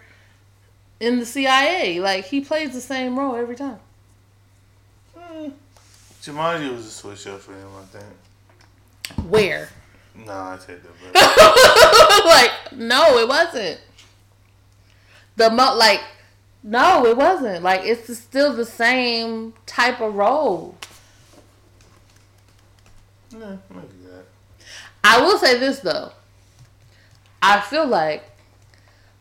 [0.99, 3.79] in the CIA, like he plays the same role every time.
[5.17, 5.53] Mm.
[6.21, 9.29] Jumanji was a switch up for him, I think.
[9.29, 9.69] Where?
[10.25, 12.25] Nah, I take that back.
[12.25, 13.79] like no, it wasn't.
[15.35, 16.01] The mo like
[16.63, 17.63] no, it wasn't.
[17.63, 20.75] Like it's still the same type of role.
[23.31, 24.25] nah, maybe that.
[25.03, 26.11] I will say this though.
[27.41, 28.23] I feel like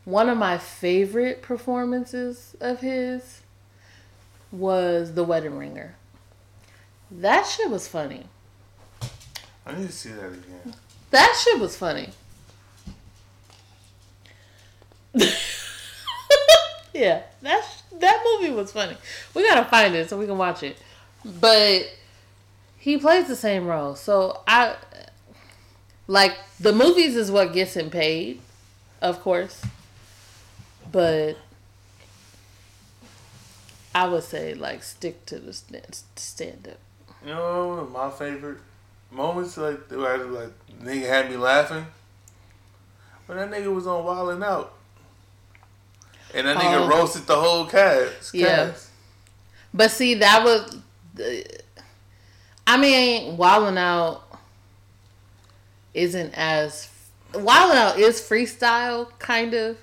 [0.05, 3.43] one of my favorite performances of his
[4.53, 5.97] was The Wedding Ringer.
[7.11, 8.27] That shit was funny.
[9.67, 10.75] I need to see that again.
[11.11, 12.11] That shit was funny.
[16.95, 17.65] yeah, that
[17.99, 18.97] that movie was funny.
[19.35, 20.77] We gotta find it so we can watch it.
[21.25, 21.91] But
[22.79, 24.77] he plays the same role, so I
[26.07, 28.41] like the movies is what gets him paid,
[29.01, 29.63] of course.
[30.91, 31.37] But
[33.95, 35.53] I would say like stick to the
[36.17, 36.79] stand up.
[37.25, 38.59] You know, my favorite
[39.11, 40.51] moments like where like
[40.83, 41.87] nigga had me laughing
[43.27, 44.73] when that nigga was on Wild 'N Out,
[46.35, 46.89] and that nigga Oh.
[46.89, 48.35] roasted the whole cast.
[48.35, 48.67] Yeah.
[48.71, 48.89] cast.
[49.75, 50.77] But see, that was.
[51.19, 51.43] Uh,
[52.67, 54.26] I mean, Wild 'N Out
[55.97, 56.89] isn't as.
[57.35, 59.77] Wild Out is freestyle, kind of.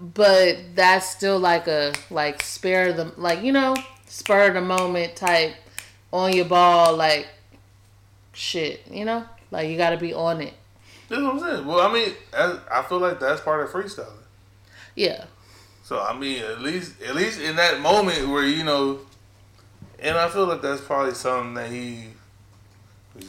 [0.00, 5.54] But that's still like a like spare the like you know spur the moment type
[6.12, 7.26] on your ball like
[8.32, 10.54] shit you know like you got to be on it
[11.08, 11.66] That's what I'm saying.
[11.66, 14.22] Well, I mean, I, I feel like that's part of freestyling.
[14.94, 15.24] yeah
[15.82, 19.00] So I mean, at least at least in that moment where you know,
[19.98, 22.08] and I feel like that's probably something that he.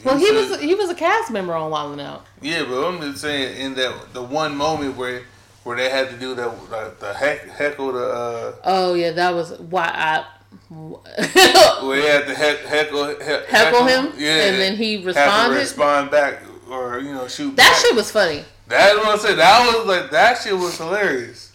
[0.04, 2.84] Well he used was he was a cast member on Wild 'N Out Yeah, but
[2.86, 5.22] I'm just saying in that the one moment where
[5.64, 9.34] where they had to do that like, the heck heckle the uh oh yeah that
[9.34, 10.24] was why I
[10.70, 13.14] where they had to heck, heckle he,
[13.48, 15.56] heckle him, yeah, and then he responded.
[15.56, 17.76] respond back or you know shoot That back.
[17.80, 18.44] shit was funny.
[18.66, 19.36] That's what I said.
[19.38, 21.52] That was like that shit was hilarious.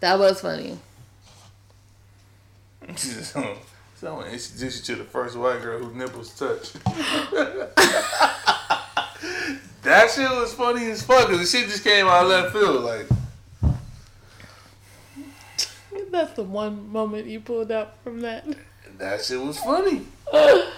[0.00, 0.78] That was funny.
[3.96, 6.72] Someone introduced you to the first white girl whose nipples touch.
[9.82, 11.28] that shit was funny as fuck.
[11.28, 12.84] 'cause the shit just came out of left field.
[12.84, 13.06] Like,
[16.10, 18.44] That's the one moment you pulled out from that.
[18.98, 20.06] that shit was funny.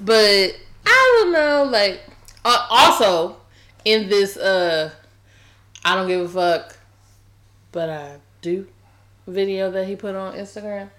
[0.00, 0.54] But
[0.86, 2.00] I don't know, like
[2.44, 3.38] uh, also
[3.84, 4.92] in this uh
[5.84, 6.78] I don't give a fuck
[7.72, 8.68] but I do
[9.26, 10.90] video that he put on Instagram.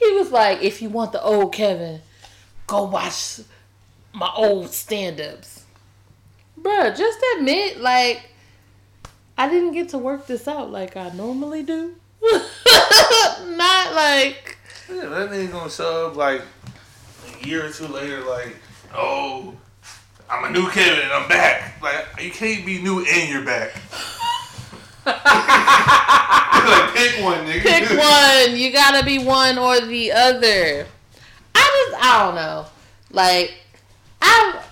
[0.00, 2.00] He was like, if you want the old Kevin,
[2.66, 3.40] go watch
[4.12, 5.64] my old stand ups.
[6.60, 8.30] Bruh, just admit like
[9.36, 11.94] I didn't get to work this out like I normally do.
[12.22, 14.58] Not like
[14.88, 16.42] Yeah, that nigga gonna show up like
[17.42, 18.56] a year or two later, like,
[18.94, 19.54] oh,
[20.28, 21.80] I'm a new Kevin and I'm back.
[21.82, 23.72] Like, you can't be new and you're back.
[25.06, 27.62] Like, pick one, nigga.
[27.62, 28.56] pick one.
[28.56, 30.86] You gotta be one or the other.
[31.54, 32.66] I just I don't know.
[33.10, 33.54] Like
[34.20, 34.62] I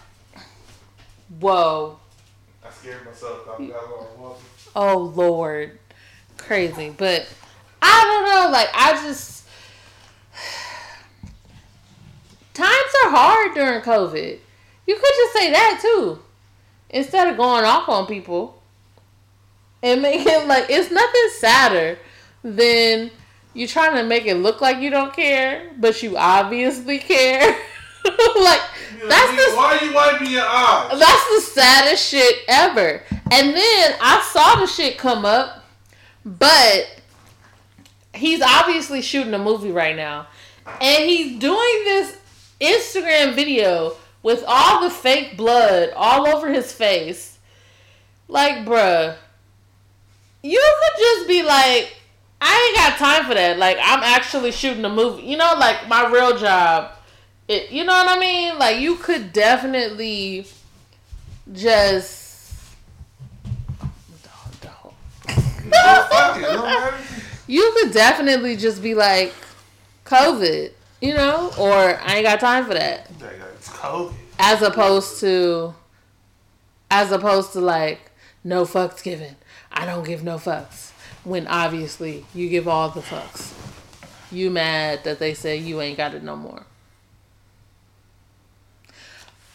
[1.41, 1.99] Whoa.
[2.65, 3.49] I scared myself.
[3.49, 3.73] I
[4.77, 5.79] Oh Lord.
[6.37, 6.91] Crazy.
[6.97, 7.27] But
[7.81, 9.47] I don't know, like I just
[12.55, 14.39] times are hard during COVID.
[14.87, 16.19] You could just say that too.
[16.91, 18.58] Instead of going off on people.
[19.83, 21.99] And make it like it's nothing sadder
[22.43, 23.11] than
[23.55, 27.41] you trying to make it look like you don't care, but you obviously care.
[28.05, 28.61] like
[29.07, 30.99] that's the Why are you wiping your eyes?
[30.99, 33.03] that's the saddest shit ever.
[33.31, 35.65] And then I saw the shit come up,
[36.25, 37.01] but
[38.15, 40.27] he's obviously shooting a movie right now.
[40.81, 42.17] And he's doing this
[42.61, 47.39] Instagram video with all the fake blood all over his face.
[48.27, 49.17] Like, bruh,
[50.43, 51.97] you could just be like,
[52.41, 53.59] I ain't got time for that.
[53.59, 55.23] Like, I'm actually shooting a movie.
[55.23, 56.93] You know, like my real job.
[57.49, 58.59] It, you know what I mean?
[58.59, 60.47] Like, you could definitely
[61.53, 62.27] just.
[65.71, 66.95] Fuck it, it don't.
[67.47, 69.35] You could definitely just be like,
[70.05, 73.11] COVID, you know, or I ain't got time for that.
[73.57, 74.15] It's COVID.
[74.39, 75.75] As opposed to,
[76.91, 78.11] as opposed to like,
[78.45, 79.37] no fucks given.
[79.79, 80.91] I don't give no fucks.
[81.23, 83.55] When obviously you give all the fucks.
[84.33, 86.65] You mad that they say you ain't got it no more.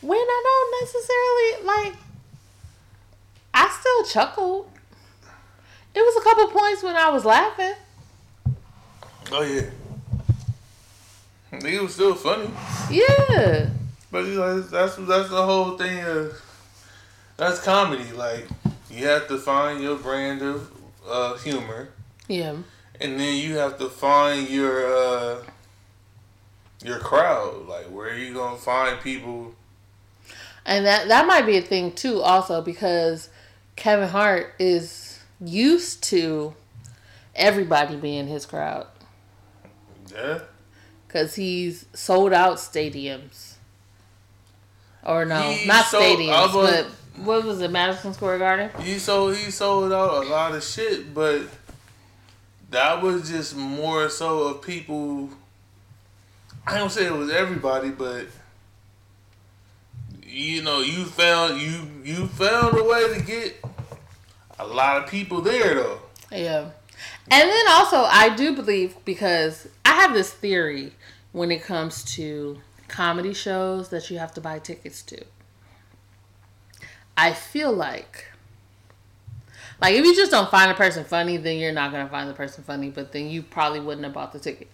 [0.02, 2.00] When I don't necessarily like,
[3.54, 4.70] I still chuckled.
[5.94, 7.74] It was a couple points when I was laughing.
[9.32, 9.70] Oh yeah.
[11.70, 12.50] He was still funny,
[12.90, 13.70] Yeah.
[14.12, 16.00] but you know, that's that's the whole thing.
[16.04, 16.42] Of,
[17.38, 18.12] that's comedy.
[18.14, 18.48] Like
[18.94, 20.70] you have to find your brand of
[21.08, 21.90] uh, humor,
[22.28, 22.56] Yeah.
[23.02, 25.44] and then you have to find your uh,
[26.84, 27.68] your crowd.
[27.68, 29.56] Like where are you gonna find people?
[30.66, 33.30] And that that might be a thing too, also because
[33.76, 36.54] Kevin Hart is used to
[37.36, 38.86] everybody being his crowd
[40.14, 40.40] Yeah,
[41.08, 43.56] because he's sold out stadiums.
[45.06, 46.88] Or no, He not sold- stadiums, was- but
[47.18, 48.70] what was it, Madison Square Garden?
[48.82, 51.42] he sold he sold out a lot of shit, but
[52.72, 55.30] that was just more so of people.
[56.66, 58.28] I don't say it was everybody, but
[60.26, 63.64] you know, you found you you found a way to get
[64.60, 66.00] a lot of people there though.
[66.32, 66.70] Yeah.
[67.30, 70.94] And then also, I do believe because I have this theory
[71.32, 75.24] when it comes to comedy shows that you have to buy tickets to.
[77.18, 78.28] I feel like,
[79.82, 82.34] like if you just don't find a person funny, then you're not gonna find the
[82.34, 82.90] person funny.
[82.90, 84.70] But then you probably wouldn't have bought the ticket.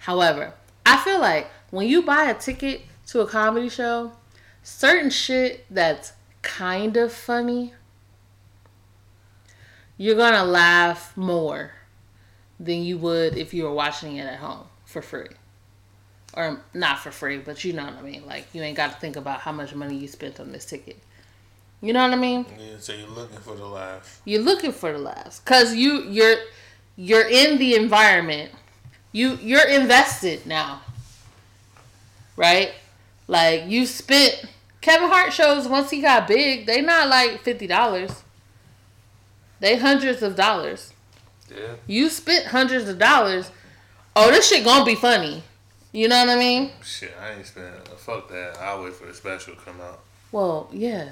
[0.00, 0.54] However,
[0.84, 4.12] I feel like when you buy a ticket to a comedy show,
[4.62, 6.12] certain shit that's
[6.42, 7.72] kind of funny
[9.96, 11.72] you're gonna laugh more
[12.58, 15.28] than you would if you were watching it at home for free.
[16.34, 18.26] Or not for free, but you know what I mean.
[18.26, 20.98] Like you ain't got to think about how much money you spent on this ticket.
[21.84, 22.46] You know what I mean?
[22.58, 24.22] Yeah, so you're looking for the laugh.
[24.24, 26.36] You're looking for the laughs cuz you you're
[26.96, 28.52] you're in the environment.
[29.12, 30.80] You you're invested now.
[32.38, 32.72] Right?
[33.28, 34.46] Like you spent
[34.80, 38.22] Kevin Hart shows once he got big, they not like $50.
[39.60, 40.94] They hundreds of dollars.
[41.50, 41.74] Yeah.
[41.86, 43.50] You spent hundreds of dollars.
[44.16, 45.42] Oh, this shit gonna be funny.
[45.92, 46.70] You know what I mean?
[46.82, 47.74] Shit, I ain't spend.
[47.98, 48.56] Fuck that.
[48.58, 50.00] I'll wait for the special to come out.
[50.32, 51.10] Well, yeah,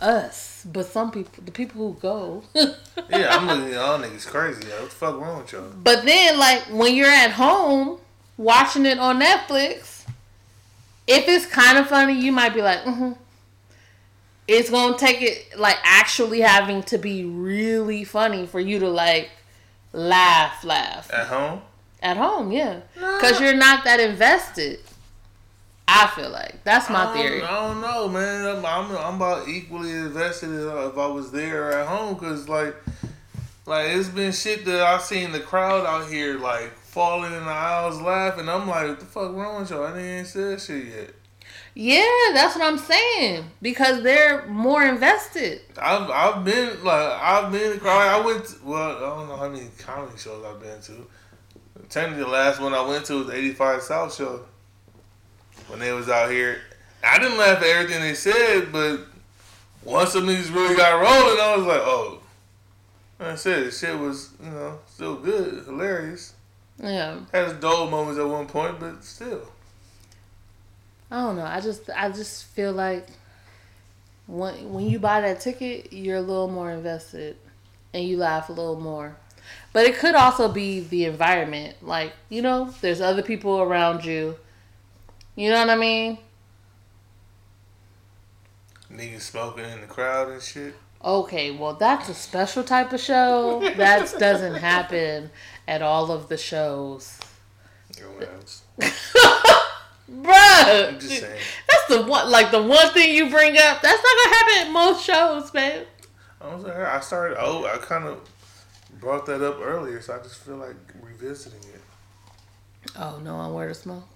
[0.00, 2.42] us, but some people, the people who go.
[3.10, 4.60] Yeah, I'm looking at y'all niggas crazy.
[4.64, 5.70] Like, what the fuck wrong with y'all?
[5.82, 7.98] but then, like when you're at home
[8.36, 10.04] watching it on Netflix,
[11.06, 13.12] if it's kind of funny, you might be like, mm-hmm.
[14.48, 19.30] It's gonna take it like actually having to be really funny for you to like
[19.92, 21.12] laugh, laugh.
[21.12, 21.60] At home?
[22.02, 22.80] At home, yeah.
[22.94, 24.80] Because you're not that invested.
[25.90, 26.62] I feel like.
[26.64, 27.42] That's my I theory.
[27.42, 28.44] I don't know, man.
[28.44, 32.76] I'm, I'm, I'm about equally invested if I was there at home, cause like,
[33.64, 37.50] like it's been shit that I've seen the crowd out here like falling in the
[37.50, 38.50] aisles laughing.
[38.50, 39.86] I'm like, what the fuck wrong with y'all?
[39.86, 41.10] I ain't said shit yet.
[41.74, 42.04] Yeah,
[42.34, 43.44] that's what I'm saying.
[43.62, 45.62] Because they're more invested.
[45.80, 48.20] I've I've been like I've been in the crowd.
[48.20, 51.06] I went to, well I don't know how many comedy shows I've been to.
[51.88, 54.44] Technically, the last one I went to was 85 South show
[55.68, 56.58] when they was out here.
[57.04, 59.00] I didn't laugh at everything they said, but
[59.84, 62.20] once some niggas really got rolling, I was like, oh.
[63.18, 66.34] Like I said, the shit was you know still good, hilarious.
[66.78, 67.18] Yeah.
[67.32, 69.42] Had its dull moments at one point, but still.
[71.10, 71.44] I don't know.
[71.44, 73.08] I just I just feel like
[74.26, 77.36] when when you buy that ticket, you're a little more invested
[77.92, 79.16] and you laugh a little more.
[79.72, 81.76] But it could also be the environment.
[81.82, 84.36] Like, you know, there's other people around you.
[85.38, 86.18] You know what I mean?
[88.92, 90.74] Niggas smoking in the crowd and shit.
[91.04, 93.60] Okay, well, that's a special type of show.
[93.76, 95.30] That doesn't happen
[95.68, 97.20] at all of the shows.
[98.02, 98.62] Or what else?
[100.10, 100.88] Bruh!
[100.88, 101.40] I'm just saying.
[101.70, 103.80] That's the one, like the one thing you bring up.
[103.80, 105.84] That's not gonna happen at most shows, man.
[106.40, 107.36] I was like, I started.
[107.38, 108.28] Oh, I kind of
[108.98, 112.90] brought that up earlier, so I just feel like revisiting it.
[112.96, 114.08] Oh no, I'm where to smoke.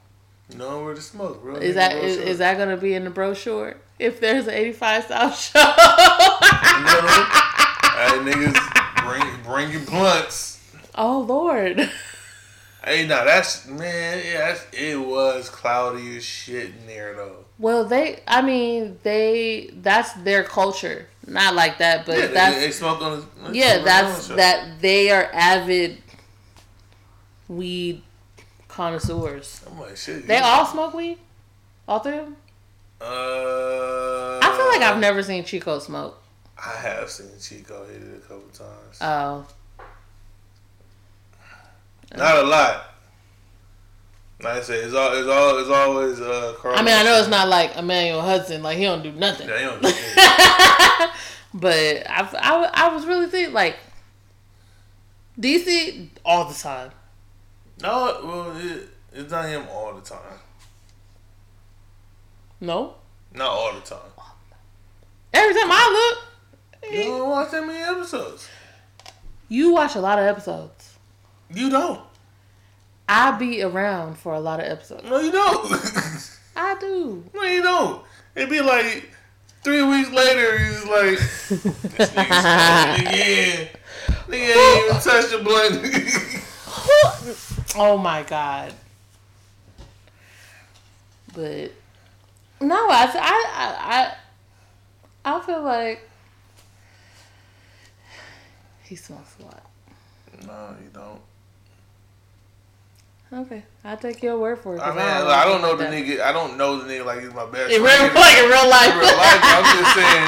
[0.56, 1.56] No, where to smoke, bro.
[1.56, 3.76] Is that is, is that gonna be in the brochure?
[3.98, 5.64] If there's an 85 South show, No.
[7.94, 10.60] hey, niggas, bring bring your blunts.
[10.94, 11.90] oh lord.
[12.84, 14.20] Hey, nah, that's man.
[14.26, 17.44] Yeah, that's, it was cloudy as shit in there though.
[17.58, 21.06] Well, they, I mean, they, that's their culture.
[21.24, 23.24] Not like that, but Yeah, they, that's they smoke on.
[23.44, 25.98] The, yeah, that's that they are avid
[27.46, 28.02] weed
[28.72, 29.62] connoisseurs.
[29.70, 30.26] I'm like shit.
[30.26, 31.18] They all smoke weed,
[31.86, 32.36] all three of them.
[33.00, 36.22] Uh, I feel like I've never seen Chico smoke.
[36.56, 38.98] I have seen Chico hit it a couple times.
[39.00, 39.46] Oh,
[42.16, 42.88] Not a lot.
[44.42, 46.54] Like I said, it's all it's all it's always uh.
[46.58, 49.48] Carl I mean, I know it's not like Emmanuel Hudson, like he don't do nothing.
[49.48, 51.10] Yeah, they don't do shit.
[51.54, 53.76] but I, I, I was really thinking like
[55.38, 56.90] DC all the time.
[57.82, 60.18] No, well, it, it's not him all the time.
[62.60, 62.94] No,
[63.34, 63.98] Not all the time.
[65.34, 66.14] every time I
[66.82, 68.48] look, You don't watch that many episodes.
[69.48, 70.94] you watch a lot of episodes.
[71.52, 72.00] You don't.
[73.08, 75.02] I be around for a lot of episodes.
[75.04, 75.72] No, you don't.
[76.56, 77.24] I do.
[77.34, 78.02] no, you don't.
[78.36, 79.10] It'd be like
[79.64, 80.58] three weeks later.
[80.58, 83.68] He's like, this nigga smoking again.
[84.28, 85.82] Nigga ain't even touched the blunt.
[87.76, 88.72] Oh my god.
[91.34, 91.72] But
[92.60, 94.14] no, I I I
[95.24, 96.08] I, I feel like
[98.84, 99.62] he smokes a lot.
[100.46, 101.20] no, you don't.
[103.32, 104.80] Okay, I'll take your word for it.
[104.80, 105.92] I mean, don't I don't know the that.
[105.92, 106.20] nigga.
[106.20, 108.12] I don't know the nigga like he's my best In friend.
[108.12, 108.92] real, like in real life.
[108.92, 110.26] In real life, I'm just saying.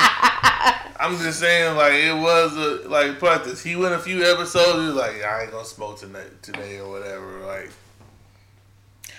[0.97, 3.62] I'm just saying, like it was a like part this.
[3.62, 4.78] He went a few episodes.
[4.81, 7.40] He was like, I ain't gonna smoke tonight, today or whatever.
[7.40, 7.70] Like,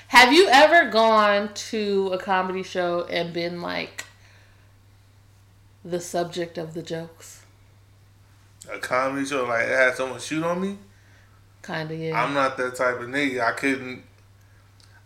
[0.07, 4.06] Have you ever gone to a comedy show and been like
[5.84, 7.44] the subject of the jokes?
[8.74, 10.78] a comedy show, like it had someone shoot on me.
[11.66, 12.22] Kind of, yeah.
[12.24, 13.42] I'm not that type of nigga.
[13.44, 14.04] I couldn't.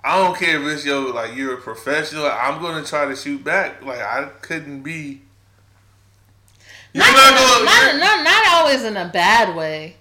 [0.04, 2.26] I don't care if it's yo like you're a professional.
[2.26, 3.82] I'm gonna try to shoot back.
[3.84, 5.22] Like I couldn't be.
[6.92, 7.66] You're not, not gonna.
[7.66, 9.96] not, not, not always in a bad way.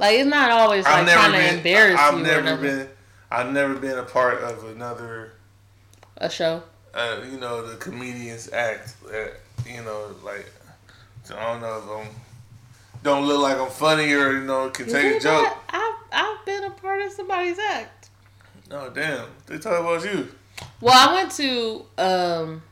[0.00, 1.56] Like it's not always I've like never trying to been.
[1.58, 2.88] embarrass I've you or never been.
[3.30, 5.32] I've never been a part of another.
[6.16, 6.64] a show.
[6.92, 8.94] uh, you know, the comedians act.
[9.06, 9.26] Uh,
[9.64, 10.50] you know, like
[11.36, 12.14] I don't know if I'm
[13.02, 15.56] don't look like I'm funny or you know can take a joke.
[15.68, 18.10] I've I've been a part of somebody's act.
[18.70, 20.28] No, damn, they talk about you.
[20.80, 22.62] Well, I went to um.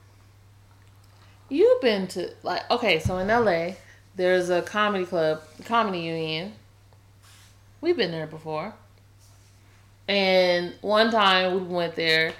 [1.49, 3.77] You've been to like okay, so in L.A.
[4.17, 6.53] there's a comedy club, comedy union.
[7.81, 8.75] We've been there before.
[10.09, 12.33] And one time we went there.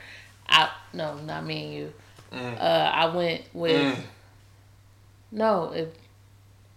[0.49, 1.93] I no, not me and you.
[2.33, 2.61] Mm.
[2.61, 4.03] Uh, I went with Mm.
[5.33, 5.95] no, it,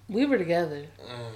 [0.09, 0.85] we were together.
[1.03, 1.31] Mm.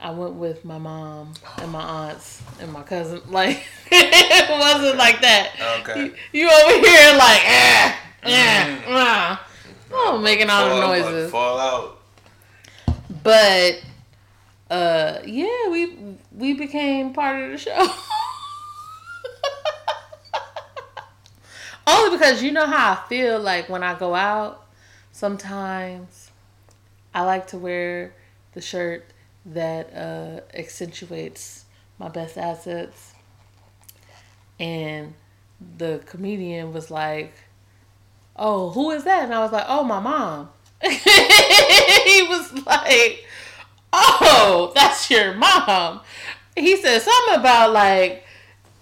[0.00, 3.22] I went with my mom and my aunts and my cousin.
[3.30, 5.52] Like it wasn't like that.
[5.80, 6.06] Okay.
[6.06, 8.82] You, you over here like ah eh, Mm.
[8.88, 9.46] ah.
[9.92, 11.30] Oh, making all the Fall- noises.
[11.30, 11.98] Fall out.
[13.22, 13.80] But
[14.70, 15.96] uh yeah, we
[16.32, 17.88] we became part of the show.
[21.86, 24.66] Only because you know how I feel like when I go out,
[25.12, 26.25] sometimes
[27.16, 28.12] I like to wear
[28.52, 29.06] the shirt
[29.46, 31.64] that uh accentuates
[31.98, 33.14] my best assets.
[34.60, 35.14] And
[35.78, 37.32] the comedian was like,
[38.36, 39.24] Oh, who is that?
[39.24, 40.50] And I was like, Oh, my mom.
[40.82, 43.24] he was like,
[43.94, 46.00] Oh, that's your mom.
[46.54, 48.24] He said something about like,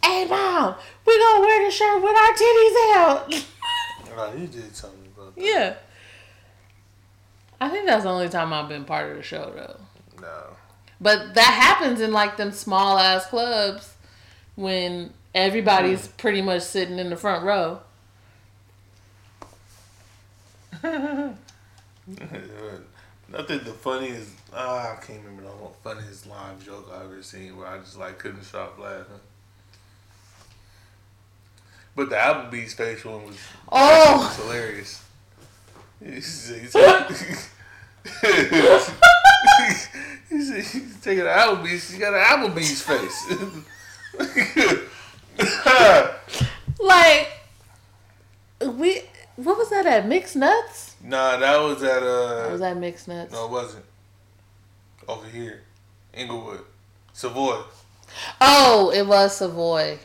[0.02, 0.74] Hey mom,
[1.06, 3.46] we gonna wear the shirt with our titties out.
[4.16, 5.44] Oh, you did tell me about that.
[5.44, 5.74] yeah.
[7.60, 9.80] I think that's the only time I've been part of the show though.
[10.20, 10.56] No.
[11.00, 11.44] But that
[11.78, 13.94] happens in like them small ass clubs
[14.54, 17.80] when everybody's pretty much sitting in the front row.
[20.82, 21.38] Nothing
[23.64, 24.30] the funniest.
[24.52, 25.50] Uh, I can't remember the
[25.82, 29.20] funniest live joke I've ever seen where I just like couldn't stop laughing.
[31.96, 33.36] But the Applebee's facial one was,
[33.70, 34.18] Oh.
[34.18, 35.03] was hilarious
[36.04, 36.60] he said,
[40.28, 41.90] he's taking an Applebee's.
[41.90, 43.18] He got an Applebee's face.
[46.80, 47.28] like,
[48.60, 49.02] we,
[49.36, 50.06] what was that at?
[50.06, 50.96] Mixed Nuts?
[51.02, 52.42] Nah, that was at, uh.
[52.42, 53.32] That was at Mixed Nuts.
[53.32, 53.84] No, it wasn't.
[55.08, 55.62] Over here.
[56.12, 56.60] Inglewood.
[57.12, 57.62] Savoy.
[58.40, 59.98] Oh, it was Savoy.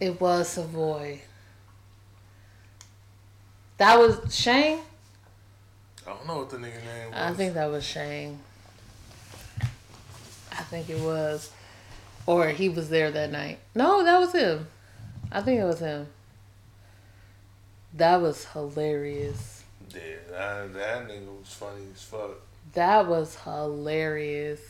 [0.00, 1.20] It was Savoy.
[3.78, 4.80] That was Shane?
[6.06, 7.14] I don't know what the nigga name was.
[7.14, 8.38] I think that was Shane.
[10.52, 11.50] I think it was.
[12.26, 13.58] Or he was there that night.
[13.74, 14.68] No, that was him.
[15.30, 16.06] I think it was him.
[17.94, 19.64] That was hilarious.
[19.94, 20.00] Yeah,
[20.30, 22.30] that, that nigga was funny as fuck.
[22.74, 24.60] That was hilarious.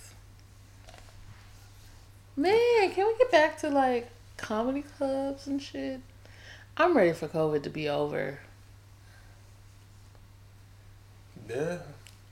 [2.37, 6.01] Man, can we get back to like comedy clubs and shit?
[6.77, 8.39] I'm ready for COVID to be over.
[11.49, 11.79] Yeah,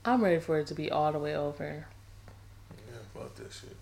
[0.05, 1.85] I'm ready for it to be all the way over.
[2.69, 3.77] yeah, fuck that shit.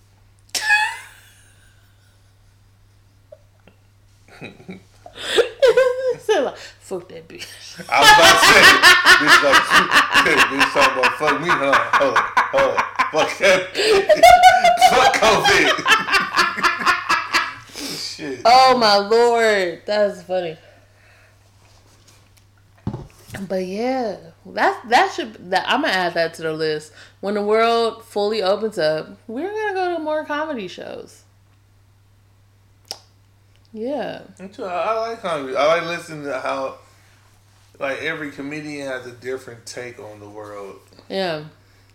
[6.30, 7.48] like, fuck that bitch.
[7.90, 8.62] I was about to say,
[9.20, 9.64] bitch, like,
[10.50, 11.74] bitch talking about fuck me, huh?
[11.94, 12.78] Hold on, hold on.
[13.12, 13.60] Fuck that.
[14.90, 15.70] fuck COVID.
[17.98, 18.42] Shit.
[18.46, 20.58] Oh my lord, that's funny.
[23.48, 24.18] But yeah,
[24.54, 26.92] that that should that I'm gonna add that to the list.
[27.20, 31.24] When the world fully opens up, we're gonna go to more comedy shows.
[33.72, 34.66] Yeah, Me too.
[34.66, 35.56] I, I like comedy.
[35.56, 36.80] I like listening to how,
[37.80, 40.80] like, every comedian has a different take on the world.
[41.08, 41.44] yeah,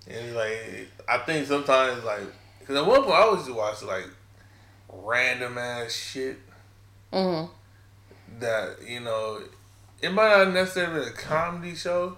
[0.08, 2.22] And, like, I think sometimes, like,
[2.60, 4.08] because at one point I to watch, like,
[4.88, 6.38] random ass shit
[7.12, 7.44] hmm
[8.38, 9.40] that, you know,
[10.00, 12.16] it might not necessarily be a comedy show,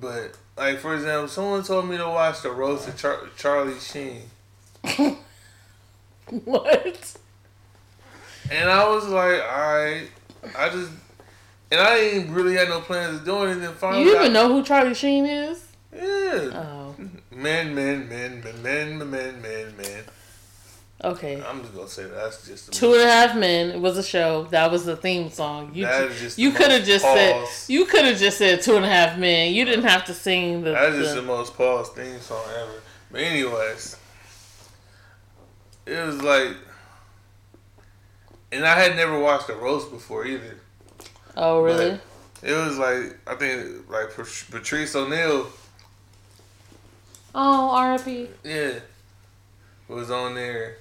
[0.00, 4.22] but like for example, someone told me to watch the roast of Char- Charlie Sheen.
[6.44, 7.16] what?
[8.50, 10.08] And I was like, all right,
[10.56, 10.90] I just
[11.70, 13.54] and I ain't really had no plans of doing it.
[13.56, 15.66] Then finally, you even I, know who Charlie Sheen is?
[15.94, 16.50] Yeah.
[16.52, 16.94] Oh.
[17.30, 20.04] Man, man, man, man, man, man, man, man
[21.04, 21.42] okay.
[21.46, 24.02] I'm just gonna say that's just the Two and a Half Men it was a
[24.02, 24.44] show.
[24.44, 25.70] That was the theme song.
[25.74, 27.48] You That is just you the could have most just pause.
[27.50, 29.52] said you could have just said Two and a Half Men.
[29.54, 30.72] You didn't have to sing the.
[30.72, 32.80] That's just the- the most paused theme song ever.
[33.10, 33.96] But anyways,
[35.86, 36.56] it was like,
[38.52, 40.56] and I had never watched a roast before either.
[41.36, 42.00] oh really?
[42.42, 44.14] It was like I think like
[44.50, 45.46] Patrice O'Neal,
[47.34, 48.28] Oh, R.I.P.
[48.44, 48.72] yeah,
[49.88, 50.78] was on there.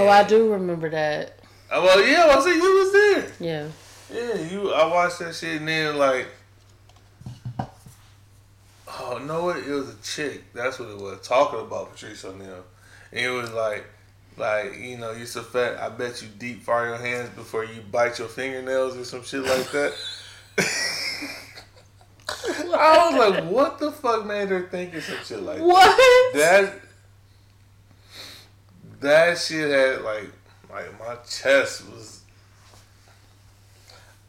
[0.00, 1.38] Oh, I do remember that.
[1.70, 3.32] Oh, well, yeah, I said you was there.
[3.40, 3.68] Yeah.
[4.12, 4.72] Yeah, you.
[4.72, 6.28] I watched that shit and then like,
[8.88, 9.56] oh no, what?
[9.56, 10.52] It was a chick.
[10.52, 11.26] That's what it was.
[11.26, 12.64] Talking about Patrice O'Neal,
[13.12, 13.84] and it was like,
[14.36, 15.78] like you know, you so fat.
[15.78, 19.42] I bet you deep fry your hands before you bite your fingernails or some shit
[19.42, 19.94] like that.
[22.46, 25.64] I was like, what the fuck made her thinking some shit like that?
[25.64, 26.34] What?
[26.34, 26.74] That
[29.04, 30.30] that shit had like
[30.70, 32.22] like my chest was.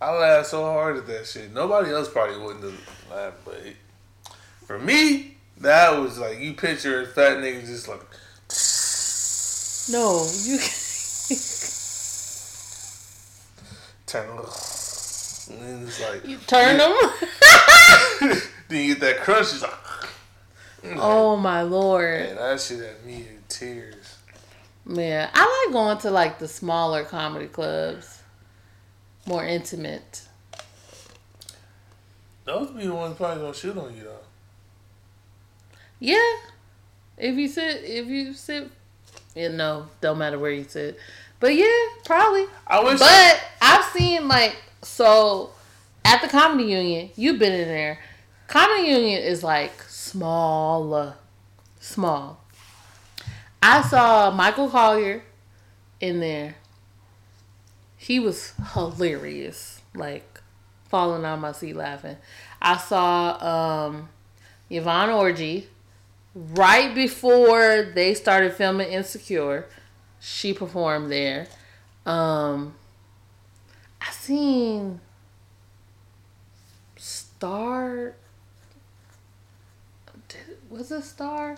[0.02, 1.53] I laughed so hard at that shit.
[1.53, 3.77] Nobody else probably wouldn't have laughed, but it-
[4.68, 8.02] for me, that was like you picture a fat nigga just like
[9.91, 10.57] No, you.
[14.07, 14.30] turn
[15.49, 16.95] and then it's like You turn them.
[18.69, 19.53] then you get that crunch.
[19.53, 19.72] It's like
[20.97, 24.05] oh my lord, man, that shit had me in tears.
[24.86, 25.30] Man!
[25.34, 28.22] I like going to like the smaller comedy clubs,
[29.26, 30.22] more intimate.
[32.45, 34.20] Those be the ones probably gonna shoot on you though.
[35.99, 36.34] Yeah,
[37.18, 38.70] if you sit, if you sit,
[39.36, 40.99] you know, don't matter where you sit,
[41.40, 42.45] but yeah, probably.
[42.68, 42.99] I wish.
[42.99, 45.52] But I've seen like so
[46.03, 47.10] at the comedy union.
[47.16, 47.99] You've been in there.
[48.48, 51.16] Comedy union is like small,
[51.80, 52.44] small.
[53.68, 55.24] I saw Michael Colyar
[56.00, 56.56] in there.
[57.98, 60.40] He was hilarious, like
[60.88, 62.18] falling on my seat laughing.
[62.62, 64.10] I saw um,
[64.70, 65.66] Yvonne Orji
[66.36, 69.68] right before they started filming Insecure.
[70.20, 71.48] She performed there.
[72.06, 72.76] Um,
[74.00, 75.02] I seen
[76.98, 78.14] Star.
[80.70, 81.58] Was it Star?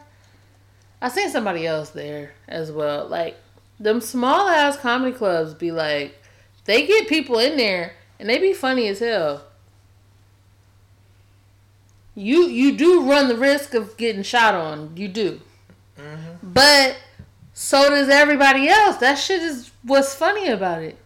[1.01, 3.07] I seen somebody else there as well.
[3.07, 3.37] Like
[3.79, 6.21] them small ass comedy clubs be like,
[6.65, 9.43] they get people in there and they be funny as hell.
[12.15, 14.95] You you do run the risk of getting shot on.
[14.97, 15.39] You do.
[15.99, 16.51] Mm-hmm.
[16.51, 16.97] But
[17.53, 18.97] so does everybody else.
[18.97, 20.97] That shit is what's funny about it.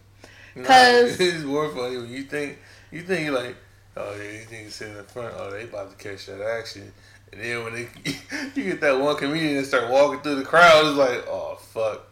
[0.54, 2.58] Nah, 'Cause- it's more funny when you think
[2.90, 3.56] you think you're like,
[3.96, 6.92] oh yeah, these niggas sitting in the front, oh they about to catch that action.
[7.32, 7.88] And then when they,
[8.54, 12.02] you get that one comedian and start walking through the crowd, it's like, oh fuck,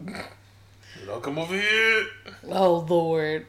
[1.07, 2.07] don't come over here.
[2.49, 3.47] Oh Lord,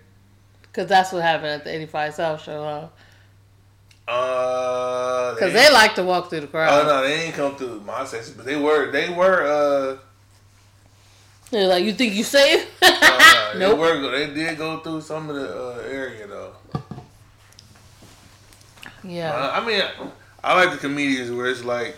[0.63, 4.11] because that's what happened at the 85 South show, huh?
[4.11, 6.83] Uh, Because they like to walk through the crowd.
[6.83, 9.97] Oh no, they ain't come through my section, but they were they were uh,
[11.51, 12.67] They're like, you think you safe?
[12.81, 13.77] uh Nope.
[13.77, 16.53] they were they did go through some of the uh, area though.
[19.03, 19.31] yeah.
[19.33, 19.83] Uh, I mean,
[20.43, 21.95] I like the comedians where it's like,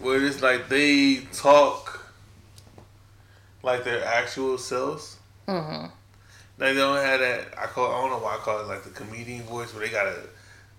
[0.00, 2.04] where it's like they talk
[3.62, 5.16] like their actual selves.
[5.46, 5.90] hmm Like
[6.58, 7.54] they don't have that.
[7.58, 7.90] I call.
[7.92, 10.16] I don't know why I call it like the comedian voice, where they gotta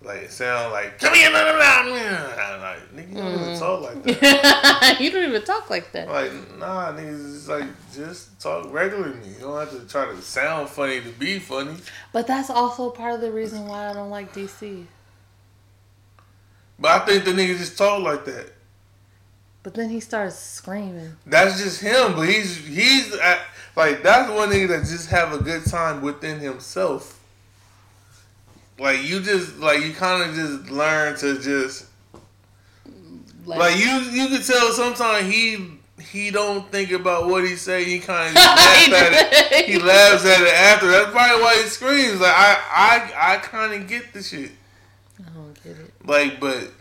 [0.02, 3.60] like sound like come here, blah, blah, blah, blah." I'm like nigga, you don't even
[3.60, 4.98] talk like that.
[5.00, 6.08] you don't even talk like that.
[6.10, 9.18] Like nah, niggas, it's like just talk regularly.
[9.30, 11.78] You don't have to try to sound funny to be funny.
[12.12, 14.86] But that's also part of the reason why I don't like DC.
[16.80, 18.52] But I think the niggas just talk like that.
[19.64, 21.18] But then he starts screaming.
[21.26, 23.41] That's just him, but he's he's at,
[23.76, 27.19] like that's one nigga that just have a good time within himself.
[28.77, 31.88] Like you just like you kind of just learn to just
[33.45, 37.84] Like, like you you can tell sometimes he he don't think about what he say.
[37.85, 39.65] He kind of laughs at it.
[39.65, 40.91] He laughs at it after.
[40.91, 42.19] That's probably why he screams.
[42.19, 44.52] Like I I I kind of get the shit.
[45.19, 45.93] I don't get it.
[46.06, 46.72] Like, but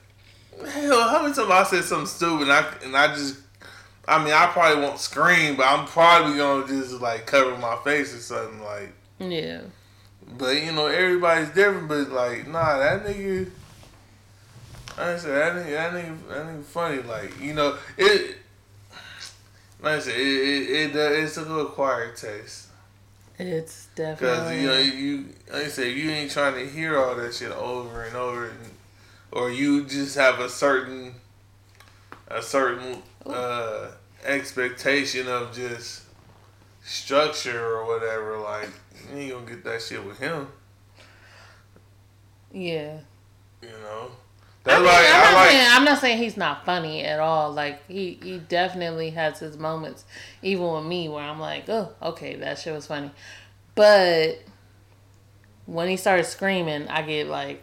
[0.68, 3.38] hell, how many times I said something stupid and I and I just,
[4.06, 8.14] I mean, I probably won't scream, but I'm probably gonna just like cover my face
[8.14, 8.92] or something like.
[9.18, 9.62] Yeah.
[10.38, 11.88] But you know, everybody's different.
[11.88, 13.50] But like, nah, that nigga.
[14.96, 17.02] I said that nigga, that nigga, that nigga funny.
[17.02, 18.38] Like, you know, it.
[19.82, 22.68] Like I said, it, it, it, it's a little acquired taste.
[23.38, 27.16] It's definitely Cause you know you, like I said, you ain't trying to hear all
[27.16, 28.70] that shit over and over, and,
[29.34, 31.16] or you just have a certain,
[32.28, 33.88] a certain uh,
[34.24, 36.04] expectation of just
[36.82, 38.38] structure or whatever.
[38.38, 38.70] Like
[39.12, 40.46] you ain't gonna get that shit with him,
[42.52, 42.98] yeah.
[43.60, 44.12] you know.
[44.66, 45.50] I That's mean, why I'm, I not like.
[45.50, 47.52] saying, I'm not saying he's not funny at all.
[47.52, 50.04] Like he, he definitely has his moments,
[50.42, 53.10] even with me, where I'm like, oh, okay, that shit was funny.
[53.74, 54.42] But
[55.66, 57.62] when he started screaming, I get like,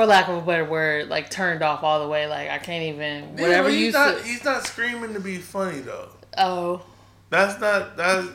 [0.00, 2.26] for lack of a better word, like turned off all the way.
[2.26, 4.26] Like I can't even Yeah, whatever you he's not, said.
[4.26, 6.08] he's not screaming to be funny though.
[6.38, 6.82] Oh,
[7.28, 8.26] That's not that's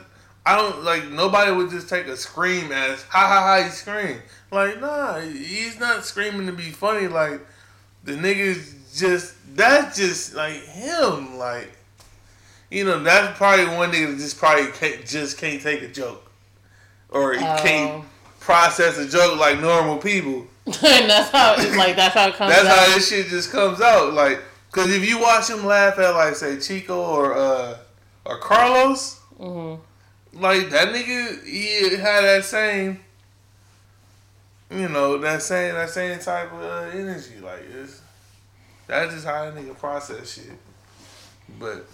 [0.44, 4.18] I don't like nobody would just take a scream as ha ha ha he scream.
[4.52, 7.08] Like nah, he's not screaming to be funny.
[7.08, 7.40] Like
[8.04, 11.36] the niggas just that's just like him.
[11.36, 11.72] Like
[12.70, 16.30] you know that's probably one nigga that just probably can't, just can't take a joke
[17.08, 18.04] or he can't Oh.
[18.38, 20.46] process a joke like normal people.
[20.82, 22.78] and that's how it's like that's how it comes That's out.
[22.88, 24.12] how this shit just comes out.
[24.14, 24.40] Like,
[24.72, 27.78] cause if you watch him laugh at like say Chico or uh
[28.24, 29.78] or Karlous, Mhm.
[30.32, 32.98] like that nigga, he had that same,
[34.70, 37.38] you know, that same that same type of uh, energy.
[37.40, 38.00] Like, it's
[38.88, 40.58] that's just how that nigga process shit.
[41.60, 41.86] But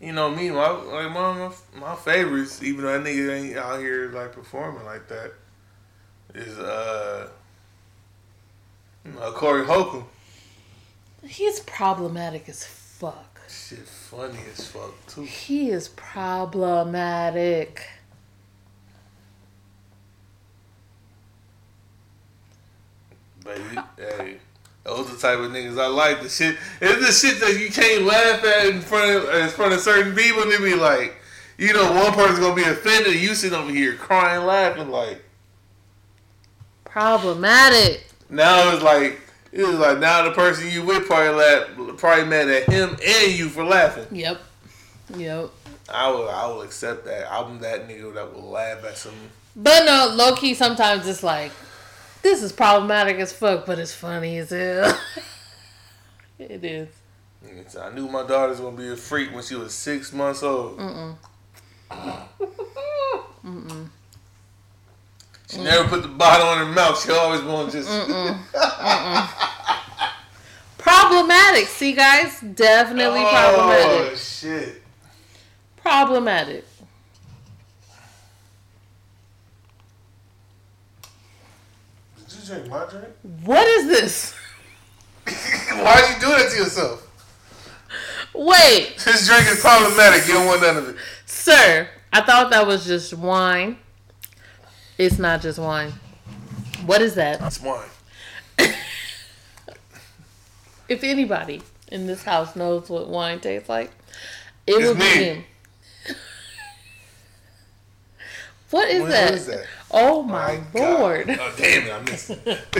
[0.00, 3.56] you know me, my like one of my, my favorites, even though that nigga ain't
[3.56, 5.32] out here like performing like that,
[6.34, 7.28] is uh.
[9.04, 10.04] you know, Corey Holcomb.
[11.24, 13.40] He's problematic as fuck.
[13.48, 15.22] Shit funny as fuck too.
[15.22, 17.86] He is problematic.
[23.44, 24.36] Baby, hey.
[24.84, 26.22] Those the type of niggas I like.
[26.22, 29.72] The shit it's the shit that you can't laugh at in front of in front
[29.72, 31.16] of certain people and they be like,
[31.58, 35.24] you know, one person's gonna be offended you sit over here crying, laughing like
[36.96, 38.06] Problematic.
[38.30, 39.20] now it's like
[39.52, 43.32] it was like now the person you with probably laugh probably mad at him and
[43.32, 44.06] you for laughing.
[44.10, 44.40] Yep.
[45.14, 45.50] Yep.
[45.90, 47.30] I will I will accept that.
[47.30, 49.12] I'm that nigga that will laugh at some
[49.54, 51.52] But no, low key, sometimes it's like,
[52.22, 54.98] this is problematic as fuck, but it's funny as hell.
[56.38, 56.88] it is.
[57.44, 57.78] niggas.
[57.78, 60.80] I knew my daughter's gonna be a freak when she was six months old.
[65.48, 67.00] She never put the bottle in her mouth.
[67.02, 67.88] She always want to just.
[70.78, 71.66] Problematic.
[71.68, 72.40] See, guys?
[72.40, 74.12] Definitely oh problematic.
[74.12, 74.82] Oh shit!
[75.76, 76.64] Problematic.
[82.28, 83.08] Did you drink my drink?
[83.44, 84.34] What is this?
[85.26, 87.02] Why are you do that to yourself?
[88.34, 90.26] Wait, This drink is problematic.
[90.26, 90.96] You don't want none of it.
[91.24, 91.88] sir.
[92.12, 93.78] I thought that was just wine.
[94.98, 95.92] It's not just wine.
[96.86, 97.40] What is that?
[97.40, 97.88] That's wine.
[100.88, 103.90] If anybody in this house knows what wine tastes like,
[104.68, 105.44] it It's would be him.
[108.70, 109.34] What is What that?
[109.34, 109.66] is that?
[109.90, 111.00] Oh my, God.
[111.00, 111.30] lord.
[111.30, 111.92] Oh, damn it.
[111.92, 112.40] I missed it.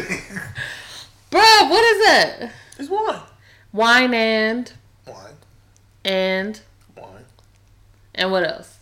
[1.31, 2.53] Bruh, what is that?
[2.79, 3.21] it's wine.
[3.73, 4.73] Wine and
[5.07, 5.17] Wine.
[6.05, 6.61] and
[6.97, 7.25] Wine.
[8.15, 8.76] and what else?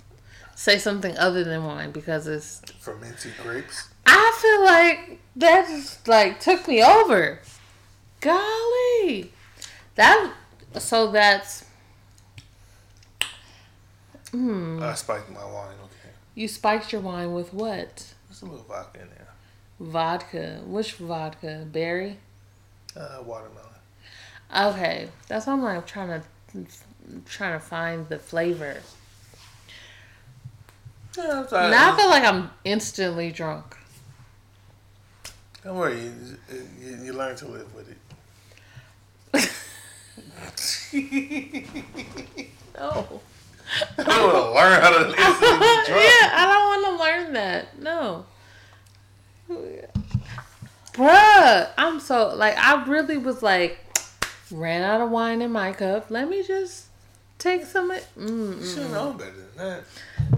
[0.64, 3.90] Say something other than wine because it's Fermented grapes.
[4.06, 7.40] I feel like that just like took me over.
[8.22, 9.30] Golly.
[9.96, 10.32] That
[10.78, 11.66] so that's
[14.30, 14.82] hmm.
[14.82, 15.74] I spiked my wine.
[15.84, 16.14] Okay.
[16.34, 18.14] You spiked your wine with what?
[18.30, 19.28] There's a little vodka in there.
[19.78, 20.60] Vodka.
[20.64, 21.66] Which vodka?
[21.70, 22.16] Berry?
[22.96, 23.68] Uh, watermelon.
[24.56, 25.10] Okay.
[25.28, 26.66] That's why I'm like trying to
[27.26, 28.78] trying to find the flavor.
[31.16, 31.70] Yeah, I'm.
[31.70, 33.76] Now I feel like I'm instantly drunk.
[35.62, 36.00] Don't worry.
[36.00, 36.38] You,
[36.80, 37.98] you, you learn to live with it.
[42.76, 43.20] No.
[43.98, 46.02] I don't want to learn how to instantly be drunk.
[46.02, 47.80] yeah, I don't want to learn that.
[47.80, 48.26] No.
[50.92, 53.78] Bruh, I'm so like I really was like
[54.50, 56.10] ran out of wine in my cup.
[56.10, 56.86] Let me just
[57.44, 57.92] take some.
[57.92, 59.84] You Mm, should know better than that.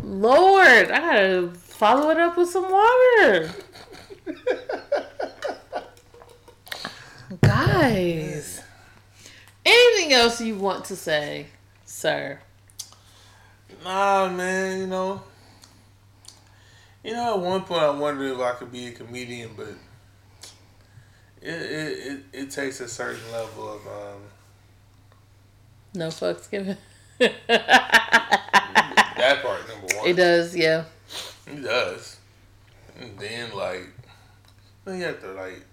[0.03, 3.51] Lord, I gotta follow it up with some water.
[7.43, 8.63] Guys,
[9.65, 11.47] anything else you want to say,
[11.85, 12.41] sir?
[13.83, 15.23] Nah, man, you know.
[17.03, 19.69] You know, at one point I wondered if I could be a comedian, but
[21.41, 24.23] it it, it, it takes a certain level of um
[25.95, 26.77] No fucks given.
[27.19, 27.39] that
[29.43, 30.07] part number one.
[30.07, 30.85] It does, yeah.
[31.47, 32.19] It does.
[32.99, 33.89] And then like
[34.85, 35.65] then you have to like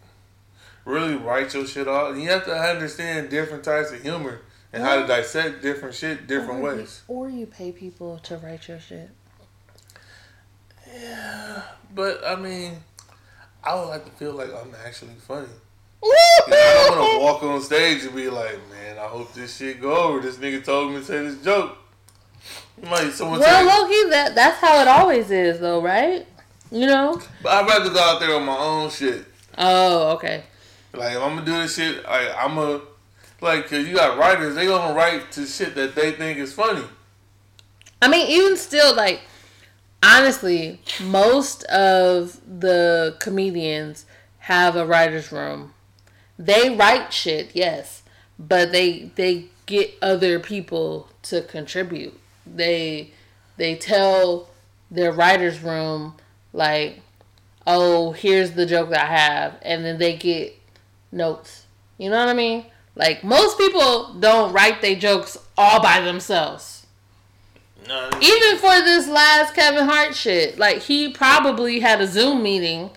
[0.86, 2.14] really write your shit off.
[2.14, 4.42] And you have to understand different types of humor
[4.72, 7.04] and how to dissect different shit different or ways.
[7.10, 9.10] You, or you pay people to write your shit.
[10.88, 11.64] Yeah.
[11.94, 12.78] But I mean
[13.64, 15.48] I would like to feel like I'm actually funny.
[16.04, 19.82] I don't want to walk on stage and be like, man, I hope this shit
[19.82, 20.20] go over.
[20.20, 21.78] This nigga told me to say this joke.
[22.82, 26.26] Like someone Well, low key, that that's how it always is, though, right?
[26.72, 27.22] You know.
[27.42, 29.26] but I'd rather go out there on my own shit.
[29.58, 30.44] Oh, okay.
[30.94, 32.82] Like if I'm gonna do this shit, like I'm a
[33.42, 36.86] like, cause you got writers, they gonna write to shit that they think is funny.
[38.02, 39.22] I mean, even still, like
[40.04, 44.06] honestly, most of the comedians
[44.40, 45.74] have a writer's room.
[46.38, 48.04] They write shit, yes,
[48.40, 52.20] but they they get other people to contribute.
[52.46, 53.12] They
[53.58, 54.50] they tell
[54.92, 56.16] their writer's room
[56.52, 57.02] like,
[57.68, 60.58] "Oh, here's the joke that I have," and then they get
[61.12, 61.66] notes.
[61.98, 62.66] You know what I mean?
[62.96, 66.86] Like most people don't write their jokes all by themselves
[67.88, 72.92] No, even for this last Kevin Hart shit, like he probably had a Zoom meeting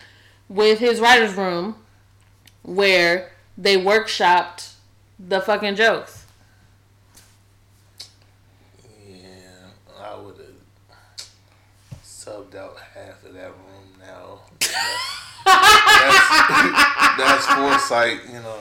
[0.48, 1.76] with his writers' room
[2.66, 4.72] where they workshopped
[5.18, 6.24] the fucking jokes.
[9.08, 9.18] yeah,
[10.02, 11.28] I would have
[12.04, 14.40] subbed out half of that room now.
[15.46, 16.28] That's,
[17.18, 18.58] that's foresight, you know.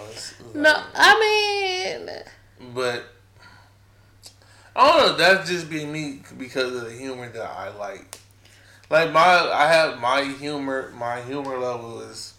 [0.53, 2.09] No, I mean,
[2.73, 3.05] But
[4.75, 5.17] I don't know.
[5.17, 8.19] That's just being me because of the humor that I like.
[8.89, 10.93] Like my, I have my humor.
[10.95, 12.34] My humor level is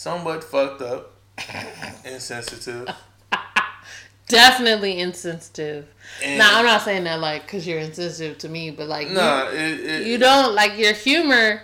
[0.00, 1.12] somewhat fucked up,
[2.06, 2.88] insensitive.
[4.28, 5.86] definitely insensitive.
[6.24, 9.50] And Now, I'm not saying that like because you're insensitive to me, but like Nah,
[9.50, 11.60] it, it, you, you don't like your humor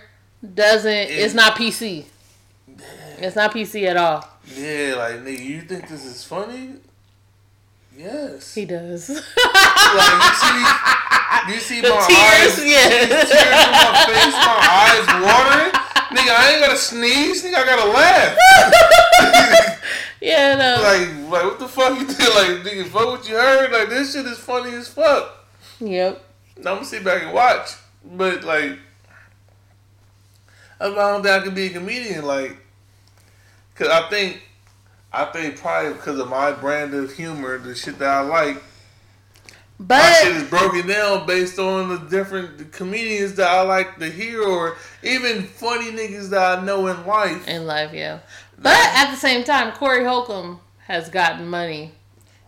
[0.53, 0.91] doesn't.
[0.91, 2.05] it's not PC.
[3.17, 4.23] It's not PC at all.
[4.55, 6.73] Yeah, like nigga, you think this is funny?
[7.97, 8.53] Yes.
[8.53, 9.09] He does.
[9.09, 9.23] Like you
[10.43, 10.63] see,
[11.47, 12.89] you see the my tears, eyes, yeah.
[12.89, 15.73] tears in my face, my eyes watering.
[16.17, 17.43] Nigga, I ain't gotta sneeze.
[17.43, 18.37] Nigga, I gotta laugh.
[20.21, 20.81] yeah, no.
[20.81, 22.17] like, like what the fuck you did?
[22.37, 23.71] Like, nigga, fuck what you heard.
[23.71, 25.47] Like, this shit is funny as fuck.
[25.79, 26.23] yep.
[26.57, 27.71] Now I'm gonna sit back and watch,
[28.03, 28.79] but like,
[30.79, 32.25] I don't think I could be a comedian.
[32.25, 32.57] Like,
[33.75, 34.41] cause I think,
[35.11, 38.63] I think probably because of my brand of humor, the shit that I like,
[39.79, 44.09] my shit But is broken down based on the different comedians that I like to
[44.09, 47.47] hear, or even funny niggas that I know in life.
[47.47, 48.19] in life, yeah.
[48.57, 51.91] But at the same time, Corey Holcomb has gotten money,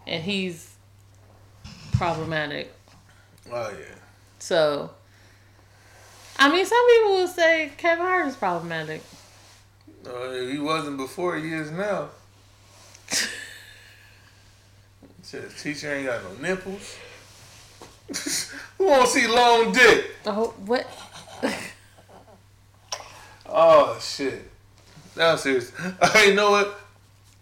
[0.07, 0.73] and he's
[1.93, 2.73] problematic.
[3.51, 3.95] Oh yeah.
[4.39, 4.89] So,
[6.37, 9.03] I mean, some people will say Kevin Hart is problematic.
[10.05, 11.35] Uh, he wasn't before.
[11.37, 12.09] He is now.
[15.21, 16.95] Said, teacher ain't got no nipples.
[18.77, 20.11] Who want to see long dick?
[20.25, 20.87] Oh, what?
[23.51, 24.47] Oh shit.
[25.17, 25.71] Was serious.
[26.01, 26.79] I know what?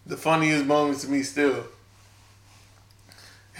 [0.06, 1.66] The funniest moment to me still.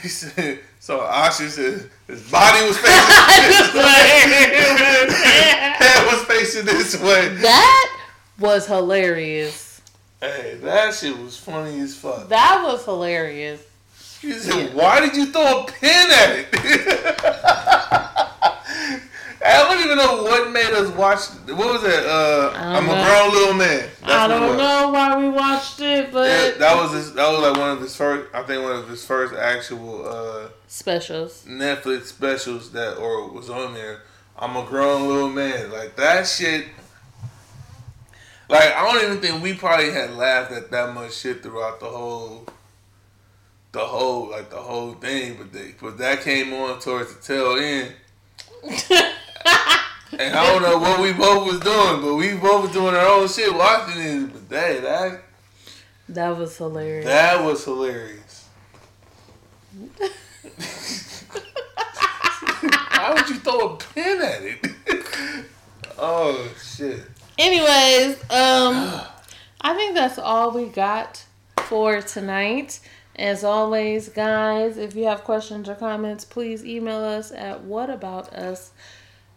[0.02, 5.12] He said, so Asha said his body was facing this way.
[5.76, 7.36] Head was facing this way.
[7.36, 8.00] that
[8.40, 9.82] was hilarious.
[10.22, 12.30] Hey, that shit was funny as fuck.
[12.30, 13.62] That was hilarious.
[14.22, 16.48] He said, why did you throw a pin at it?
[19.50, 21.20] I don't even know what made us watch.
[21.56, 22.06] What was it?
[22.06, 23.90] Uh, I'm a grown little man.
[24.02, 27.42] That's I don't know why we watched it, but Yeah, that was his, that was
[27.42, 28.34] like one of his first.
[28.34, 31.46] I think one of his first actual uh, specials.
[31.48, 34.02] Netflix specials that or was on there.
[34.38, 35.72] I'm a grown little man.
[35.72, 36.66] Like that shit.
[38.50, 41.88] Like I don't even think we probably had laughed at that much shit throughout the
[41.88, 42.46] whole,
[43.78, 45.36] the whole like the whole thing.
[45.38, 47.94] But they, but that came on towards the tail end.
[50.20, 53.06] And I don't know what we both was doing, but we both was doing our
[53.08, 54.32] own shit watching it.
[54.32, 55.22] But that that
[56.08, 57.06] That was hilarious.
[57.06, 58.48] that was hilarious.
[62.62, 64.66] Why would you throw a pin at it?
[66.00, 67.02] oh shit.
[67.38, 69.02] Anyways, um,
[69.60, 71.26] I think that's all we got
[71.66, 72.80] for tonight.
[73.18, 78.72] As always, guys, if you have questions or comments, please email us at whataboutuspodcast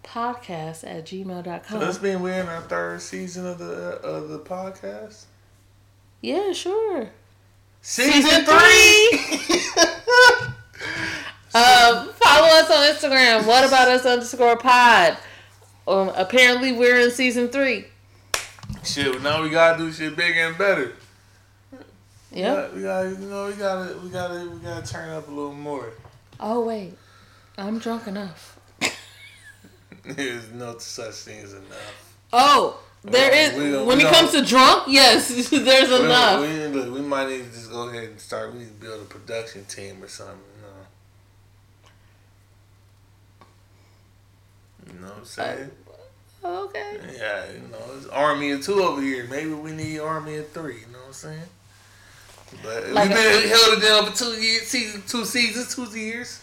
[0.04, 2.02] at gmail.com.
[2.02, 5.24] mean we're in our third season of the of the podcast?
[6.20, 7.08] Yeah, sure.
[7.80, 9.60] Season, Season three.
[11.52, 13.44] Um, follow us on Instagram.
[13.44, 15.16] What about us underscore pod?
[15.88, 17.86] Um, apparently, we're in season three.
[18.84, 20.92] shit, now we gotta do shit bigger and better.
[22.32, 22.74] Yep.
[22.74, 25.92] We gotta, you know, we gotta, we gotta, we gotta turn up a little more.
[26.38, 26.96] Oh wait,
[27.58, 28.58] I'm drunk enough.
[30.04, 32.16] There's no such thing as enough.
[32.32, 33.58] Oh, there uh, is.
[33.58, 36.40] We don't- when we it don't- comes to drunk, yes, there's We- enough.
[36.40, 38.52] We, look, we might need to just go ahead and start.
[38.52, 40.36] We need to build a production team or something.
[44.86, 45.70] You know, you know what I'm uh, saying?
[46.42, 46.96] Okay.
[47.18, 49.26] Yeah, you know, it's army of two over here.
[49.28, 50.76] Maybe we need army of three.
[50.80, 51.42] You know what I'm saying?
[52.62, 55.84] But Like we've a- been held it down for two years, season, two seasons, two
[55.98, 56.40] years.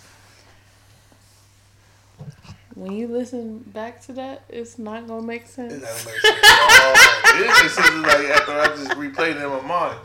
[2.76, 5.74] When you listen back to that, it's not gonna make sense.
[5.74, 6.38] doesn't make sense.
[6.44, 7.14] at.
[7.40, 10.00] It just seems like after I just replayed it in my mind.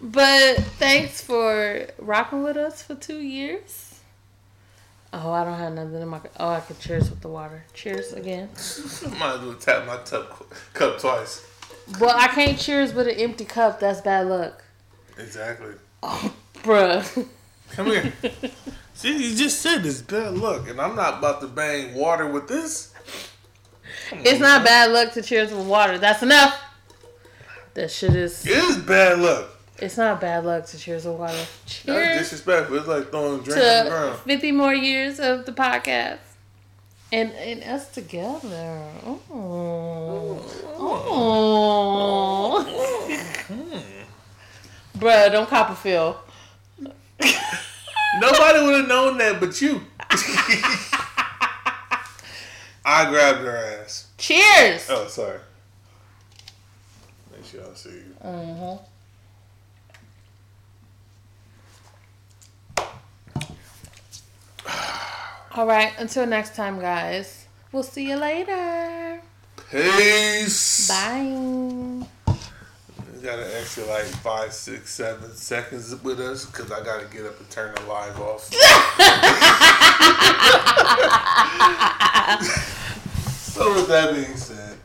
[0.00, 4.00] But thanks for rocking with us for two years.
[5.12, 6.20] Oh, I don't have nothing in my.
[6.38, 7.64] Oh, I could cheers with the water.
[7.72, 8.48] Cheers again.
[9.18, 11.40] Might as well tap my cup, cup twice.
[12.00, 13.80] Well, I can't cheers with an empty cup.
[13.80, 14.62] That's bad luck,
[15.18, 15.74] Exactly.
[16.02, 17.26] bruh.
[17.70, 18.12] Come here.
[18.94, 22.48] See, you just said this bad luck, and I'm not about to bang water with
[22.48, 22.92] this.
[24.10, 24.64] Come It's on, not man.
[24.64, 25.98] bad luck to cheers with water.
[25.98, 26.60] That's enough.
[27.74, 28.46] That shit is.
[28.46, 29.50] It is bad luck.
[29.78, 31.44] It's not bad luck to cheers with water.
[31.66, 31.84] Cheers.
[31.86, 32.78] That's disrespectful.
[32.78, 34.18] It's like throwing a drink on the ground.
[34.20, 36.18] 50 more years of the podcast.
[37.12, 38.82] And and us together.
[39.04, 40.42] Oh.
[40.76, 42.66] Oh.
[44.98, 46.16] Bruh, don't Copperfield.
[46.80, 49.82] Nobody would have known that but you.
[52.84, 54.08] I grabbed her ass.
[54.18, 54.88] Cheers!
[54.90, 55.38] Oh, sorry.
[57.30, 58.16] Make sure I see you.
[58.24, 58.80] Mhm.
[65.56, 67.46] All right, until next time, guys.
[67.72, 69.22] We'll see you later.
[69.70, 70.86] Peace.
[70.86, 71.22] Bye.
[71.22, 72.06] You
[73.22, 77.24] got an extra like five, six, seven seconds with us because I got to get
[77.24, 78.44] up and turn the live off.
[83.54, 84.76] so, with that being said,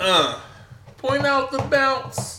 [0.00, 0.40] uh,
[0.98, 2.35] point out the bounce.